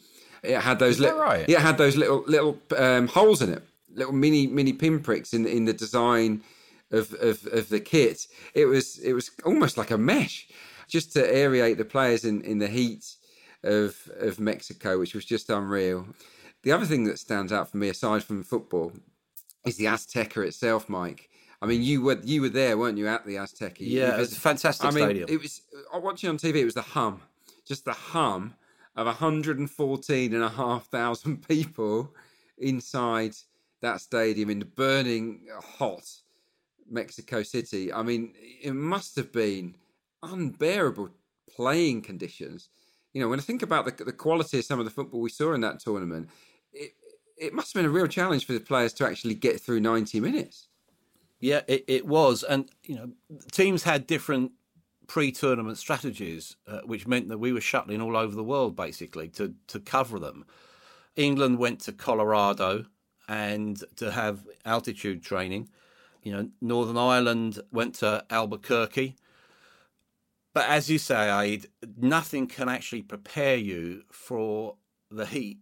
It 0.41 0.59
had 0.61 0.79
those 0.79 0.99
little, 0.99 1.19
right? 1.19 1.47
it 1.49 1.59
had 1.59 1.77
those 1.77 1.97
little 1.97 2.23
little 2.25 2.57
um, 2.77 3.07
holes 3.07 3.41
in 3.41 3.51
it, 3.51 3.63
little 3.93 4.13
mini 4.13 4.47
mini 4.47 4.71
pinpricks 4.71 5.33
in 5.33 5.45
in 5.45 5.65
the 5.65 5.73
design 5.73 6.41
of, 6.91 7.13
of, 7.15 7.45
of 7.51 7.67
the 7.67 7.81
kit. 7.81 8.25
It 8.53 8.65
was 8.65 8.97
it 8.99 9.11
was 9.11 9.31
almost 9.43 9.77
like 9.77 9.91
a 9.91 9.97
mesh, 9.97 10.47
just 10.87 11.11
to 11.13 11.21
aerate 11.21 11.77
the 11.77 11.83
players 11.83 12.23
in, 12.23 12.41
in 12.41 12.59
the 12.59 12.67
heat 12.67 13.15
of 13.63 14.09
of 14.17 14.39
Mexico, 14.39 14.97
which 14.97 15.13
was 15.13 15.25
just 15.25 15.49
unreal. 15.49 16.07
The 16.63 16.71
other 16.71 16.85
thing 16.85 17.05
that 17.05 17.19
stands 17.19 17.53
out 17.53 17.69
for 17.69 17.77
me, 17.77 17.89
aside 17.89 18.23
from 18.23 18.43
football, 18.43 18.91
is 19.65 19.77
the 19.77 19.85
Azteca 19.85 20.45
itself, 20.45 20.89
Mike. 20.89 21.29
I 21.61 21.65
mean, 21.65 21.81
you 21.81 22.01
were 22.01 22.19
you 22.23 22.41
were 22.41 22.49
there, 22.49 22.77
weren't 22.77 22.97
you, 22.97 23.07
at 23.07 23.25
the 23.25 23.35
Azteca? 23.35 23.77
Yeah, 23.79 24.15
it 24.15 24.19
was 24.19 24.33
a 24.33 24.39
fantastic 24.39 24.87
I 24.87 24.91
mean, 24.91 25.05
stadium. 25.05 25.29
It 25.29 25.41
was 25.41 25.61
watching 25.93 26.29
on 26.29 26.37
TV. 26.37 26.55
It 26.55 26.65
was 26.65 26.73
the 26.73 26.81
hum, 26.81 27.21
just 27.65 27.85
the 27.85 27.93
hum 27.93 28.55
of 28.95 29.05
114 29.05 30.33
and 30.33 30.43
a 30.43 30.49
half 30.49 30.87
thousand 30.87 31.37
people 31.47 32.13
inside 32.57 33.35
that 33.81 34.01
stadium 34.01 34.49
in 34.49 34.59
the 34.59 34.65
burning 34.65 35.47
hot 35.77 36.09
Mexico 36.89 37.43
City. 37.43 37.91
I 37.93 38.03
mean, 38.03 38.33
it 38.61 38.73
must 38.73 39.15
have 39.15 39.31
been 39.31 39.75
unbearable 40.23 41.09
playing 41.55 42.01
conditions. 42.01 42.69
You 43.13 43.21
know, 43.21 43.29
when 43.29 43.39
I 43.39 43.43
think 43.43 43.63
about 43.63 43.85
the, 43.85 44.03
the 44.03 44.11
quality 44.11 44.59
of 44.59 44.65
some 44.65 44.79
of 44.79 44.85
the 44.85 44.91
football 44.91 45.21
we 45.21 45.29
saw 45.29 45.53
in 45.53 45.61
that 45.61 45.79
tournament, 45.79 46.29
it, 47.39 47.53
must 47.53 47.73
have 47.73 47.81
been 47.81 47.89
a 47.89 47.93
real 47.93 48.07
challenge 48.07 48.45
for 48.45 48.53
the 48.53 48.59
players 48.59 48.93
to 48.93 49.07
actually 49.07 49.35
get 49.35 49.59
through 49.59 49.79
90 49.79 50.19
minutes. 50.19 50.67
Yeah, 51.39 51.61
it, 51.67 51.85
it 51.87 52.05
was. 52.05 52.43
And, 52.43 52.69
you 52.83 52.95
know, 52.95 53.11
teams 53.51 53.83
had 53.83 54.05
different 54.07 54.51
pre 55.07 55.31
tournament 55.31 55.77
strategies, 55.77 56.57
uh, 56.67 56.81
which 56.85 57.07
meant 57.07 57.29
that 57.29 57.37
we 57.37 57.53
were 57.53 57.61
shuttling 57.61 58.01
all 58.01 58.17
over 58.17 58.35
the 58.35 58.43
world 58.43 58.75
basically 58.75 59.29
to, 59.29 59.53
to 59.67 59.79
cover 59.79 60.19
them. 60.19 60.45
England 61.15 61.57
went 61.57 61.79
to 61.81 61.91
Colorado 61.91 62.85
and 63.27 63.83
to 63.97 64.11
have 64.11 64.45
altitude 64.65 65.23
training. 65.23 65.69
You 66.23 66.33
know, 66.33 66.49
Northern 66.61 66.97
Ireland 66.97 67.59
went 67.71 67.95
to 67.95 68.25
Albuquerque. 68.29 69.15
But 70.53 70.67
as 70.67 70.89
you 70.89 70.97
say, 70.97 71.29
Aid, 71.29 71.67
nothing 71.97 72.47
can 72.47 72.67
actually 72.67 73.03
prepare 73.03 73.55
you 73.55 74.03
for 74.11 74.75
the 75.09 75.25
heat. 75.25 75.59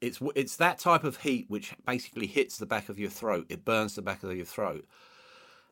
It's 0.00 0.20
it's 0.34 0.56
that 0.56 0.78
type 0.78 1.04
of 1.04 1.18
heat 1.18 1.46
which 1.48 1.74
basically 1.86 2.26
hits 2.26 2.58
the 2.58 2.66
back 2.66 2.88
of 2.88 2.98
your 2.98 3.10
throat. 3.10 3.46
It 3.48 3.64
burns 3.64 3.94
the 3.94 4.02
back 4.02 4.22
of 4.22 4.34
your 4.34 4.46
throat. 4.46 4.86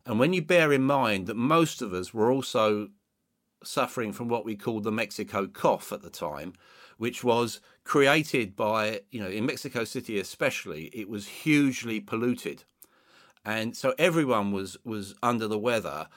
And 0.07 0.18
when 0.18 0.33
you 0.33 0.43
bear 0.43 0.72
in 0.72 0.83
mind 0.83 1.26
that 1.26 1.37
most 1.37 1.83
of 1.83 1.93
us 1.93 2.14
were 2.14 2.31
also 2.31 2.89
suffering 3.64 4.12
from 4.12 4.29
what 4.29 4.45
we 4.45 4.57
called 4.57 4.85
the 4.85 4.93
Mexico 4.93 5.47
cough 5.47 5.93
at 5.93 6.03
the 6.03 6.11
time, 6.11 6.53
which 6.97 7.24
was 7.24 7.61
created 7.85 8.55
by, 8.55 9.01
you 9.11 9.20
know, 9.20 9.29
in 9.29 9.47
Mexico 9.47 9.85
City 9.85 10.18
especially, 10.18 10.85
it 10.93 11.09
was 11.09 11.26
hugely 11.26 12.01
polluted 12.01 12.64
and 13.49 13.74
so 13.74 13.95
everyone 13.99 14.53
was 14.53 14.76
was 14.85 15.14
under 15.22 15.49
the 15.49 15.59
weather. 15.59 16.09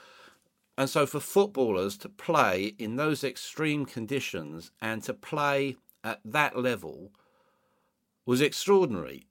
And 0.76 0.88
so 0.88 1.06
for 1.06 1.20
footballers 1.20 1.96
to 1.98 2.08
play 2.08 2.74
in 2.78 2.96
those 2.96 3.24
extreme 3.24 3.86
conditions 3.86 4.70
and 4.80 5.02
to 5.04 5.14
play 5.14 5.76
at 6.04 6.20
that 6.24 6.58
level 6.58 7.12
was 8.26 8.40
extraordinary. 8.40 9.26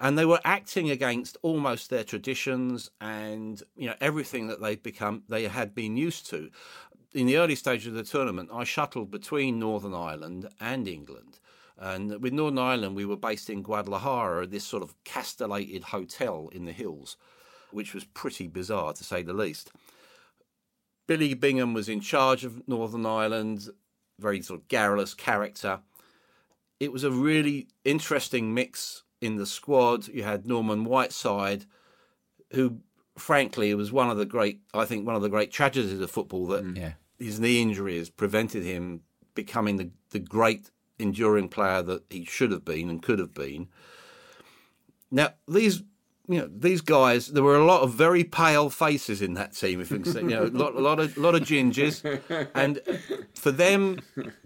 And 0.00 0.18
they 0.18 0.24
were 0.24 0.40
acting 0.44 0.90
against 0.90 1.36
almost 1.42 1.90
their 1.90 2.04
traditions 2.04 2.90
and 3.00 3.62
you 3.76 3.86
know 3.86 3.94
everything 4.00 4.46
that 4.46 4.62
they'd 4.62 4.82
become 4.82 5.24
they 5.28 5.46
had 5.46 5.74
been 5.74 5.96
used 5.96 6.28
to. 6.30 6.50
In 7.12 7.26
the 7.26 7.36
early 7.36 7.54
stage 7.54 7.86
of 7.86 7.92
the 7.92 8.02
tournament, 8.02 8.48
I 8.52 8.64
shuttled 8.64 9.10
between 9.10 9.58
Northern 9.58 9.94
Ireland 9.94 10.48
and 10.60 10.88
England. 10.88 11.38
And 11.76 12.22
with 12.22 12.32
Northern 12.32 12.58
Ireland, 12.58 12.96
we 12.96 13.04
were 13.04 13.16
based 13.16 13.50
in 13.50 13.62
Guadalajara, 13.62 14.46
this 14.46 14.64
sort 14.64 14.82
of 14.82 14.94
castellated 15.04 15.84
hotel 15.84 16.48
in 16.52 16.64
the 16.64 16.72
hills 16.72 17.16
which 17.72 17.94
was 17.94 18.04
pretty 18.04 18.46
bizarre 18.46 18.92
to 18.92 19.04
say 19.04 19.22
the 19.22 19.32
least. 19.32 19.70
Billy 21.06 21.34
Bingham 21.34 21.74
was 21.74 21.88
in 21.88 22.00
charge 22.00 22.44
of 22.44 22.66
Northern 22.68 23.06
Ireland, 23.06 23.68
very 24.18 24.42
sort 24.42 24.60
of 24.60 24.68
garrulous 24.68 25.14
character. 25.14 25.80
It 26.80 26.92
was 26.92 27.04
a 27.04 27.10
really 27.10 27.68
interesting 27.84 28.54
mix 28.54 29.04
in 29.20 29.36
the 29.36 29.46
squad. 29.46 30.08
You 30.08 30.22
had 30.22 30.46
Norman 30.46 30.84
Whiteside, 30.84 31.66
who, 32.52 32.80
frankly, 33.18 33.72
was 33.74 33.92
one 33.92 34.10
of 34.10 34.16
the 34.16 34.24
great, 34.24 34.60
I 34.72 34.86
think, 34.86 35.06
one 35.06 35.14
of 35.14 35.22
the 35.22 35.28
great 35.28 35.52
tragedies 35.52 36.00
of 36.00 36.10
football 36.10 36.46
that 36.48 36.64
Mm. 36.64 36.76
Yeah. 36.78 36.92
his 37.18 37.38
knee 37.38 37.60
injuries 37.60 38.08
prevented 38.08 38.64
him 38.64 39.02
becoming 39.34 39.76
the, 39.76 39.90
the 40.10 40.18
great 40.18 40.70
enduring 40.98 41.48
player 41.48 41.82
that 41.82 42.04
he 42.10 42.24
should 42.24 42.50
have 42.50 42.64
been 42.64 42.88
and 42.90 43.02
could 43.02 43.18
have 43.18 43.34
been. 43.34 43.68
Now, 45.10 45.34
these 45.46 45.82
you 46.30 46.38
know 46.38 46.48
these 46.54 46.80
guys 46.80 47.26
there 47.28 47.42
were 47.42 47.56
a 47.56 47.64
lot 47.64 47.82
of 47.82 47.92
very 47.92 48.22
pale 48.22 48.70
faces 48.70 49.20
in 49.20 49.34
that 49.34 49.52
team 49.52 49.80
if 49.80 49.90
you 49.90 49.98
can 49.98 50.12
say 50.12 50.20
you 50.20 50.28
know 50.28 50.44
a 50.44 50.46
lot, 50.46 50.74
a 50.76 50.80
lot 50.80 51.00
of 51.00 51.16
lot 51.18 51.34
of 51.34 51.42
gingers. 51.42 52.04
And 52.54 52.80
for 53.34 53.50
them 53.50 53.98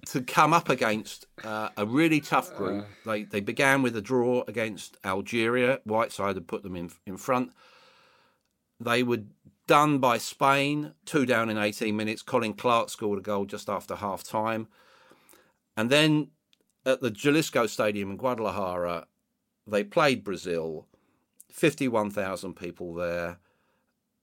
to 0.07 0.22
come 0.22 0.55
up 0.55 0.70
against 0.70 1.26
uh, 1.45 1.68
a 1.76 1.85
really 1.85 2.20
tough 2.20 2.57
group 2.57 2.87
they 3.05 3.24
they 3.24 3.41
began 3.41 3.82
with 3.82 3.95
a 3.97 4.01
draw 4.01 4.45
against 4.49 4.97
Algeria. 5.05 5.80
Whiteside 5.85 6.37
had 6.37 6.49
put 6.49 6.62
them 6.62 6.74
in 6.74 6.91
in 7.07 7.18
front. 7.18 7.53
They 8.80 9.03
were 9.03 9.24
done 9.66 9.99
by 9.99 10.16
Spain 10.18 10.95
two 11.05 11.26
down 11.26 11.51
in 11.51 11.59
18 11.59 11.95
minutes. 11.95 12.22
Colin 12.22 12.55
Clarke 12.55 12.89
scored 12.89 13.18
a 13.18 13.22
goal 13.22 13.45
just 13.45 13.68
after 13.68 13.97
half 13.97 14.24
time 14.24 14.68
and 15.76 15.91
then 15.91 16.28
at 16.87 17.01
the 17.03 17.11
Jalisco 17.11 17.66
Stadium 17.66 18.11
in 18.12 18.16
Guadalajara 18.16 19.07
they 19.66 19.85
played 19.85 20.24
Brazil 20.24 20.87
51,000 21.55 22.55
people 22.55 22.94
there, 22.94 23.38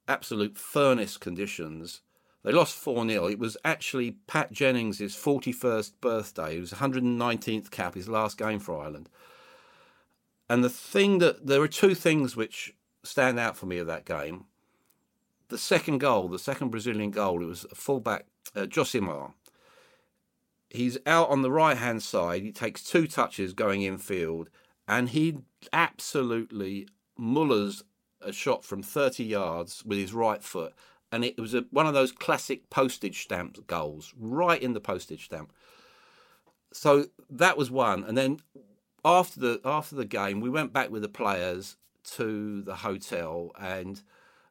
absolute 0.05 0.57
furnace 0.57 1.15
conditions. 1.15 2.01
They 2.43 2.51
lost 2.51 2.75
4 2.75 3.07
0. 3.07 3.27
It 3.27 3.39
was 3.39 3.55
actually 3.63 4.17
Pat 4.27 4.51
Jennings' 4.51 4.99
41st 4.99 5.93
birthday. 6.01 6.57
It 6.57 6.59
was 6.59 6.73
119th 6.73 7.71
cap, 7.71 7.95
his 7.95 8.09
last 8.09 8.37
game 8.37 8.59
for 8.59 8.83
Ireland. 8.83 9.07
And 10.49 10.61
the 10.61 10.69
thing 10.69 11.19
that 11.19 11.47
there 11.47 11.61
are 11.61 11.69
two 11.69 11.95
things 11.95 12.35
which 12.35 12.75
stand 13.01 13.39
out 13.39 13.55
for 13.55 13.65
me 13.65 13.77
of 13.77 13.87
that 13.87 14.03
game. 14.03 14.43
The 15.47 15.57
second 15.57 15.99
goal, 15.99 16.27
the 16.27 16.37
second 16.37 16.69
Brazilian 16.69 17.11
goal, 17.11 17.41
it 17.41 17.47
was 17.47 17.65
a 17.71 17.75
fullback, 17.75 18.25
uh, 18.53 18.63
Josimar. 18.63 19.31
He's 20.69 20.97
out 21.05 21.29
on 21.29 21.43
the 21.43 21.51
right 21.51 21.77
hand 21.77 22.03
side. 22.03 22.43
He 22.43 22.51
takes 22.51 22.83
two 22.83 23.07
touches 23.07 23.53
going 23.53 23.83
infield, 23.83 24.49
and 24.85 25.09
he 25.09 25.37
absolutely 25.71 26.87
Muller's 27.21 27.83
a 28.21 28.31
shot 28.33 28.63
from 28.65 28.81
30 28.83 29.23
yards 29.23 29.83
with 29.85 29.97
his 29.97 30.13
right 30.13 30.43
foot, 30.43 30.73
and 31.11 31.23
it 31.23 31.39
was 31.39 31.53
a, 31.53 31.65
one 31.71 31.85
of 31.87 31.93
those 31.93 32.11
classic 32.11 32.69
postage 32.69 33.21
stamp 33.21 33.65
goals, 33.67 34.13
right 34.17 34.61
in 34.61 34.73
the 34.73 34.79
postage 34.79 35.25
stamp. 35.25 35.53
So 36.73 37.05
that 37.29 37.57
was 37.57 37.69
one, 37.69 38.03
and 38.03 38.17
then 38.17 38.39
after 39.03 39.39
the 39.39 39.61
after 39.65 39.95
the 39.95 40.05
game, 40.05 40.39
we 40.41 40.49
went 40.49 40.71
back 40.73 40.89
with 40.89 41.01
the 41.01 41.09
players 41.09 41.75
to 42.03 42.61
the 42.63 42.75
hotel 42.77 43.51
and 43.59 44.01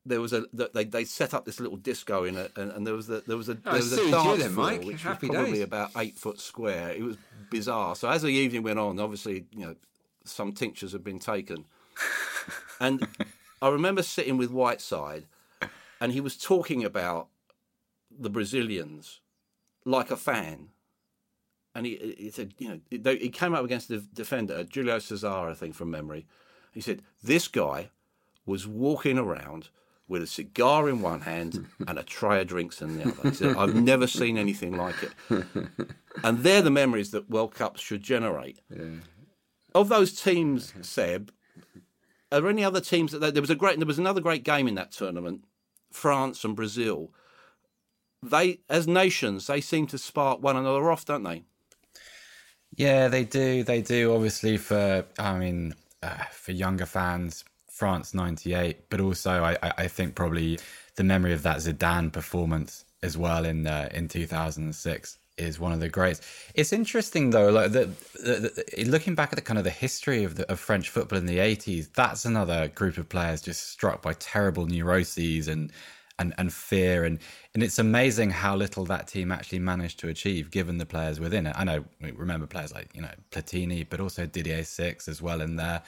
there 0.06 0.20
was 0.20 0.32
a 0.32 0.44
they 0.52 0.84
they 0.84 1.04
set 1.04 1.34
up 1.34 1.44
this 1.44 1.60
little 1.60 1.76
disco 1.76 2.24
in 2.24 2.36
it, 2.36 2.52
and, 2.56 2.70
and 2.72 2.86
there 2.86 2.94
was 2.94 3.08
a, 3.10 3.20
there 3.22 3.36
was 3.36 3.48
a 3.48 3.52
Oh, 3.52 3.58
there 3.64 3.74
was 3.74 3.92
a 3.92 4.04
you 4.04 4.10
dance 4.10 4.38
then, 4.40 4.50
floor 4.52 4.66
Mike. 4.70 4.84
which 4.84 5.02
Happy 5.02 5.28
was 5.28 5.34
probably 5.36 5.52
days. 5.54 5.62
about 5.62 5.90
eight 5.96 6.16
foot 6.18 6.40
square. 6.40 6.90
It 6.92 7.02
was 7.02 7.16
bizarre. 7.50 7.94
So 7.96 8.08
as 8.08 8.22
the 8.22 8.28
evening 8.28 8.62
went 8.62 8.78
on, 8.78 8.98
obviously 8.98 9.44
you 9.52 9.66
know 9.66 9.74
some 10.24 10.52
tinctures 10.52 10.92
had 10.92 11.04
been 11.04 11.18
taken, 11.18 11.64
and 12.80 13.06
I 13.62 13.68
remember 13.68 14.02
sitting 14.02 14.36
with 14.36 14.50
Whiteside, 14.50 15.26
and 16.00 16.12
he 16.12 16.20
was 16.20 16.36
talking 16.36 16.84
about 16.84 17.28
the 18.10 18.30
Brazilians 18.30 19.20
like 19.84 20.10
a 20.10 20.16
fan. 20.16 20.68
And 21.74 21.86
he, 21.86 22.14
he 22.18 22.30
said, 22.30 22.54
you 22.58 22.68
know, 22.90 23.12
he 23.12 23.28
came 23.28 23.54
up 23.54 23.64
against 23.64 23.88
the 23.88 23.98
defender, 24.12 24.64
Julio 24.72 24.98
Cesar, 24.98 25.28
I 25.28 25.54
think, 25.54 25.74
from 25.74 25.90
memory. 25.90 26.26
He 26.72 26.80
said, 26.80 27.02
this 27.22 27.48
guy 27.48 27.90
was 28.44 28.66
walking 28.66 29.18
around 29.18 29.68
with 30.08 30.22
a 30.22 30.26
cigar 30.26 30.88
in 30.88 31.00
one 31.00 31.20
hand 31.20 31.66
and 31.86 31.98
a 31.98 32.02
tray 32.02 32.40
of 32.40 32.48
drinks 32.48 32.82
in 32.82 32.98
the 32.98 33.04
other. 33.08 33.28
He 33.28 33.34
said, 33.34 33.56
I've 33.56 33.76
never 33.76 34.06
seen 34.06 34.36
anything 34.36 34.76
like 34.76 34.96
it. 35.02 35.44
And 36.24 36.38
they're 36.40 36.62
the 36.62 36.70
memories 36.70 37.12
that 37.12 37.30
World 37.30 37.54
Cups 37.54 37.80
should 37.80 38.02
generate. 38.02 38.58
Of 39.74 39.88
those 39.88 40.20
teams, 40.20 40.74
Seb, 40.82 41.30
are 42.32 42.40
there 42.40 42.50
any 42.50 42.64
other 42.64 42.80
teams 42.80 43.12
that 43.12 43.34
there 43.34 43.42
was 43.42 43.50
a 43.50 43.54
great 43.54 43.78
there 43.78 43.86
was 43.86 43.98
another 43.98 44.20
great 44.20 44.44
game 44.44 44.68
in 44.68 44.74
that 44.76 44.92
tournament, 44.92 45.44
France 45.92 46.44
and 46.44 46.56
Brazil. 46.56 47.12
They 48.22 48.60
as 48.68 48.86
nations, 48.86 49.46
they 49.46 49.60
seem 49.60 49.86
to 49.88 49.98
spark 49.98 50.42
one 50.42 50.56
another 50.56 50.90
off, 50.90 51.04
don't 51.04 51.22
they? 51.22 51.44
Yeah, 52.76 53.08
they 53.08 53.24
do. 53.24 53.64
They 53.64 53.82
do. 53.82 54.14
Obviously, 54.14 54.56
for 54.56 55.04
I 55.18 55.38
mean, 55.38 55.74
uh, 56.02 56.24
for 56.32 56.52
younger 56.52 56.86
fans, 56.86 57.44
France 57.68 58.14
'98, 58.14 58.90
but 58.90 59.00
also 59.00 59.42
I, 59.42 59.56
I 59.62 59.88
think 59.88 60.14
probably 60.14 60.58
the 60.96 61.04
memory 61.04 61.32
of 61.32 61.42
that 61.42 61.58
Zidane 61.58 62.12
performance 62.12 62.84
as 63.02 63.16
well 63.16 63.44
in 63.44 63.66
uh, 63.66 63.88
in 63.92 64.08
2006 64.08 65.18
is 65.40 65.58
one 65.58 65.72
of 65.72 65.80
the 65.80 65.88
greats. 65.88 66.20
It's 66.54 66.72
interesting 66.72 67.30
though, 67.30 67.50
like 67.50 67.72
the, 67.72 67.90
the, 68.14 68.64
the, 68.76 68.84
looking 68.84 69.14
back 69.14 69.32
at 69.32 69.36
the 69.36 69.42
kind 69.42 69.58
of 69.58 69.64
the 69.64 69.70
history 69.70 70.24
of 70.24 70.38
of 70.40 70.60
French 70.60 70.90
football 70.90 71.18
in 71.18 71.26
the 71.26 71.38
80s. 71.38 71.92
That's 71.94 72.24
another 72.24 72.68
group 72.68 72.98
of 72.98 73.08
players 73.08 73.42
just 73.42 73.70
struck 73.70 74.02
by 74.02 74.14
terrible 74.14 74.66
neuroses 74.66 75.48
and 75.48 75.72
and, 76.18 76.34
and 76.36 76.52
fear 76.52 77.04
and 77.04 77.18
and 77.54 77.62
it's 77.62 77.78
amazing 77.78 78.30
how 78.30 78.54
little 78.54 78.84
that 78.84 79.08
team 79.08 79.32
actually 79.32 79.58
managed 79.58 79.98
to 80.00 80.08
achieve 80.08 80.50
given 80.50 80.78
the 80.78 80.86
players 80.86 81.18
within 81.18 81.46
it. 81.46 81.54
I 81.58 81.64
know 81.64 81.84
we 82.00 82.12
remember 82.12 82.46
players 82.46 82.72
like 82.72 82.90
you 82.94 83.02
know 83.02 83.10
Platini, 83.30 83.86
but 83.88 84.00
also 84.00 84.26
Didier 84.26 84.64
Six 84.64 85.08
as 85.08 85.20
well 85.20 85.40
in 85.40 85.56
there. 85.56 85.82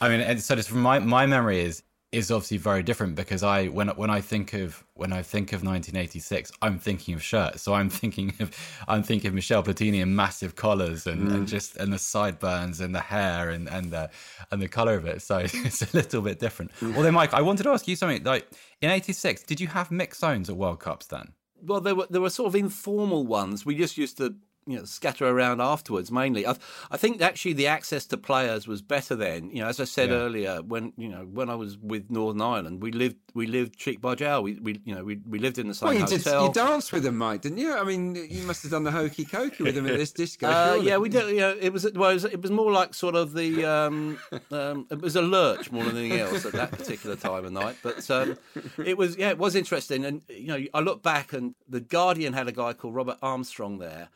I 0.00 0.08
mean, 0.08 0.20
and 0.20 0.40
so 0.40 0.54
just 0.54 0.68
from 0.68 0.82
my 0.82 0.98
my 0.98 1.26
memory 1.26 1.60
is 1.60 1.82
is 2.12 2.32
obviously 2.32 2.56
very 2.56 2.82
different 2.82 3.14
because 3.14 3.44
I 3.44 3.66
when 3.66 3.88
when 3.90 4.10
I 4.10 4.20
think 4.20 4.52
of 4.52 4.84
when 4.94 5.12
I 5.12 5.22
think 5.22 5.52
of 5.52 5.62
1986, 5.62 6.50
I'm 6.60 6.78
thinking 6.78 7.14
of 7.14 7.22
shirts. 7.22 7.62
So 7.62 7.74
I'm 7.74 7.88
thinking 8.00 8.32
of 8.40 8.50
I'm 8.88 9.02
thinking 9.02 9.28
of 9.28 9.34
Michel 9.34 9.62
Platini 9.62 10.00
in 10.00 10.16
massive 10.16 10.56
collars 10.56 11.06
and, 11.06 11.30
and 11.30 11.46
mm. 11.46 11.48
just 11.48 11.76
and 11.76 11.92
the 11.92 11.98
sideburns 11.98 12.80
and 12.80 12.94
the 12.94 13.00
hair 13.00 13.50
and 13.50 13.68
and 13.68 13.92
the 13.92 14.10
and 14.50 14.60
the 14.60 14.68
color 14.68 14.94
of 14.94 15.06
it. 15.06 15.22
So 15.22 15.38
it's 15.44 15.82
a 15.82 15.96
little 15.96 16.22
bit 16.22 16.40
different. 16.40 16.72
Mm. 16.80 16.96
Although, 16.96 17.12
Mike, 17.12 17.32
I 17.32 17.42
wanted 17.42 17.62
to 17.64 17.70
ask 17.70 17.86
you 17.86 17.94
something. 17.94 18.24
Like 18.24 18.48
in 18.80 18.90
'86, 18.90 19.44
did 19.44 19.60
you 19.60 19.68
have 19.68 19.90
mixed 19.90 20.20
zones 20.20 20.50
at 20.50 20.56
World 20.56 20.80
Cups 20.80 21.06
then? 21.06 21.32
Well, 21.62 21.80
there 21.80 21.94
were 21.94 22.06
there 22.10 22.20
were 22.20 22.30
sort 22.30 22.48
of 22.48 22.56
informal 22.56 23.24
ones. 23.24 23.64
We 23.64 23.76
just 23.76 23.96
used 23.96 24.16
to 24.16 24.34
you 24.70 24.78
know 24.78 24.84
scatter 24.84 25.26
around 25.26 25.60
afterwards 25.60 26.10
mainly. 26.10 26.46
I, 26.46 26.56
I 26.90 26.96
think 26.96 27.20
actually 27.20 27.54
the 27.54 27.66
access 27.66 28.06
to 28.06 28.16
players 28.16 28.66
was 28.68 28.80
better 28.82 29.14
then. 29.16 29.50
You 29.50 29.62
know, 29.62 29.68
as 29.68 29.80
I 29.80 29.84
said 29.84 30.10
Yeah. 30.10 30.16
earlier, 30.16 30.62
when 30.62 30.92
you 30.96 31.08
know 31.08 31.24
when 31.38 31.50
I 31.50 31.54
was 31.56 31.76
with 31.78 32.10
Northern 32.10 32.40
Ireland, 32.40 32.82
we 32.82 32.92
lived 32.92 33.16
we 33.34 33.46
lived 33.46 33.76
cheek 33.76 34.00
by 34.00 34.14
jowl. 34.14 34.42
We, 34.42 34.54
we 34.54 34.80
you 34.84 34.94
know 34.94 35.04
we, 35.04 35.16
we 35.28 35.38
lived 35.38 35.58
in 35.58 35.68
the 35.68 35.74
same 35.74 35.88
Well, 35.90 35.98
you, 35.98 36.06
did, 36.06 36.22
hotel. 36.24 36.46
you 36.46 36.52
danced 36.52 36.92
with 36.92 37.02
them, 37.02 37.16
Mike, 37.18 37.42
didn't 37.42 37.58
you? 37.58 37.74
I 37.74 37.84
mean, 37.84 38.14
you 38.14 38.42
must 38.44 38.62
have 38.62 38.70
done 38.72 38.84
the 38.84 38.90
hokey 38.90 39.24
cokey 39.24 39.60
with 39.60 39.74
them 39.74 39.86
at 39.86 39.96
this 39.98 40.12
disco. 40.12 40.46
Uh, 40.60 40.78
yeah, 40.82 40.96
we 40.98 41.08
did. 41.08 41.28
You 41.30 41.40
know, 41.40 41.56
it 41.60 41.72
was 41.72 41.86
well, 41.94 42.10
it 42.10 42.14
was, 42.14 42.24
it 42.24 42.42
was 42.42 42.50
more 42.50 42.70
like 42.72 42.94
sort 42.94 43.14
of 43.14 43.32
the 43.34 43.64
um, 43.64 44.18
um, 44.50 44.86
it 44.90 45.00
was 45.00 45.16
a 45.16 45.22
lurch 45.22 45.70
more 45.72 45.84
than 45.84 45.96
anything 45.96 46.20
else 46.20 46.44
at 46.44 46.52
that 46.52 46.70
particular 46.70 47.16
time 47.16 47.44
of 47.44 47.52
night. 47.52 47.76
But 47.82 48.08
um, 48.10 48.36
it 48.84 48.96
was 48.98 49.16
yeah, 49.16 49.30
it 49.30 49.38
was 49.38 49.54
interesting. 49.54 50.04
And 50.04 50.22
you 50.28 50.46
know, 50.48 50.60
I 50.74 50.80
look 50.80 51.02
back 51.02 51.32
and 51.32 51.54
the 51.68 51.80
Guardian 51.80 52.32
had 52.32 52.48
a 52.48 52.52
guy 52.52 52.72
called 52.72 52.94
Robert 52.94 53.18
Armstrong 53.22 53.78
there, 53.78 54.08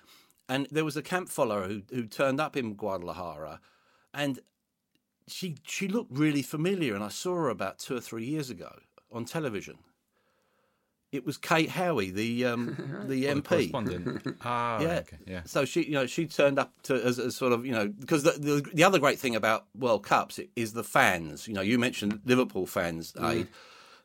and 0.48 0.66
there 0.70 0.84
was 0.84 0.96
a 0.96 1.02
camp 1.02 1.28
follower 1.28 1.66
who 1.68 1.82
who 1.90 2.06
turned 2.06 2.40
up 2.40 2.56
in 2.56 2.74
Guadalajara, 2.74 3.60
and 4.12 4.40
she 5.26 5.56
she 5.66 5.88
looked 5.88 6.12
really 6.16 6.42
familiar, 6.42 6.94
and 6.94 7.02
I 7.04 7.08
saw 7.08 7.34
her 7.34 7.48
about 7.48 7.78
two 7.78 7.96
or 7.96 8.00
three 8.00 8.24
years 8.24 8.50
ago 8.50 8.70
on 9.10 9.24
television. 9.24 9.78
It 11.12 11.24
was 11.24 11.36
Kate 11.38 11.70
Hoey, 11.70 12.10
the 12.10 12.44
um, 12.44 13.04
the 13.08 13.26
MP. 13.26 13.44
Correspondent. 13.44 14.36
Ah, 14.42 14.80
Yeah. 14.80 14.98
okay, 14.98 15.18
yeah. 15.26 15.42
So 15.44 15.64
she, 15.64 15.84
you 15.84 15.92
know, 15.92 16.06
she 16.06 16.26
turned 16.26 16.58
up 16.58 16.72
to 16.82 16.94
as, 16.94 17.20
as 17.20 17.36
sort 17.36 17.52
of, 17.52 17.64
you 17.64 17.70
know, 17.72 17.86
because 17.86 18.24
the, 18.24 18.32
the 18.32 18.68
the 18.74 18.82
other 18.82 18.98
great 18.98 19.18
thing 19.20 19.36
about 19.36 19.66
World 19.78 20.02
Cups 20.04 20.40
is 20.56 20.72
the 20.72 20.82
fans. 20.82 21.46
You 21.46 21.54
know, 21.54 21.60
you 21.60 21.78
mentioned 21.78 22.20
Liverpool 22.24 22.66
fans, 22.66 23.12
Mm. 23.12 23.30
Aid, 23.32 23.48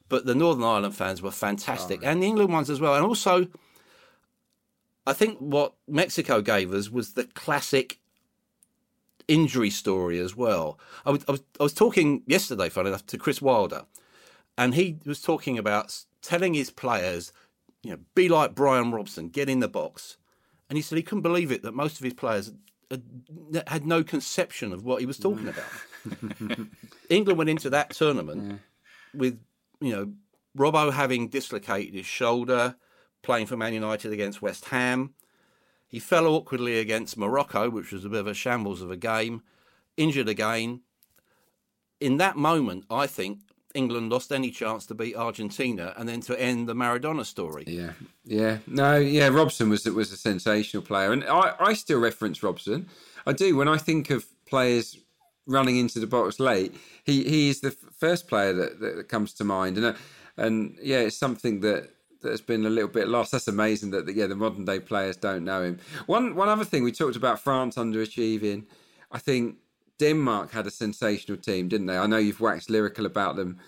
but 0.08 0.26
the 0.26 0.36
Northern 0.36 0.64
Ireland 0.64 0.96
fans 0.96 1.22
were 1.22 1.32
fantastic, 1.32 2.02
and 2.04 2.22
the 2.22 2.28
England 2.28 2.54
ones 2.54 2.70
as 2.70 2.80
well. 2.80 2.94
And 2.96 3.04
also, 3.06 3.48
I 5.06 5.14
think 5.14 5.40
what 5.40 5.74
Mexico 5.88 6.42
gave 6.42 6.74
us 6.74 6.90
was 6.90 7.14
the 7.14 7.26
classic 7.26 8.00
injury 9.28 9.70
story 9.70 10.20
as 10.20 10.36
well. 10.36 10.78
I 11.06 11.12
was, 11.12 11.24
I 11.28 11.32
was, 11.32 11.44
I 11.60 11.64
was 11.64 11.74
talking 11.74 12.24
yesterday, 12.26 12.70
funny 12.70 12.90
enough, 12.90 13.06
to 13.08 13.18
Chris 13.18 13.42
Wilder, 13.42 13.86
and 14.58 14.76
he 14.76 14.98
was 15.06 15.22
talking 15.22 15.58
about 15.58 16.04
telling 16.22 16.54
his 16.54 16.70
players, 16.70 17.32
you 17.84 17.92
know, 17.92 18.00
be 18.16 18.28
like 18.28 18.56
Brian 18.56 18.92
Robson, 18.92 19.30
get 19.30 19.50
in 19.50 19.62
the 19.62 19.68
box. 19.68 20.18
And 20.70 20.78
he 20.78 20.82
said 20.82 20.98
he 20.98 21.04
couldn't 21.04 21.22
believe 21.22 21.52
it 21.52 21.64
that 21.64 21.74
most 21.74 21.98
of 21.98 22.04
his 22.04 22.14
players 22.14 22.52
had, 22.92 23.04
had 23.68 23.86
no 23.86 24.04
conception 24.04 24.74
of 24.74 24.84
what 24.84 25.00
he 25.00 25.06
was 25.06 25.18
talking 25.18 25.46
mm. 25.46 25.54
about. 26.50 26.68
England 27.10 27.38
went 27.38 27.50
into 27.50 27.70
that 27.70 27.92
tournament 27.92 28.60
with, 29.14 29.40
you 29.80 29.92
know, 29.92 30.12
Robbo 30.58 30.92
having 30.92 31.30
dislocated 31.30 31.94
his 31.94 32.06
shoulder, 32.06 32.76
playing 33.22 33.48
for 33.48 33.58
Man 33.58 33.74
United 33.74 34.12
against 34.12 34.42
West 34.42 34.66
Ham. 34.66 35.14
He 35.88 36.00
fell 36.00 36.28
awkwardly 36.28 36.80
against 36.80 37.18
Morocco, 37.18 37.70
which 37.70 37.92
was 37.92 38.06
a 38.06 38.10
bit 38.10 38.20
of 38.20 38.28
a 38.28 38.34
shambles 38.34 38.82
of 38.82 38.92
a 38.92 38.98
game, 38.98 39.42
injured 39.98 40.30
again. 40.30 40.82
In 42.00 42.18
that 42.18 42.38
moment, 42.38 42.86
I 42.90 43.08
think 43.08 43.40
England 43.74 44.12
lost 44.12 44.32
any 44.32 44.52
chance 44.52 44.86
to 44.88 44.96
beat 44.96 45.16
Argentina 45.16 45.94
and 45.98 46.08
then 46.08 46.22
to 46.22 46.40
end 46.40 46.68
the 46.68 46.76
Maradona 46.76 47.26
story. 47.26 47.64
Yeah, 47.68 47.92
yeah, 48.24 48.60
no, 48.68 48.98
yeah. 48.98 49.28
Robson 49.28 49.70
was 49.70 49.86
was 49.86 50.12
a 50.12 50.18
sensational 50.18 50.84
player, 50.84 51.12
and 51.12 51.24
I, 51.24 51.56
I 51.60 51.74
still 51.74 52.00
reference 52.00 52.42
Robson. 52.42 52.88
I 53.26 53.34
do 53.34 53.56
when 53.56 53.68
I 53.68 53.78
think 53.78 54.10
of 54.10 54.26
players 54.46 54.98
running 55.46 55.78
into 55.78 56.00
the 56.00 56.08
box 56.08 56.40
late. 56.40 56.76
He 57.04 57.24
he 57.24 57.50
is 57.50 57.62
the 57.62 57.72
first 57.72 58.28
player 58.28 58.54
that, 58.54 58.80
that 58.80 59.10
comes 59.10 59.34
to 59.34 59.44
mind, 59.44 59.78
and 59.78 59.86
uh, 59.88 59.94
and 60.38 60.78
yeah, 60.82 61.00
it's 61.00 61.18
something 61.18 61.60
that 61.62 61.90
that 62.22 62.32
has 62.32 62.42
been 62.42 62.66
a 62.66 62.70
little 62.70 62.90
bit 62.90 63.08
lost. 63.08 63.32
That's 63.32 63.48
amazing 63.48 63.92
that 63.92 64.14
yeah 64.14 64.28
the 64.28 64.36
modern 64.36 64.66
day 64.66 64.80
players 64.80 65.18
don't 65.18 65.46
know 65.46 65.64
him. 65.64 65.80
One 66.06 66.36
one 66.36 66.50
other 66.50 66.66
thing 66.66 66.84
we 66.84 66.92
talked 66.92 67.16
about 67.16 67.40
France 67.40 67.76
underachieving. 67.76 68.66
I 69.12 69.20
think 69.20 69.58
Denmark 69.98 70.52
had 70.52 70.68
a 70.68 70.72
sensational 70.72 71.38
team, 71.38 71.68
didn't 71.68 71.88
they? 71.88 71.98
I 71.98 72.08
know 72.08 72.18
you've 72.18 72.42
waxed 72.42 72.70
lyrical 72.70 73.06
about 73.06 73.36
them 73.36 73.60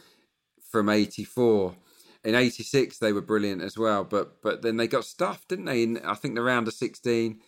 from 0.70 0.89
'84. 0.89 1.76
In 2.24 2.36
'86, 2.36 2.99
they 2.99 3.14
were 3.14 3.22
brilliant 3.22 3.62
as 3.62 3.78
well, 3.78 4.04
but 4.04 4.41
but 4.41 4.62
then 4.62 4.78
they 4.78 4.88
got 4.88 5.06
stuffed, 5.06 5.49
didn't 5.49 5.66
they? 5.66 5.84
In 5.84 5.97
I 5.99 6.16
think 6.16 6.36
the 6.36 6.41
round 6.41 6.68
of 6.68 6.74
16 6.74 7.39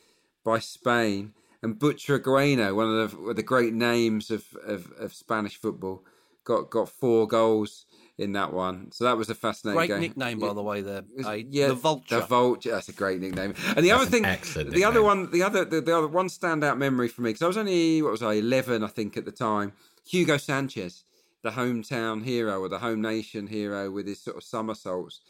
by 0.43 0.59
Spain 0.59 1.33
and 1.61 1.79
Butragueño, 1.79 2.75
one 2.75 2.89
of 2.89 3.11
the, 3.11 3.33
the 3.35 3.43
great 3.43 3.73
names 3.73 4.29
of, 4.29 4.45
of, 4.65 4.91
of 4.99 5.13
Spanish 5.13 5.55
football, 5.55 6.03
got 6.43 6.69
got 6.69 6.89
four 6.89 7.27
goals 7.27 7.85
in 8.17 8.33
that 8.33 8.53
one. 8.53 8.91
So 8.91 9.03
that 9.05 9.17
was 9.17 9.29
a 9.29 9.35
fascinating 9.35 9.77
Great 9.77 9.87
game. 9.89 10.01
nickname, 10.01 10.39
by 10.39 10.47
Yeah. 10.47 10.53
the 10.53 10.61
way, 10.63 10.81
there. 10.81 11.03
Aid. 11.27 11.47
Yeah, 11.51 11.67
the 11.69 11.73
Vulture. 11.73 12.19
The 12.19 12.25
vulture. 12.25 12.71
That's 12.71 12.89
a 12.89 12.93
great 12.93 13.19
nickname. 13.19 13.53
And 13.75 13.83
the 13.83 13.91
other 13.91 14.05
thing, 14.05 14.23
excellent 14.25 14.71
the 14.71 14.83
other 14.83 15.01
one, 15.01 15.31
the 15.31 15.41
other, 15.43 15.65
the, 15.65 15.81
the 15.81 15.97
other 15.97 16.07
one 16.07 16.27
standout 16.27 16.77
memory 16.77 17.07
for 17.07 17.21
me 17.21 17.29
because 17.31 17.41
I 17.41 17.47
was 17.47 17.57
only 17.57 18.01
what 18.01 18.11
was 18.11 18.21
I 18.23 18.33
eleven, 18.33 18.83
I 18.83 18.87
think, 18.87 19.17
at 19.17 19.25
the 19.25 19.31
time. 19.31 19.73
Hugo 20.05 20.37
Sanchez, 20.37 21.03
the 21.43 21.51
hometown 21.51 22.23
hero 22.23 22.59
or 22.59 22.69
the 22.69 22.79
home 22.79 23.01
nation 23.01 23.47
hero, 23.47 23.89
with 23.89 24.05
his 24.07 24.21
sort 24.21 24.37
of 24.37 24.43
somersaults. 24.43 25.21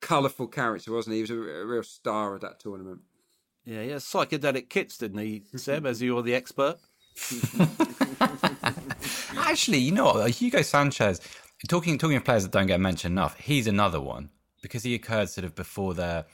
Colourful 0.00 0.48
character, 0.48 0.92
wasn't 0.92 1.12
he? 1.14 1.18
He 1.18 1.22
was 1.22 1.30
a, 1.30 1.38
a 1.62 1.66
real 1.66 1.82
star 1.82 2.34
of 2.34 2.40
that 2.42 2.58
tournament. 2.60 3.00
yeah, 3.64 3.82
yeah, 3.82 3.94
psychedelic 3.96 4.68
kits, 4.68 4.98
didn't 4.98 5.18
he, 5.18 5.44
Seb, 5.56 5.86
as 5.86 6.02
you're 6.02 6.22
the 6.22 6.34
expert? 6.34 6.76
Actually, 9.36 9.78
you 9.78 9.92
know 9.92 10.04
what? 10.06 10.30
Hugo 10.30 10.62
Sanchez, 10.62 11.20
talking 11.66 11.98
talking 11.98 12.16
of 12.16 12.24
players 12.24 12.44
that 12.44 12.52
don't 12.52 12.66
get 12.66 12.80
mentioned 12.80 13.12
enough, 13.12 13.38
he's 13.38 13.66
another 13.66 14.00
one 14.00 14.30
because 14.62 14.82
he 14.82 14.94
occurred 14.94 15.28
sort 15.28 15.44
of 15.44 15.54
before 15.54 15.94
their 15.94 16.24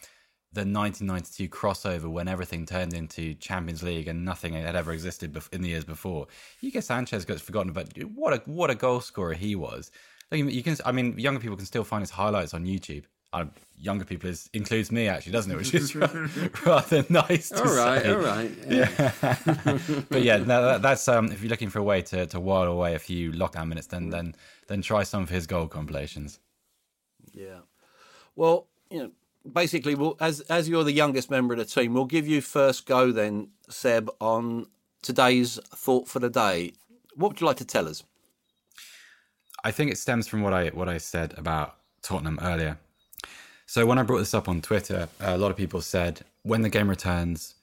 the 0.55 0.61
1992 0.61 1.49
crossover 1.49 2.09
when 2.09 2.29
everything 2.29 2.65
turned 2.65 2.95
into 2.95 3.35
Champions 3.35 3.83
League 3.83 4.07
and 4.07 4.25
nothing 4.25 4.53
had 4.53 4.77
ever 4.77 4.93
existed 4.93 5.37
in 5.53 5.63
the 5.63 5.69
years 5.69 5.85
before. 5.85 6.29
Hugo 6.61 6.79
Sanchez 6.79 7.25
gets 7.25 7.43
forgotten, 7.43 7.73
but 7.73 7.89
what 8.15 8.33
a 8.33 8.37
what 8.47 8.71
a 8.71 8.75
goal 8.77 9.01
scorer 9.01 9.35
he 9.35 9.57
was. 9.57 9.91
You 10.31 10.63
can, 10.63 10.77
I 10.85 10.93
mean, 10.93 11.19
younger 11.19 11.41
people 11.41 11.57
can 11.57 11.67
still 11.67 11.85
find 11.85 12.03
his 12.03 12.11
highlights 12.11 12.55
on 12.55 12.65
YouTube. 12.65 13.05
Uh, 13.33 13.47
younger 13.77 14.05
people 14.05 14.31
is, 14.31 14.49
includes 14.53 14.93
me 14.93 15.09
actually, 15.09 15.33
doesn't 15.33 15.51
it? 15.51 15.57
Which 15.57 15.75
is 15.75 15.95
rather 16.67 17.05
nice. 17.09 17.51
all 17.51 17.65
right, 17.65 18.03
say. 18.03 18.13
all 18.13 18.21
right. 18.21 18.51
Yeah. 18.69 18.89
yeah. 18.99 19.79
but 20.09 20.23
yeah, 20.23 20.39
that, 20.39 20.83
that's 20.83 21.09
um, 21.09 21.33
if 21.33 21.43
you're 21.43 21.51
looking 21.51 21.69
for 21.69 21.81
a 21.81 21.83
way 21.83 22.01
to, 22.03 22.27
to 22.27 22.39
while 22.39 22.63
away 22.63 22.95
a 22.95 23.01
few 23.01 23.33
lockdown 23.33 23.67
minutes, 23.67 23.89
then 23.89 24.11
then 24.11 24.37
then 24.67 24.83
try 24.83 25.03
some 25.03 25.23
of 25.23 25.29
his 25.29 25.47
goal 25.47 25.67
compilations. 25.67 26.39
Yeah. 27.33 27.61
Well, 28.37 28.67
you 28.91 28.99
know, 28.99 29.11
basically, 29.51 29.95
we'll, 29.95 30.17
as 30.21 30.41
as 30.43 30.69
you're 30.69 30.85
the 30.85 30.93
youngest 30.93 31.31
member 31.31 31.55
of 31.55 31.59
the 31.59 31.65
team, 31.65 31.95
we'll 31.95 32.05
give 32.05 32.27
you 32.27 32.41
first 32.41 32.87
go 32.87 33.13
then, 33.13 33.49
Seb, 33.69 34.11
on 34.21 34.67
today's 35.03 35.59
thought 35.75 36.09
for 36.09 36.19
the 36.19 36.31
day. 36.31 36.73
What 37.15 37.29
would 37.29 37.41
you 37.41 37.47
like 37.47 37.59
to 37.59 37.65
tell 37.65 37.89
us? 37.89 38.03
I 39.63 39.71
think 39.71 39.91
it 39.91 39.99
stems 39.99 40.27
from 40.27 40.43
what 40.43 40.53
I 40.53 40.69
what 40.69 40.89
I 40.89 40.99
said 40.99 41.35
about 41.37 41.77
Tottenham 42.03 42.39
earlier. 42.43 42.79
So 43.67 43.87
when 43.87 43.99
I 43.99 44.03
brought 44.03 44.19
this 44.19 44.35
up 44.35 44.49
on 44.49 44.61
Twitter, 44.61 45.09
a 45.21 45.39
lot 45.39 45.51
of 45.51 45.57
people 45.57 45.81
said 45.81 46.21
when 46.43 46.63
the 46.63 46.69
game 46.69 46.89
returns, 46.89 47.55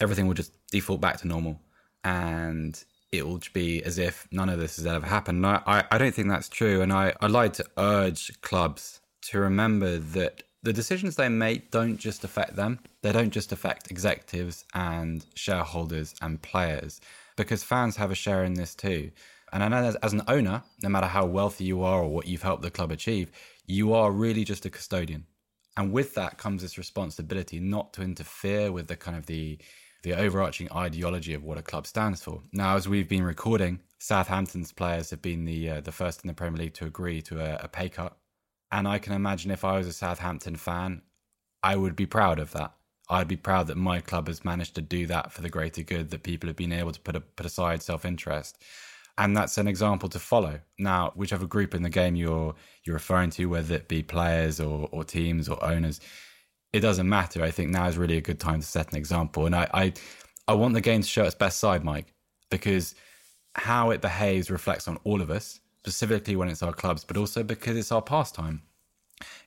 everything 0.00 0.26
will 0.26 0.34
just 0.34 0.52
default 0.70 1.00
back 1.00 1.18
to 1.18 1.26
normal, 1.26 1.60
and 2.04 2.82
it 3.10 3.26
will 3.26 3.40
be 3.52 3.82
as 3.84 3.98
if 3.98 4.26
none 4.30 4.48
of 4.48 4.58
this 4.58 4.76
has 4.76 4.86
ever 4.86 5.06
happened. 5.06 5.44
And 5.44 5.46
I, 5.46 5.84
I 5.90 5.98
don't 5.98 6.14
think 6.14 6.28
that's 6.28 6.48
true, 6.48 6.82
and 6.82 6.92
I, 6.92 7.14
I'd 7.20 7.30
like 7.30 7.54
to 7.54 7.64
urge 7.76 8.40
clubs 8.40 9.00
to 9.22 9.38
remember 9.38 9.98
that 9.98 10.42
the 10.62 10.72
decisions 10.72 11.16
they 11.16 11.28
make 11.28 11.70
don't 11.70 11.96
just 11.96 12.24
affect 12.24 12.56
them. 12.56 12.80
They 13.02 13.12
don't 13.12 13.30
just 13.30 13.52
affect 13.52 13.90
executives 13.90 14.64
and 14.74 15.24
shareholders 15.34 16.14
and 16.20 16.42
players, 16.42 17.00
because 17.36 17.62
fans 17.62 17.96
have 17.96 18.10
a 18.10 18.16
share 18.16 18.44
in 18.44 18.54
this 18.54 18.74
too. 18.74 19.10
And 19.52 19.62
I 19.62 19.68
know 19.68 19.78
as, 19.78 19.96
as 19.96 20.12
an 20.12 20.22
owner, 20.28 20.62
no 20.82 20.88
matter 20.90 21.06
how 21.06 21.24
wealthy 21.24 21.64
you 21.64 21.82
are 21.82 22.02
or 22.02 22.08
what 22.08 22.26
you've 22.26 22.42
helped 22.42 22.62
the 22.62 22.70
club 22.70 22.90
achieve, 22.90 23.30
you 23.66 23.94
are 23.94 24.10
really 24.10 24.44
just 24.44 24.66
a 24.66 24.70
custodian. 24.70 25.24
And 25.76 25.92
with 25.92 26.14
that 26.16 26.36
comes 26.36 26.62
this 26.62 26.76
responsibility 26.76 27.60
not 27.60 27.92
to 27.94 28.02
interfere 28.02 28.72
with 28.72 28.88
the 28.88 28.96
kind 28.96 29.16
of 29.16 29.26
the 29.26 29.58
the 30.02 30.14
overarching 30.14 30.70
ideology 30.72 31.34
of 31.34 31.42
what 31.42 31.58
a 31.58 31.62
club 31.62 31.86
stands 31.86 32.22
for. 32.22 32.42
Now, 32.52 32.76
as 32.76 32.88
we've 32.88 33.08
been 33.08 33.24
recording, 33.24 33.80
Southampton's 33.98 34.72
players 34.72 35.10
have 35.10 35.22
been 35.22 35.44
the 35.44 35.70
uh, 35.70 35.80
the 35.80 35.92
first 35.92 36.22
in 36.22 36.28
the 36.28 36.34
Premier 36.34 36.58
League 36.58 36.74
to 36.74 36.86
agree 36.86 37.20
to 37.22 37.40
a, 37.40 37.64
a 37.64 37.68
pay 37.68 37.88
cut, 37.88 38.16
and 38.70 38.86
I 38.86 38.98
can 38.98 39.12
imagine 39.12 39.50
if 39.50 39.64
I 39.64 39.78
was 39.78 39.86
a 39.86 39.92
Southampton 39.92 40.56
fan, 40.56 41.02
I 41.62 41.76
would 41.76 41.96
be 41.96 42.06
proud 42.06 42.38
of 42.38 42.52
that. 42.52 42.74
I'd 43.10 43.28
be 43.28 43.36
proud 43.36 43.68
that 43.68 43.76
my 43.76 44.00
club 44.00 44.28
has 44.28 44.44
managed 44.44 44.74
to 44.74 44.82
do 44.82 45.06
that 45.06 45.32
for 45.32 45.42
the 45.42 45.48
greater 45.48 45.82
good. 45.82 46.10
That 46.10 46.22
people 46.22 46.48
have 46.48 46.56
been 46.56 46.72
able 46.72 46.92
to 46.92 47.00
put 47.00 47.16
a, 47.16 47.20
put 47.20 47.46
aside 47.46 47.82
self 47.82 48.04
interest 48.04 48.58
and 49.18 49.36
that's 49.36 49.58
an 49.58 49.66
example 49.66 50.08
to 50.08 50.18
follow. 50.18 50.60
Now, 50.78 51.12
whichever 51.16 51.46
group 51.46 51.74
in 51.74 51.82
the 51.82 51.90
game 51.90 52.14
you're 52.14 52.54
you're 52.84 52.94
referring 52.94 53.30
to, 53.30 53.46
whether 53.46 53.74
it 53.74 53.88
be 53.88 54.02
players 54.02 54.60
or, 54.60 54.88
or 54.92 55.04
teams 55.04 55.48
or 55.48 55.62
owners, 55.62 56.00
it 56.72 56.80
doesn't 56.80 57.08
matter. 57.08 57.42
I 57.42 57.50
think 57.50 57.70
now 57.70 57.86
is 57.86 57.96
really 57.96 58.16
a 58.16 58.20
good 58.22 58.40
time 58.40 58.60
to 58.60 58.66
set 58.66 58.90
an 58.92 58.98
example, 58.98 59.46
and 59.46 59.54
I, 59.54 59.68
I 59.72 59.92
I 60.46 60.54
want 60.54 60.74
the 60.74 60.80
game 60.80 61.02
to 61.02 61.08
show 61.08 61.24
its 61.24 61.34
best 61.34 61.58
side, 61.58 61.84
Mike, 61.84 62.12
because 62.50 62.94
how 63.54 63.90
it 63.90 64.00
behaves 64.00 64.50
reflects 64.50 64.88
on 64.88 64.98
all 65.04 65.20
of 65.20 65.30
us, 65.30 65.60
specifically 65.80 66.36
when 66.36 66.48
it's 66.48 66.62
our 66.62 66.72
clubs, 66.72 67.04
but 67.04 67.16
also 67.16 67.42
because 67.42 67.76
it's 67.76 67.92
our 67.92 68.02
pastime. 68.02 68.62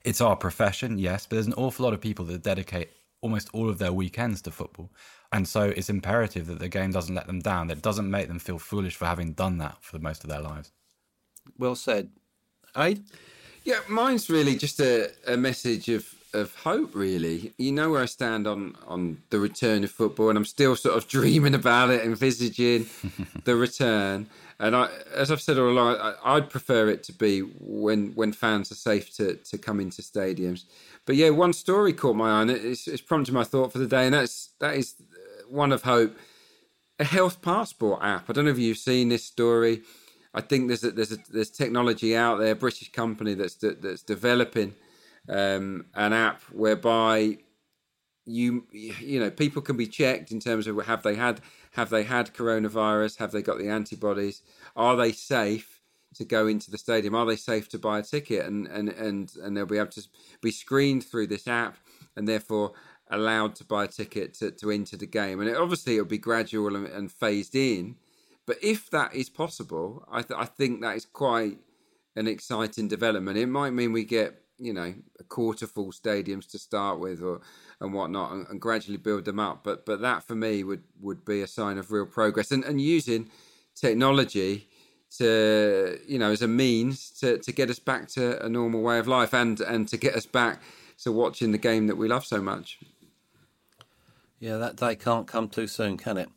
It's 0.04 0.20
our 0.20 0.36
profession, 0.36 0.98
yes, 0.98 1.26
but 1.26 1.36
there's 1.36 1.46
an 1.46 1.54
awful 1.54 1.84
lot 1.84 1.94
of 1.94 2.00
people 2.00 2.24
that 2.26 2.42
dedicate 2.42 2.90
almost 3.22 3.48
all 3.52 3.70
of 3.70 3.78
their 3.78 3.92
weekends 3.92 4.42
to 4.42 4.50
football. 4.50 4.90
And 5.32 5.48
so 5.48 5.62
it's 5.62 5.88
imperative 5.88 6.46
that 6.48 6.58
the 6.58 6.68
game 6.68 6.90
doesn't 6.90 7.14
let 7.14 7.26
them 7.26 7.40
down, 7.40 7.68
that 7.68 7.78
it 7.78 7.82
doesn't 7.82 8.10
make 8.10 8.28
them 8.28 8.38
feel 8.38 8.58
foolish 8.58 8.96
for 8.96 9.06
having 9.06 9.32
done 9.32 9.58
that 9.58 9.78
for 9.80 9.96
the 9.96 10.02
most 10.02 10.24
of 10.24 10.30
their 10.30 10.42
lives. 10.42 10.72
Well 11.56 11.74
said. 11.74 12.10
Aid? 12.76 13.04
Yeah, 13.64 13.80
mine's 13.88 14.28
really 14.28 14.56
just 14.56 14.78
a, 14.80 15.12
a 15.26 15.36
message 15.36 15.88
of, 15.88 16.14
of 16.34 16.54
hope, 16.56 16.94
really. 16.94 17.52
You 17.58 17.72
know 17.72 17.90
where 17.90 18.02
I 18.02 18.06
stand 18.06 18.46
on, 18.46 18.76
on 18.86 19.22
the 19.30 19.38
return 19.38 19.84
of 19.84 19.90
football, 19.90 20.28
and 20.28 20.38
I'm 20.38 20.44
still 20.44 20.76
sort 20.76 20.96
of 20.96 21.08
dreaming 21.16 21.54
about 21.54 21.90
it, 21.90 22.04
envisaging 22.04 22.86
the 23.44 23.56
return. 23.56 24.28
And 24.58 24.76
I, 24.76 24.88
as 25.14 25.30
I've 25.30 25.40
said 25.40 25.58
all 25.58 25.68
along, 25.68 25.96
I, 26.24 26.34
would 26.34 26.48
prefer 26.48 26.88
it 26.88 27.02
to 27.04 27.12
be 27.12 27.40
when 27.40 28.12
when 28.14 28.32
fans 28.32 28.70
are 28.70 28.76
safe 28.76 29.14
to, 29.16 29.34
to 29.34 29.58
come 29.58 29.80
into 29.80 30.02
stadiums. 30.02 30.64
But 31.04 31.16
yeah, 31.16 31.30
one 31.30 31.52
story 31.52 31.92
caught 31.92 32.16
my 32.16 32.38
eye, 32.38 32.42
and 32.42 32.50
it's, 32.50 32.86
it's 32.86 33.02
prompted 33.02 33.34
my 33.34 33.44
thought 33.44 33.72
for 33.72 33.78
the 33.78 33.88
day, 33.88 34.04
and 34.04 34.14
that's 34.14 34.50
that 34.60 34.76
is 34.76 34.94
uh, 35.00 35.48
one 35.48 35.72
of 35.72 35.82
hope, 35.82 36.16
a 36.98 37.04
health 37.04 37.42
passport 37.42 38.02
app. 38.02 38.30
I 38.30 38.32
don't 38.32 38.44
know 38.44 38.52
if 38.52 38.58
you've 38.58 38.78
seen 38.78 39.08
this 39.08 39.24
story. 39.24 39.82
I 40.34 40.40
think 40.40 40.68
there's 40.68 40.84
a, 40.84 40.92
there's 40.92 41.12
a, 41.12 41.18
there's 41.30 41.50
technology 41.50 42.16
out 42.16 42.38
there, 42.38 42.52
a 42.52 42.56
British 42.56 42.92
company 42.92 43.34
that's 43.34 43.56
de- 43.56 43.74
that's 43.74 44.02
developing 44.02 44.74
um, 45.28 45.86
an 45.94 46.12
app 46.12 46.42
whereby 46.52 47.38
you 48.24 48.66
you 48.70 49.18
know 49.18 49.30
people 49.30 49.60
can 49.62 49.76
be 49.76 49.86
checked 49.86 50.30
in 50.30 50.38
terms 50.38 50.66
of 50.66 50.76
have 50.86 51.02
they 51.02 51.16
had 51.16 51.40
have 51.72 51.90
they 51.90 52.04
had 52.04 52.34
coronavirus, 52.34 53.18
have 53.18 53.32
they 53.32 53.42
got 53.42 53.58
the 53.58 53.68
antibodies, 53.68 54.42
are 54.76 54.96
they 54.96 55.12
safe 55.12 55.80
to 56.14 56.24
go 56.24 56.46
into 56.46 56.70
the 56.70 56.76
stadium, 56.78 57.14
are 57.14 57.24
they 57.24 57.36
safe 57.36 57.68
to 57.70 57.78
buy 57.78 57.98
a 57.98 58.02
ticket, 58.02 58.46
and 58.46 58.66
and 58.68 58.88
and 58.90 59.32
and 59.42 59.56
they'll 59.56 59.66
be 59.66 59.78
able 59.78 59.90
to 59.90 60.02
be 60.40 60.50
screened 60.50 61.04
through 61.04 61.26
this 61.26 61.48
app, 61.48 61.76
and 62.16 62.28
therefore 62.28 62.72
allowed 63.10 63.54
to 63.54 63.64
buy 63.64 63.84
a 63.84 63.88
ticket 63.88 64.34
to, 64.34 64.50
to 64.50 64.70
enter 64.70 64.96
the 64.96 65.06
game. 65.06 65.40
And 65.40 65.48
it, 65.48 65.56
obviously, 65.56 65.94
it'll 65.94 66.06
be 66.06 66.18
gradual 66.18 66.74
and, 66.74 66.86
and, 66.86 67.12
phased 67.12 67.54
in. 67.54 67.96
But 68.46 68.56
if 68.62 68.90
that 68.90 69.14
is 69.14 69.28
possible, 69.28 70.04
I, 70.10 70.22
th- 70.22 70.38
I 70.38 70.46
think 70.46 70.80
that 70.80 70.96
is 70.96 71.04
quite 71.04 71.58
an 72.16 72.26
exciting 72.26 72.88
development. 72.88 73.36
It 73.36 73.46
might 73.46 73.70
mean 73.70 73.92
we 73.92 74.04
get 74.04 74.42
you 74.58 74.72
know 74.72 74.94
a 75.18 75.24
quarter 75.24 75.66
full 75.66 75.92
stadiums 75.92 76.50
to 76.50 76.58
start 76.58 76.98
with, 77.00 77.22
or 77.22 77.40
and 77.80 77.92
whatnot, 77.92 78.32
and, 78.32 78.46
and, 78.48 78.60
gradually 78.60 78.96
build 78.96 79.24
them 79.24 79.38
up. 79.38 79.64
But 79.64 79.86
but 79.86 80.00
that 80.00 80.22
for 80.22 80.34
me 80.34 80.64
would 80.64 80.84
would 81.00 81.24
be 81.24 81.42
a 81.42 81.46
sign 81.46 81.78
of 81.78 81.92
real 81.92 82.06
progress, 82.06 82.50
and 82.50 82.64
and 82.64 82.80
using 82.80 83.30
technology 83.74 84.68
to 85.18 85.98
you 86.06 86.18
know 86.18 86.30
as 86.30 86.42
a 86.42 86.48
means 86.48 87.10
to 87.20 87.38
to 87.38 87.52
get 87.52 87.70
us 87.70 87.78
back 87.78 88.08
to 88.08 88.44
a 88.44 88.48
normal 88.48 88.82
way 88.82 88.98
of 88.98 89.08
life, 89.08 89.34
and 89.34 89.60
and 89.60 89.88
to 89.88 89.96
get 89.96 90.14
us 90.14 90.26
back 90.26 90.60
to 91.02 91.12
watching 91.12 91.52
the 91.52 91.58
game 91.58 91.86
that 91.88 91.96
we 91.96 92.08
love 92.08 92.24
so 92.24 92.40
much. 92.40 92.78
Yeah, 94.38 94.56
that 94.56 94.76
day 94.76 94.96
can't 94.96 95.26
come 95.26 95.48
too 95.48 95.66
soon, 95.66 95.96
can 95.96 96.16
it? 96.16 96.28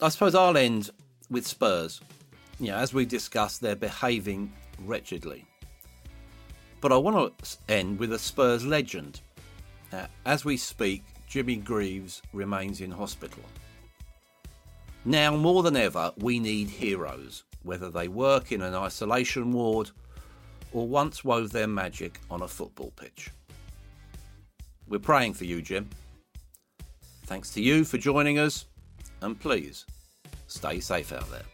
I 0.00 0.08
suppose 0.08 0.34
I'll 0.34 0.56
end 0.56 0.90
with 1.30 1.46
Spurs. 1.46 2.00
You 2.58 2.68
know, 2.68 2.76
as 2.76 2.94
we 2.94 3.04
discussed, 3.04 3.60
they're 3.60 3.76
behaving 3.76 4.52
wretchedly. 4.78 5.46
But 6.84 6.92
I 6.92 6.98
want 6.98 7.38
to 7.38 7.56
end 7.72 7.98
with 7.98 8.12
a 8.12 8.18
Spurs 8.18 8.66
legend. 8.66 9.22
Uh, 9.90 10.04
as 10.26 10.44
we 10.44 10.58
speak, 10.58 11.02
Jimmy 11.26 11.56
Greaves 11.56 12.20
remains 12.34 12.82
in 12.82 12.90
hospital. 12.90 13.42
Now, 15.06 15.34
more 15.34 15.62
than 15.62 15.76
ever, 15.76 16.12
we 16.18 16.38
need 16.38 16.68
heroes, 16.68 17.44
whether 17.62 17.88
they 17.88 18.08
work 18.08 18.52
in 18.52 18.60
an 18.60 18.74
isolation 18.74 19.50
ward 19.50 19.92
or 20.74 20.86
once 20.86 21.24
wove 21.24 21.52
their 21.52 21.66
magic 21.66 22.20
on 22.30 22.42
a 22.42 22.48
football 22.48 22.92
pitch. 22.96 23.30
We're 24.86 24.98
praying 24.98 25.32
for 25.32 25.46
you, 25.46 25.62
Jim. 25.62 25.88
Thanks 27.24 27.48
to 27.52 27.62
you 27.62 27.86
for 27.86 27.96
joining 27.96 28.38
us, 28.38 28.66
and 29.22 29.40
please 29.40 29.86
stay 30.48 30.80
safe 30.80 31.14
out 31.14 31.30
there. 31.30 31.53